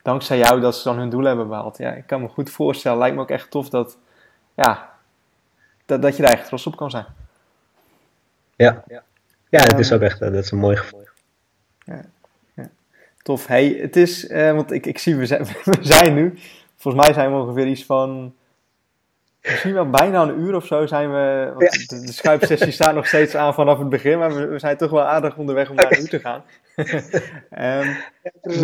dankzij 0.02 0.38
jou 0.38 0.60
dat 0.60 0.76
ze 0.76 0.88
dan 0.88 0.98
hun 0.98 1.10
doel 1.10 1.24
hebben 1.24 1.48
behaald. 1.48 1.78
Ja, 1.78 1.92
ik 1.92 2.06
kan 2.06 2.20
me 2.20 2.28
goed 2.28 2.50
voorstellen. 2.50 2.98
Lijkt 2.98 3.16
me 3.16 3.22
ook 3.22 3.30
echt 3.30 3.50
tof 3.50 3.68
dat, 3.68 3.98
ja, 4.54 4.90
dat, 5.86 6.02
dat 6.02 6.16
je 6.16 6.22
daar 6.22 6.32
echt 6.32 6.46
trots 6.46 6.66
op 6.66 6.76
kan 6.76 6.90
zijn. 6.90 7.06
Ja, 8.56 8.84
ja 8.86 9.02
het 9.62 9.78
is 9.78 9.90
ehm, 9.90 9.94
ook 9.94 10.02
echt 10.02 10.18
dat 10.18 10.32
is 10.32 10.50
een 10.50 10.58
mooi 10.58 10.76
gevoel. 10.76 11.04
Ja, 11.78 12.00
ja. 12.54 12.70
Tof. 13.22 13.46
Hey, 13.46 13.68
het 13.80 13.96
is, 13.96 14.28
uh, 14.28 14.52
want 14.52 14.72
ik, 14.72 14.86
ik 14.86 14.98
zie, 14.98 15.16
we 15.16 15.26
zijn, 15.26 15.44
we 15.64 15.78
zijn 15.80 16.14
nu, 16.14 16.38
volgens 16.76 17.04
mij 17.04 17.14
zijn 17.14 17.30
we 17.32 17.38
ongeveer 17.38 17.66
iets 17.66 17.84
van 17.84 18.34
Misschien 19.42 19.72
wel 19.72 19.90
bijna 19.90 20.22
een 20.22 20.40
uur 20.40 20.54
of 20.54 20.66
zo 20.66 20.86
zijn 20.86 21.10
we. 21.10 21.52
De, 21.58 22.00
de 22.00 22.12
Skype-sessie 22.12 22.72
staat 22.72 22.94
nog 22.94 23.06
steeds 23.06 23.34
aan 23.34 23.54
vanaf 23.54 23.78
het 23.78 23.88
begin, 23.88 24.18
maar 24.18 24.34
we, 24.34 24.46
we 24.46 24.58
zijn 24.58 24.76
toch 24.76 24.90
wel 24.90 25.02
aardig 25.02 25.36
onderweg 25.36 25.70
om 25.70 25.76
naar 25.76 25.98
u 25.98 26.04
te 26.04 26.20
gaan. 26.20 26.42
um, 27.86 27.96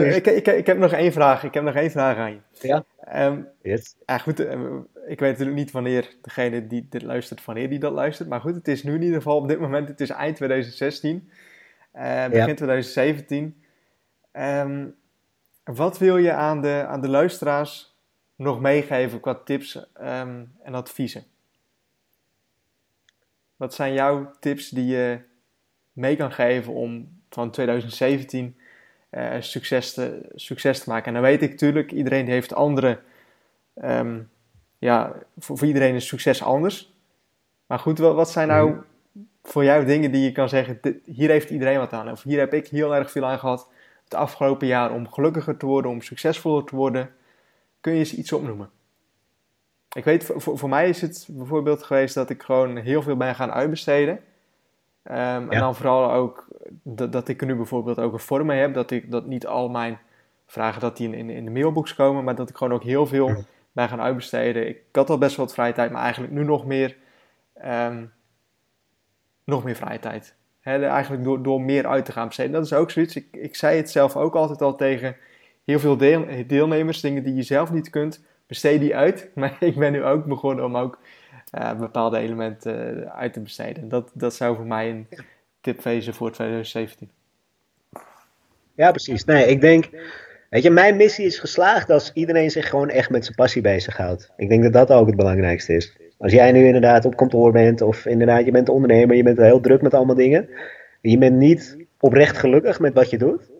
ik, 0.04 0.26
ik, 0.26 0.46
ik, 0.46 0.66
heb 0.66 0.78
nog 0.78 0.92
één 0.92 1.12
vraag. 1.12 1.44
Ik 1.44 1.54
heb 1.54 1.62
nog 1.62 1.74
één 1.74 1.90
vraag 1.90 2.16
aan 2.16 2.30
je. 2.30 2.40
Ja. 2.52 2.84
Um, 3.26 3.48
yes. 3.62 3.96
ja, 4.06 4.18
goed, 4.18 4.40
eh, 4.40 4.60
ik 5.06 5.20
weet 5.20 5.30
natuurlijk 5.30 5.56
niet 5.56 5.70
wanneer 5.70 6.16
degene 6.22 6.66
die 6.66 6.86
dit 6.90 7.02
luistert, 7.02 7.44
wanneer 7.44 7.68
die 7.68 7.78
dat 7.78 7.92
luistert. 7.92 8.28
Maar 8.28 8.40
goed, 8.40 8.54
het 8.54 8.68
is 8.68 8.82
nu 8.82 8.94
in 8.94 9.02
ieder 9.02 9.16
geval 9.16 9.36
op 9.36 9.48
dit 9.48 9.60
moment, 9.60 9.88
het 9.88 10.00
is 10.00 10.10
eind 10.10 10.36
2016, 10.36 11.30
uh, 11.94 12.26
begin 12.26 12.54
2017. 12.54 13.62
Um, 14.32 14.94
wat 15.64 15.98
wil 15.98 16.16
je 16.16 16.32
aan 16.32 16.60
de, 16.60 16.84
aan 16.86 17.00
de 17.00 17.08
luisteraars 17.08 17.97
nog 18.38 18.60
meegeven 18.60 19.20
qua 19.20 19.34
tips 19.34 19.74
um, 20.00 20.52
en 20.62 20.74
adviezen? 20.74 21.24
Wat 23.56 23.74
zijn 23.74 23.92
jouw 23.92 24.30
tips 24.40 24.68
die 24.68 24.86
je 24.86 25.18
mee 25.92 26.16
kan 26.16 26.32
geven 26.32 26.72
om 26.72 27.20
van 27.30 27.50
2017 27.50 28.56
uh, 29.10 29.36
succes, 29.40 29.94
te, 29.94 30.28
succes 30.34 30.82
te 30.82 30.90
maken? 30.90 31.06
En 31.06 31.12
dan 31.12 31.22
weet 31.22 31.42
ik 31.42 31.50
natuurlijk, 31.50 31.92
iedereen 31.92 32.26
heeft 32.26 32.54
andere. 32.54 33.00
Um, 33.74 34.30
ja, 34.78 35.12
voor, 35.38 35.58
voor, 35.58 35.66
iedereen 35.66 35.94
is 35.94 36.06
succes 36.06 36.42
anders. 36.42 36.92
Maar 37.66 37.78
goed, 37.78 37.98
wat, 37.98 38.14
wat 38.14 38.30
zijn 38.30 38.48
nou 38.48 38.70
mhm. 38.70 38.80
voor 39.42 39.64
jou 39.64 39.84
dingen 39.84 40.12
die 40.12 40.24
je 40.24 40.32
kan 40.32 40.48
zeggen: 40.48 40.78
dit, 40.80 40.96
hier 41.04 41.28
heeft 41.28 41.50
iedereen 41.50 41.78
wat 41.78 41.92
aan? 41.92 42.10
Of 42.10 42.22
hier 42.22 42.38
heb 42.38 42.54
ik 42.54 42.68
heel 42.68 42.94
erg 42.94 43.10
veel 43.10 43.26
aan 43.26 43.38
gehad 43.38 43.68
het 44.04 44.14
afgelopen 44.14 44.66
jaar 44.66 44.92
om 44.92 45.12
gelukkiger 45.12 45.56
te 45.56 45.66
worden, 45.66 45.90
om 45.90 46.00
succesvoller 46.00 46.64
te 46.64 46.76
worden? 46.76 47.16
Kun 47.88 47.96
je 47.96 48.02
eens 48.02 48.14
iets 48.14 48.32
opnoemen? 48.32 48.70
Ik 49.92 50.04
weet, 50.04 50.24
voor, 50.24 50.58
voor 50.58 50.68
mij 50.68 50.88
is 50.88 51.00
het 51.00 51.28
bijvoorbeeld 51.30 51.82
geweest 51.82 52.14
dat 52.14 52.30
ik 52.30 52.42
gewoon 52.42 52.76
heel 52.76 53.02
veel 53.02 53.16
ben 53.16 53.34
gaan 53.34 53.52
uitbesteden. 53.52 54.14
Um, 54.14 55.50
En 55.50 55.58
dan 55.58 55.74
vooral 55.74 56.12
ook 56.12 56.46
dat, 56.82 57.12
dat 57.12 57.28
ik 57.28 57.40
er 57.40 57.46
nu 57.46 57.54
bijvoorbeeld 57.54 57.98
ook 57.98 58.12
een 58.12 58.18
vorm 58.18 58.46
mee 58.46 58.60
heb. 58.60 58.74
Dat, 58.74 58.90
ik, 58.90 59.10
dat 59.10 59.26
niet 59.26 59.46
al 59.46 59.68
mijn 59.68 59.98
vragen 60.46 60.80
dat 60.80 60.96
die 60.96 61.16
in, 61.16 61.30
in, 61.30 61.44
de 61.44 61.50
mailbox 61.50 61.94
komen, 61.94 62.24
maar 62.24 62.34
dat 62.34 62.48
ik 62.48 62.56
gewoon 62.56 62.72
ook 62.72 62.82
heel 62.82 63.06
veel 63.06 63.44
ben 63.72 63.88
gaan 63.88 64.00
uitbesteden. 64.00 64.68
Ik 64.68 64.82
had 64.92 65.10
al 65.10 65.18
best 65.18 65.36
wel 65.36 65.44
wat 65.44 65.54
vrije 65.54 65.72
tijd, 65.72 65.90
maar 65.90 66.02
eigenlijk 66.02 66.32
nu 66.32 66.44
nog 66.44 66.66
meer, 66.66 66.96
um, 67.64 68.12
nog 69.44 69.64
meer 69.64 69.76
vrije 69.76 69.98
tijd. 69.98 70.34
He, 70.60 70.86
eigenlijk 70.86 71.24
door, 71.24 71.42
door 71.42 71.60
meer 71.60 71.86
uit 71.86 72.04
te 72.04 72.12
gaan 72.12 72.26
besteden. 72.26 72.52
Dat 72.52 72.64
is 72.64 72.72
ook 72.72 72.90
zoiets. 72.90 73.16
Ik, 73.16 73.36
ik 73.36 73.56
zei 73.56 73.76
het 73.76 73.90
zelf 73.90 74.16
ook 74.16 74.34
altijd 74.34 74.62
al 74.62 74.76
tegen 74.76 75.16
heel 75.68 75.78
veel 75.78 75.96
deel, 75.96 76.26
deelnemers. 76.46 77.00
Dingen 77.00 77.22
die 77.22 77.34
je 77.34 77.42
zelf 77.42 77.72
niet 77.72 77.90
kunt, 77.90 78.20
besteed 78.46 78.80
die 78.80 78.96
uit. 78.96 79.28
Maar 79.34 79.56
ik 79.60 79.76
ben 79.76 79.92
nu 79.92 80.04
ook 80.04 80.24
begonnen 80.24 80.64
om 80.64 80.76
ook 80.76 80.98
uh, 81.58 81.78
bepaalde 81.78 82.18
elementen 82.18 82.98
uh, 82.98 83.16
uit 83.16 83.32
te 83.32 83.40
besteden. 83.40 83.88
Dat, 83.88 84.10
dat 84.14 84.34
zou 84.34 84.56
voor 84.56 84.66
mij 84.66 84.90
een 84.90 85.06
tip 85.60 85.82
wezen 85.82 86.14
voor 86.14 86.32
2017. 86.32 87.10
Ja, 88.74 88.90
precies. 88.90 89.24
Nee, 89.24 89.46
ik 89.46 89.60
denk, 89.60 89.88
weet 90.50 90.62
je, 90.62 90.70
mijn 90.70 90.96
missie 90.96 91.26
is 91.26 91.38
geslaagd 91.38 91.90
als 91.90 92.10
iedereen 92.14 92.50
zich 92.50 92.68
gewoon 92.68 92.88
echt 92.88 93.10
met 93.10 93.24
zijn 93.24 93.36
passie 93.36 93.62
bezighoudt. 93.62 94.32
Ik 94.36 94.48
denk 94.48 94.62
dat 94.62 94.72
dat 94.72 94.90
ook 94.90 95.06
het 95.06 95.16
belangrijkste 95.16 95.74
is. 95.74 95.96
Als 96.18 96.32
jij 96.32 96.52
nu 96.52 96.66
inderdaad 96.66 97.04
op 97.04 97.16
kantoor 97.16 97.52
bent, 97.52 97.80
of 97.80 98.06
inderdaad 98.06 98.44
je 98.44 98.50
bent 98.50 98.68
ondernemer, 98.68 99.16
je 99.16 99.22
bent 99.22 99.38
heel 99.38 99.60
druk 99.60 99.82
met 99.82 99.94
allemaal 99.94 100.14
dingen, 100.14 100.48
je 101.00 101.18
bent 101.18 101.36
niet 101.36 101.76
oprecht 102.00 102.36
gelukkig 102.36 102.80
met 102.80 102.94
wat 102.94 103.10
je 103.10 103.18
doet, 103.18 103.50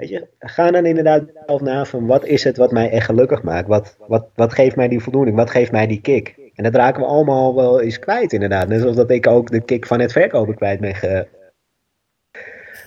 weet 0.00 0.08
je, 0.08 0.26
ga 0.38 0.70
dan 0.70 0.86
inderdaad 0.86 1.22
zelf 1.46 1.60
na 1.60 1.84
van 1.84 2.06
wat 2.06 2.24
is 2.24 2.44
het 2.44 2.56
wat 2.56 2.72
mij 2.72 2.90
echt 2.90 3.04
gelukkig 3.04 3.42
maakt? 3.42 3.68
Wat, 3.68 3.96
wat, 4.06 4.28
wat 4.34 4.52
geeft 4.52 4.76
mij 4.76 4.88
die 4.88 5.00
voldoening? 5.00 5.36
Wat 5.36 5.50
geeft 5.50 5.72
mij 5.72 5.86
die 5.86 6.00
kick? 6.00 6.34
En 6.54 6.64
dat 6.64 6.74
raken 6.74 7.00
we 7.00 7.08
allemaal 7.08 7.54
wel 7.54 7.80
eens 7.80 7.98
kwijt 7.98 8.32
inderdaad. 8.32 8.68
Net 8.68 8.80
zoals 8.80 8.96
dat 8.96 9.10
ik 9.10 9.26
ook 9.26 9.50
de 9.50 9.60
kick 9.60 9.86
van 9.86 10.00
het 10.00 10.12
verkopen 10.12 10.54
kwijt 10.54 10.80
ben. 10.80 11.26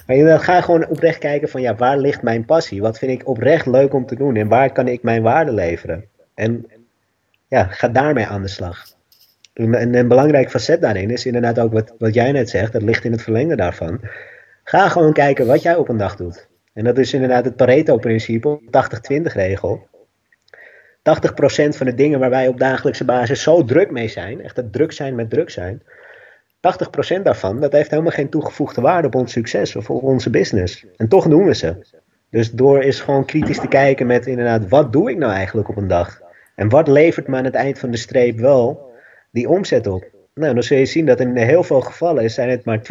Maar 0.08 0.16
inderdaad, 0.16 0.44
ga 0.44 0.62
gewoon 0.62 0.88
oprecht 0.88 1.18
kijken 1.18 1.50
van 1.50 1.62
ja, 1.62 1.76
waar 1.76 1.98
ligt 1.98 2.22
mijn 2.22 2.46
passie? 2.46 2.82
Wat 2.82 2.98
vind 2.98 3.12
ik 3.12 3.28
oprecht 3.28 3.66
leuk 3.66 3.94
om 3.94 4.06
te 4.06 4.16
doen? 4.16 4.36
En 4.36 4.48
waar 4.48 4.72
kan 4.72 4.88
ik 4.88 5.04
mijn 5.04 5.22
waarde 5.22 5.54
leveren? 5.54 6.06
En 6.34 6.66
ja, 7.48 7.64
ga 7.64 7.88
daarmee 7.88 8.26
aan 8.26 8.42
de 8.42 8.48
slag. 8.48 8.86
En 9.54 9.96
een 9.96 10.08
belangrijk 10.08 10.50
facet 10.50 10.82
daarin 10.82 11.10
is 11.10 11.26
inderdaad 11.26 11.60
ook 11.60 11.74
wat, 11.74 11.94
wat 11.98 12.14
jij 12.14 12.32
net 12.32 12.50
zegt, 12.50 12.74
dat 12.74 12.82
ligt 12.82 13.06
in 13.06 13.12
het 13.12 13.22
verlengde 13.22 13.56
daarvan. 13.56 14.00
Ga 14.64 14.90
gewoon 14.90 15.14
kijken 15.14 15.48
wat 15.48 15.62
jij 15.62 15.76
op 15.76 15.90
een 15.90 15.98
dag 15.98 16.16
doet. 16.16 16.48
En 16.74 16.84
dat 16.84 16.98
is 16.98 17.14
inderdaad 17.14 17.46
het 17.46 17.56
Pareto-principe, 17.56 18.60
80-20 18.62 19.22
regel. 19.22 19.88
80% 21.04 21.04
van 21.70 21.86
de 21.86 21.96
dingen 21.96 22.20
waar 22.20 22.30
wij 22.30 22.48
op 22.48 22.60
dagelijkse 22.60 23.06
basis 23.06 23.44
zo 23.44 23.64
druk 23.64 23.92
mee 23.92 24.08
zijn, 24.08 24.42
echt 24.42 24.56
het 24.56 24.74
druk 24.74 24.92
zijn 24.92 25.16
met 25.16 25.30
druk 25.30 25.50
zijn, 25.50 25.82
80% 27.18 27.22
daarvan, 27.24 27.60
dat 27.60 27.72
heeft 27.72 27.90
helemaal 27.90 28.12
geen 28.12 28.30
toegevoegde 28.30 28.82
waarde 28.82 29.08
op 29.08 29.16
ons 29.16 29.32
succes 29.32 29.76
of 29.76 29.90
op 29.90 30.04
onze 30.04 30.30
business. 30.30 30.86
En 30.96 31.08
toch 31.08 31.28
doen 31.28 31.46
we 31.46 31.56
ze. 31.56 31.76
Dus 32.30 32.52
door 32.52 32.84
is 32.84 33.00
gewoon 33.00 33.26
kritisch 33.26 33.60
te 33.60 33.68
kijken 33.68 34.08
met 34.08 34.28
inderdaad, 34.28 34.70
wat 34.70 34.94
doe 34.94 35.10
ik 35.10 35.18
nou 35.18 35.34
eigenlijk 35.34 35.70
op 35.70 35.78
een 35.78 35.88
dag? 35.88 36.22
En 36.56 36.70
wat 36.70 36.88
levert 36.88 37.28
me 37.28 37.38
aan 37.38 37.44
het 37.44 37.56
eind 37.56 37.80
van 37.80 37.92
de 37.92 37.98
streep 37.98 38.40
wel 38.40 38.92
die 39.32 39.50
omzet 39.50 39.88
op? 39.88 40.13
Nou, 40.34 40.54
dan 40.54 40.64
zul 40.64 40.78
je 40.78 40.86
zien 40.86 41.06
dat 41.06 41.20
in 41.20 41.38
heel 41.38 41.64
veel 41.64 41.82
gevallen 41.82 42.32
zijn 42.32 42.50
het 42.50 42.66
maar 42.66 42.80
20% 42.80 42.82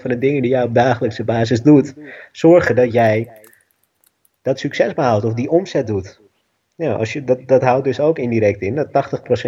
van 0.00 0.10
de 0.10 0.18
dingen 0.18 0.42
die 0.42 0.50
jij 0.50 0.62
op 0.62 0.74
dagelijkse 0.74 1.24
basis 1.24 1.62
doet, 1.62 1.94
zorgen 2.32 2.76
dat 2.76 2.92
jij 2.92 3.30
dat 4.42 4.58
succes 4.58 4.94
behaalt 4.94 5.24
of 5.24 5.34
die 5.34 5.50
omzet 5.50 5.86
doet. 5.86 6.20
Ja, 6.74 6.92
als 6.92 7.12
je, 7.12 7.24
dat, 7.24 7.38
dat 7.46 7.62
houdt 7.62 7.84
dus 7.84 8.00
ook 8.00 8.18
indirect 8.18 8.60
in 8.60 8.74
dat 8.74 8.86
80% 8.86 8.90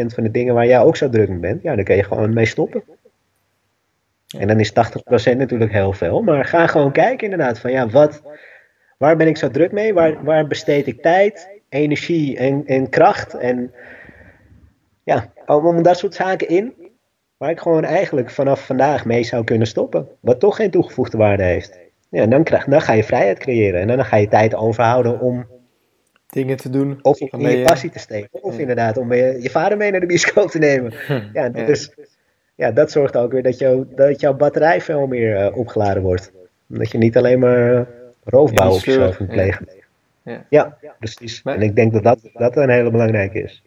van 0.06 0.22
de 0.22 0.30
dingen 0.30 0.54
waar 0.54 0.66
jij 0.66 0.80
ook 0.80 0.96
zo 0.96 1.08
druk 1.08 1.28
mee 1.28 1.38
bent, 1.38 1.62
ja, 1.62 1.74
dan 1.74 1.84
kun 1.84 1.96
je 1.96 2.02
gewoon 2.02 2.32
mee 2.32 2.46
stoppen. 2.46 2.82
En 4.38 4.48
dan 4.48 4.60
is 4.60 4.70
80% 4.70 5.36
natuurlijk 5.36 5.72
heel 5.72 5.92
veel, 5.92 6.22
maar 6.22 6.44
ga 6.44 6.66
gewoon 6.66 6.92
kijken 6.92 7.30
inderdaad 7.30 7.58
van 7.58 7.70
ja, 7.70 7.88
wat, 7.88 8.22
waar 8.98 9.16
ben 9.16 9.26
ik 9.26 9.36
zo 9.36 9.50
druk 9.50 9.72
mee? 9.72 9.94
Waar, 9.94 10.24
waar 10.24 10.46
besteed 10.46 10.86
ik 10.86 11.02
tijd, 11.02 11.48
energie 11.68 12.36
en, 12.36 12.66
en 12.66 12.88
kracht 12.88 13.34
en 13.34 13.72
ja, 15.02 15.32
allemaal 15.46 15.82
dat 15.82 15.98
soort 15.98 16.14
zaken 16.14 16.48
in, 16.48 16.83
waar 17.36 17.50
ik 17.50 17.60
gewoon 17.60 17.84
eigenlijk 17.84 18.30
vanaf 18.30 18.66
vandaag 18.66 19.04
mee 19.04 19.24
zou 19.24 19.44
kunnen 19.44 19.66
stoppen, 19.66 20.08
wat 20.20 20.40
toch 20.40 20.56
geen 20.56 20.70
toegevoegde 20.70 21.16
waarde 21.16 21.42
heeft. 21.42 21.78
Ja, 22.08 22.26
dan, 22.26 22.44
krijg, 22.44 22.64
dan 22.64 22.80
ga 22.80 22.92
je 22.92 23.04
vrijheid 23.04 23.38
creëren 23.38 23.80
en 23.80 23.86
dan 23.86 24.04
ga 24.04 24.16
je 24.16 24.28
tijd 24.28 24.54
overhouden 24.54 25.20
om 25.20 25.46
dingen 26.26 26.56
te 26.56 26.70
doen. 26.70 26.98
Of 27.02 27.20
om 27.20 27.40
in 27.40 27.58
je 27.58 27.64
passie 27.64 27.90
te 27.90 27.98
steken. 27.98 28.42
Of 28.42 28.58
inderdaad 28.58 28.96
om 28.96 29.12
je, 29.12 29.36
je 29.40 29.50
vader 29.50 29.76
mee 29.76 29.90
naar 29.90 30.00
de 30.00 30.06
bioscoop 30.06 30.50
te 30.50 30.58
nemen. 30.58 30.92
Ja, 31.32 31.48
dus 31.48 31.94
ja, 32.54 32.70
dat 32.70 32.90
zorgt 32.90 33.16
ook 33.16 33.32
weer 33.32 33.42
dat, 33.42 33.58
jou, 33.58 33.86
dat 33.94 34.20
jouw 34.20 34.34
batterij 34.34 34.80
veel 34.80 35.06
meer 35.06 35.40
uh, 35.40 35.56
opgeladen 35.56 36.02
wordt. 36.02 36.32
Dat 36.66 36.90
je 36.90 36.98
niet 36.98 37.16
alleen 37.16 37.38
maar 37.38 37.72
uh, 37.72 37.80
roofbouw 38.24 38.72
op 38.72 38.84
jezelf 38.84 39.18
moet 39.18 39.28
plegen. 39.28 39.68
Ja, 40.22 40.46
ja 40.48 40.76
precies. 40.98 41.42
en 41.42 41.62
ik 41.62 41.76
denk 41.76 41.92
dat, 41.92 42.02
dat 42.02 42.18
dat 42.32 42.56
een 42.56 42.70
hele 42.70 42.90
belangrijke 42.90 43.42
is. 43.42 43.62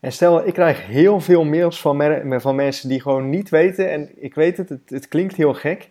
En 0.00 0.12
stel, 0.12 0.46
ik 0.46 0.54
krijg 0.54 0.86
heel 0.86 1.20
veel 1.20 1.44
mails 1.44 1.80
van, 1.80 2.22
van 2.40 2.54
mensen 2.54 2.88
die 2.88 3.00
gewoon 3.00 3.30
niet 3.30 3.48
weten, 3.48 3.90
en 3.90 4.22
ik 4.22 4.34
weet 4.34 4.56
het, 4.56 4.68
het, 4.68 4.90
het 4.90 5.08
klinkt 5.08 5.36
heel 5.36 5.54
gek, 5.54 5.90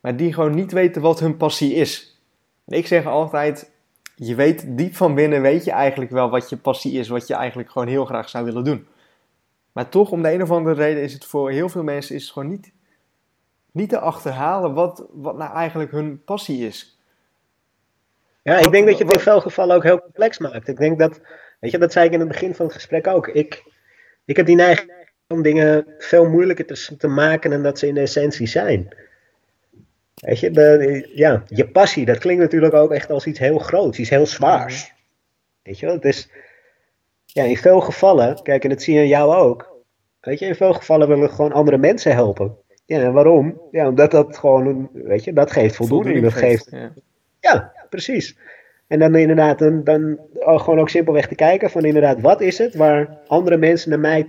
maar 0.00 0.16
die 0.16 0.32
gewoon 0.32 0.54
niet 0.54 0.72
weten 0.72 1.02
wat 1.02 1.20
hun 1.20 1.36
passie 1.36 1.74
is. 1.74 2.20
En 2.66 2.76
ik 2.76 2.86
zeg 2.86 3.06
altijd, 3.06 3.70
je 4.14 4.34
weet 4.34 4.64
diep 4.68 4.94
van 4.94 5.14
binnen, 5.14 5.42
weet 5.42 5.64
je 5.64 5.70
eigenlijk 5.70 6.10
wel 6.10 6.30
wat 6.30 6.48
je 6.50 6.56
passie 6.56 6.98
is, 6.98 7.08
wat 7.08 7.26
je 7.26 7.34
eigenlijk 7.34 7.70
gewoon 7.70 7.88
heel 7.88 8.04
graag 8.04 8.28
zou 8.28 8.44
willen 8.44 8.64
doen. 8.64 8.86
Maar 9.72 9.88
toch, 9.88 10.10
om 10.10 10.22
de 10.22 10.32
een 10.32 10.42
of 10.42 10.50
andere 10.50 10.74
reden, 10.74 11.02
is 11.02 11.12
het 11.12 11.24
voor 11.24 11.50
heel 11.50 11.68
veel 11.68 11.82
mensen 11.82 12.14
is 12.14 12.22
het 12.22 12.32
gewoon 12.32 12.48
niet, 12.48 12.72
niet 13.70 13.88
te 13.88 13.98
achterhalen 13.98 14.74
wat, 14.74 15.06
wat 15.12 15.36
nou 15.36 15.54
eigenlijk 15.54 15.90
hun 15.90 16.24
passie 16.24 16.66
is. 16.66 16.98
Ja, 18.42 18.56
ik 18.56 18.70
denk 18.70 18.86
dat 18.86 18.98
je 18.98 19.04
het 19.04 19.12
in 19.12 19.20
veel 19.20 19.40
gevallen 19.40 19.76
ook 19.76 19.82
heel 19.82 20.00
complex 20.00 20.38
maakt. 20.38 20.68
Ik 20.68 20.76
denk 20.76 20.98
dat, 20.98 21.20
weet 21.60 21.70
je, 21.70 21.78
dat 21.78 21.92
zei 21.92 22.06
ik 22.06 22.12
in 22.12 22.18
het 22.18 22.28
begin 22.28 22.54
van 22.54 22.66
het 22.66 22.74
gesprek 22.74 23.06
ook. 23.06 23.28
Ik, 23.28 23.62
ik 24.24 24.36
heb 24.36 24.46
die 24.46 24.56
neiging 24.56 24.92
om 25.28 25.42
dingen 25.42 25.86
veel 25.98 26.28
moeilijker 26.28 26.66
te, 26.66 26.96
te 26.96 27.08
maken 27.08 27.50
dan 27.50 27.62
dat 27.62 27.78
ze 27.78 27.86
in 27.86 27.94
de 27.94 28.00
essentie 28.00 28.46
zijn. 28.46 28.88
Weet 30.14 30.40
je, 30.40 30.50
de, 30.50 31.10
ja, 31.14 31.42
je 31.46 31.68
passie, 31.68 32.04
dat 32.04 32.18
klinkt 32.18 32.42
natuurlijk 32.42 32.74
ook 32.74 32.92
echt 32.92 33.10
als 33.10 33.26
iets 33.26 33.38
heel 33.38 33.58
groots, 33.58 33.98
iets 33.98 34.10
heel 34.10 34.26
zwaars. 34.26 34.92
Weet 35.62 35.78
je 35.78 35.86
wel, 35.86 35.94
het 35.94 36.04
is, 36.04 36.30
ja, 37.26 37.44
in 37.44 37.56
veel 37.56 37.80
gevallen, 37.80 38.42
kijk, 38.42 38.62
en 38.62 38.68
dat 38.68 38.82
zie 38.82 38.94
je 38.94 39.06
jou 39.06 39.34
ook. 39.34 39.78
Weet 40.20 40.38
je, 40.38 40.46
in 40.46 40.54
veel 40.54 40.72
gevallen 40.72 41.08
willen 41.08 41.28
we 41.28 41.34
gewoon 41.34 41.52
andere 41.52 41.78
mensen 41.78 42.12
helpen. 42.12 42.56
Ja, 42.86 43.00
en 43.00 43.12
waarom? 43.12 43.60
Ja, 43.70 43.88
omdat 43.88 44.10
dat 44.10 44.38
gewoon, 44.38 44.90
weet 44.92 45.24
je, 45.24 45.32
dat 45.32 45.50
geeft 45.50 45.76
voldoening. 45.76 46.22
dat 46.22 46.32
geeft, 46.32 46.70
ja. 46.70 46.92
ja. 47.40 47.72
precies. 47.90 48.36
En 48.90 48.98
dan 48.98 49.14
inderdaad, 49.14 49.58
dan, 49.58 49.84
dan 49.84 50.18
gewoon 50.34 50.78
ook 50.78 50.88
simpelweg 50.88 51.26
te 51.26 51.34
kijken 51.34 51.70
van 51.70 51.84
inderdaad, 51.84 52.20
wat 52.20 52.40
is 52.40 52.58
het 52.58 52.74
waar 52.74 53.18
andere 53.26 53.56
mensen 53.56 53.90
naar 53.90 54.00
mij 54.00 54.28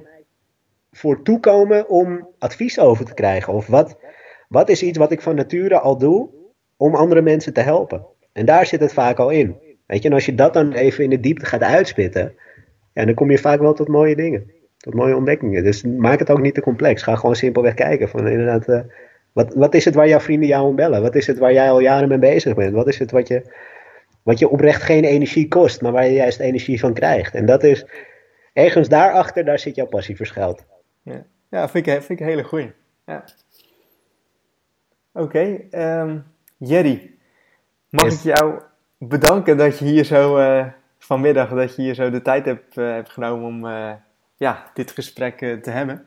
voor 0.91 1.22
toekomen 1.22 1.89
om 1.89 2.28
advies 2.39 2.80
over 2.80 3.05
te 3.05 3.14
krijgen? 3.14 3.53
Of 3.53 3.68
wat, 3.68 3.97
wat 4.47 4.70
is 4.70 4.84
iets 4.84 4.97
wat 4.97 5.12
ik 5.12 5.22
van 5.22 5.36
nature 5.36 5.80
al 5.80 5.97
doe 5.97 6.30
om 6.78 6.95
andere 6.95 7.22
mensen 7.22 7.53
te 7.53 7.62
helpen? 7.62 8.05
En 8.34 8.45
daar 8.45 8.66
zit 8.66 8.80
het 8.80 8.93
vaak 8.93 9.18
al 9.18 9.30
in. 9.30 9.55
Weet 9.86 10.01
je, 10.01 10.07
en 10.07 10.14
als 10.14 10.26
je 10.26 10.36
dat 10.36 10.53
dan 10.53 10.74
even 10.74 11.03
in 11.03 11.09
de 11.09 11.20
diepte 11.20 11.45
gaat 11.45 11.64
uitspitten, 11.64 12.34
ja, 12.93 13.05
dan 13.05 13.14
kom 13.14 13.32
je 13.32 13.38
vaak 13.38 13.59
wel 13.59 13.74
tot 13.74 13.88
mooie 13.88 14.16
dingen. 14.16 14.51
Tot 14.78 14.93
mooie 14.93 15.16
ontdekkingen. 15.16 15.64
Dus 15.64 15.84
maak 15.84 16.20
het 16.20 16.32
ook 16.32 16.41
niet 16.41 16.53
te 16.53 16.62
complex. 16.62 17.03
Ga 17.03 17.16
gewoon 17.16 17.36
simpelweg 17.36 17.74
kijken. 17.74 18.09
Van 18.09 18.28
inderdaad, 18.28 18.68
uh, 18.68 18.80
wat, 19.32 19.53
wat 19.53 19.74
is 19.74 19.86
het 19.86 19.95
waar 19.95 20.07
jouw 20.07 20.20
vrienden 20.20 20.47
jou 20.47 20.68
om 20.68 20.76
bellen? 20.76 21.01
Wat 21.01 21.16
is 21.16 21.28
het 21.28 21.38
waar 21.38 21.53
jij 21.53 21.72
al 21.72 21.80
jaren 21.80 22.09
mee 22.09 22.20
bezig 22.20 22.55
bent? 22.55 22.74
Wat 22.74 22.88
is 22.88 22.99
het 22.99 23.12
wat 23.12 23.28
je, 23.28 23.43
wat 24.24 24.39
je 24.39 24.49
oprecht 24.49 24.82
geen 24.82 25.03
energie 25.03 25.47
kost, 25.47 25.82
maar 25.82 25.91
waar 25.91 26.05
je 26.05 26.13
juist 26.13 26.39
energie 26.39 26.80
van 26.80 26.93
krijgt? 26.93 27.36
En 27.36 27.45
dat 27.45 27.63
is, 27.63 27.86
ergens 28.53 28.89
daarachter, 28.89 29.45
daar 29.45 29.59
zit 29.59 29.76
jouw 29.76 29.88
passie 29.88 30.15
verschuild. 30.15 30.65
Ja, 31.03 31.26
ja 31.49 31.69
vind, 31.69 31.88
ik, 31.88 31.93
vind 31.93 32.09
ik 32.09 32.19
een 32.19 32.32
hele 32.32 32.43
goeie. 32.43 32.72
Ja. 33.05 33.24
Oké, 35.13 35.26
okay, 35.26 35.67
ehm, 35.69 36.17
Jerry, 36.57 37.11
mag 37.89 38.13
ik 38.13 38.19
jou 38.19 38.61
bedanken 38.97 39.57
dat 39.57 39.80
je 39.80 39.86
hier 39.86 40.03
zo 40.03 40.38
uh, 40.38 40.65
vanmiddag, 40.97 41.49
dat 41.49 41.76
je 41.76 41.82
hier 41.82 41.93
zo 41.93 42.09
de 42.09 42.22
tijd 42.22 42.45
hebt, 42.45 42.78
uh, 42.78 42.91
hebt 42.91 43.09
genomen 43.09 43.47
om 43.47 43.65
uh, 43.65 43.91
ja, 44.36 44.72
dit 44.74 44.91
gesprek 44.91 45.38
te 45.38 45.69
hebben. 45.69 46.05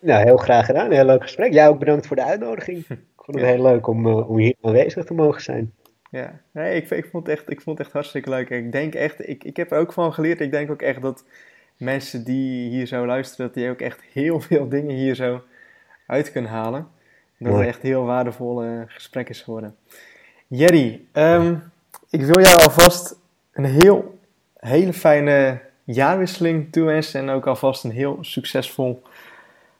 Nou, 0.00 0.24
heel 0.24 0.36
graag 0.36 0.66
gedaan. 0.66 0.84
Een 0.84 0.92
heel 0.92 1.04
leuk 1.04 1.22
gesprek. 1.22 1.52
Jij 1.52 1.68
ook 1.68 1.78
bedankt 1.78 2.06
voor 2.06 2.16
de 2.16 2.24
uitnodiging. 2.24 2.78
Ik 2.88 2.98
vond 3.16 3.40
het 3.40 3.46
heel 3.46 3.62
leuk 3.62 3.86
om, 3.86 4.06
om 4.06 4.38
hier 4.38 4.54
aanwezig 4.60 5.04
te 5.04 5.14
mogen 5.14 5.42
zijn. 5.42 5.74
Ja, 6.10 6.40
nee, 6.50 6.76
ik, 6.76 6.90
ik, 6.90 7.06
vond 7.10 7.26
het 7.26 7.36
echt, 7.36 7.50
ik 7.50 7.60
vond 7.60 7.78
het 7.78 7.86
echt 7.86 7.94
hartstikke 7.94 8.30
leuk. 8.30 8.50
Ik 8.50 8.72
denk 8.72 8.94
echt, 8.94 9.28
ik, 9.28 9.44
ik 9.44 9.56
heb 9.56 9.72
er 9.72 9.78
ook 9.78 9.92
van 9.92 10.12
geleerd. 10.12 10.40
Ik 10.40 10.50
denk 10.50 10.70
ook 10.70 10.82
echt 10.82 11.02
dat 11.02 11.24
mensen 11.76 12.24
die 12.24 12.68
hier 12.68 12.86
zo 12.86 13.06
luisteren, 13.06 13.46
dat 13.46 13.54
die 13.54 13.70
ook 13.70 13.80
echt 13.80 14.00
heel 14.12 14.40
veel 14.50 14.68
dingen 14.68 14.94
hier 14.94 15.14
zo 15.14 15.42
uit 16.06 16.32
kunnen 16.32 16.50
halen. 16.50 16.88
Dat 17.38 17.54
het 17.54 17.66
echt 17.66 17.82
heel 17.82 18.04
waardevolle 18.04 18.84
gesprek 18.88 19.28
is 19.28 19.40
geworden. 19.40 19.76
Jerry, 20.46 21.00
ehm, 21.12 21.54
ik 22.10 22.22
wil 22.22 22.40
jou 22.40 22.62
alvast 22.62 23.16
een 23.52 23.64
heel, 23.64 24.18
hele 24.56 24.92
fijne 24.92 25.60
jaarwisseling 25.84 26.72
toewensen. 26.72 27.20
En 27.20 27.28
ook 27.28 27.46
alvast 27.46 27.84
een 27.84 27.90
heel 27.90 28.18
succesvol, 28.20 29.02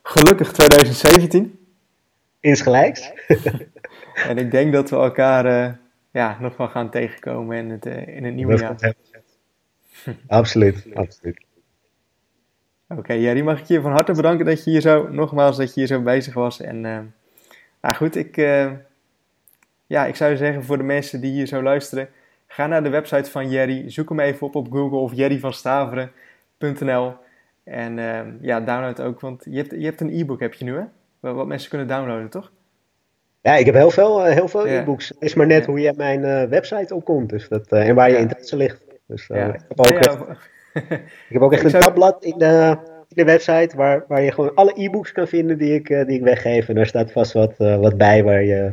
gelukkig 0.03 0.51
2017. 0.51 1.59
Insgelijks. 2.39 3.11
en 4.29 4.37
ik 4.37 4.51
denk 4.51 4.73
dat 4.73 4.89
we 4.89 4.95
elkaar 4.95 5.45
uh, 5.45 5.73
ja, 6.11 6.37
nog 6.39 6.57
wel 6.57 6.67
gaan 6.67 6.89
tegenkomen 6.89 7.57
in 7.57 7.69
het, 7.69 7.85
uh, 7.85 8.07
in 8.07 8.23
het 8.23 8.33
nieuwe 8.33 8.57
jaar. 8.57 8.93
absoluut, 10.27 10.87
absoluut. 10.93 11.45
Oké, 12.87 12.99
okay, 12.99 13.21
Jerry, 13.21 13.41
mag 13.41 13.59
ik 13.59 13.65
je 13.65 13.81
van 13.81 13.91
harte 13.91 14.13
bedanken 14.13 14.45
dat 14.45 14.63
je 14.63 14.69
hier 14.69 14.81
zo, 14.81 15.09
nogmaals, 15.09 15.57
dat 15.57 15.67
je 15.67 15.79
hier 15.79 15.87
zo 15.87 16.01
bezig 16.01 16.33
was. 16.33 16.61
En 16.61 16.75
uh, 16.75 16.99
nou 17.81 17.95
goed, 17.95 18.15
ik, 18.15 18.35
ja, 19.87 20.05
ik 20.05 20.15
zou 20.15 20.35
zeggen 20.35 20.63
voor 20.63 20.77
de 20.77 20.83
mensen 20.83 21.21
die 21.21 21.31
hier 21.31 21.45
zo 21.45 21.61
luisteren, 21.61 22.09
ga 22.47 22.67
naar 22.67 22.83
de 22.83 22.89
website 22.89 23.31
van 23.31 23.49
Jerry, 23.49 23.89
zoek 23.89 24.09
hem 24.09 24.19
even 24.19 24.47
op 24.47 24.55
op 24.55 24.71
Google 24.71 24.97
of 24.97 25.13
jerryvanstaveren.nl 25.13 27.15
en 27.63 27.97
uh, 27.97 28.21
ja, 28.41 28.61
download 28.61 29.01
ook, 29.01 29.19
want 29.19 29.45
je 29.49 29.57
hebt, 29.57 29.71
je 29.71 29.85
hebt 29.85 30.01
een 30.01 30.19
e-book 30.19 30.39
heb 30.39 30.53
je 30.53 30.65
nu 30.65 30.75
hè, 30.75 30.83
wat 31.33 31.47
mensen 31.47 31.69
kunnen 31.69 31.87
downloaden 31.87 32.29
toch? 32.29 32.51
Ja, 33.41 33.55
ik 33.55 33.65
heb 33.65 33.75
heel 33.75 33.91
veel, 33.91 34.23
heel 34.23 34.47
veel 34.47 34.67
e-books. 34.67 35.07
Het 35.07 35.17
is 35.19 35.33
maar 35.33 35.47
net 35.47 35.65
hoe 35.65 35.79
je 35.79 35.89
op 35.89 35.97
mijn 35.97 36.23
uh, 36.23 36.43
website 36.43 36.95
opkomt 36.95 37.29
dus 37.29 37.47
dat, 37.47 37.71
uh, 37.71 37.87
en 37.87 37.95
waar 37.95 38.09
je 38.09 38.17
interesse 38.17 38.55
ligt. 38.55 38.81
Dus, 39.07 39.29
uh, 39.29 39.47
ik, 39.47 39.61
heb 39.67 39.79
ook 39.79 39.87
echt, 39.87 40.17
ik 41.29 41.33
heb 41.33 41.41
ook 41.41 41.53
echt 41.53 41.63
een 41.63 41.69
zou... 41.69 41.83
tabblad 41.83 42.23
in 42.23 42.37
de, 42.37 42.77
in 43.07 43.15
de 43.15 43.23
website 43.23 43.75
waar, 43.75 44.05
waar 44.07 44.21
je 44.21 44.31
gewoon 44.31 44.55
alle 44.55 44.73
e-books 44.75 45.11
kan 45.11 45.27
vinden 45.27 45.57
die 45.57 45.73
ik, 45.73 45.87
die 45.87 46.17
ik 46.17 46.21
weggeef. 46.21 46.69
En 46.69 46.75
daar 46.75 46.85
staat 46.85 47.11
vast 47.11 47.33
wat, 47.33 47.57
wat 47.57 47.97
bij 47.97 48.23
waar 48.23 48.43
je, 48.43 48.71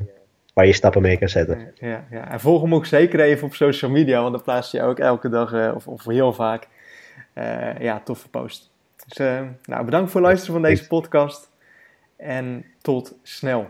waar 0.55 0.66
je 0.66 0.73
stappen 0.73 1.03
mee 1.03 1.19
kan 1.19 1.29
zetten. 1.29 1.73
Ja, 1.75 2.05
ja. 2.11 2.31
En 2.31 2.41
volg 2.41 2.62
hem 2.62 2.75
ook 2.75 2.87
zeker 2.87 3.21
even 3.21 3.47
op 3.47 3.55
social 3.55 3.91
media, 3.91 4.21
want 4.21 4.33
dan 4.33 4.43
plaats 4.43 4.71
je 4.71 4.83
ook 4.83 4.99
elke 4.99 5.29
dag 5.29 5.75
of, 5.75 5.87
of 5.87 6.05
heel 6.05 6.33
vaak 6.33 6.69
ja, 7.79 8.01
toffe 8.05 8.29
post. 8.29 8.71
Dus 9.07 9.27
nou, 9.62 9.85
bedankt 9.85 10.11
voor 10.11 10.21
het 10.21 10.29
luisteren 10.29 10.61
van 10.61 10.71
deze 10.71 10.87
podcast 10.87 11.51
en 12.16 12.64
tot 12.81 13.19
snel. 13.23 13.66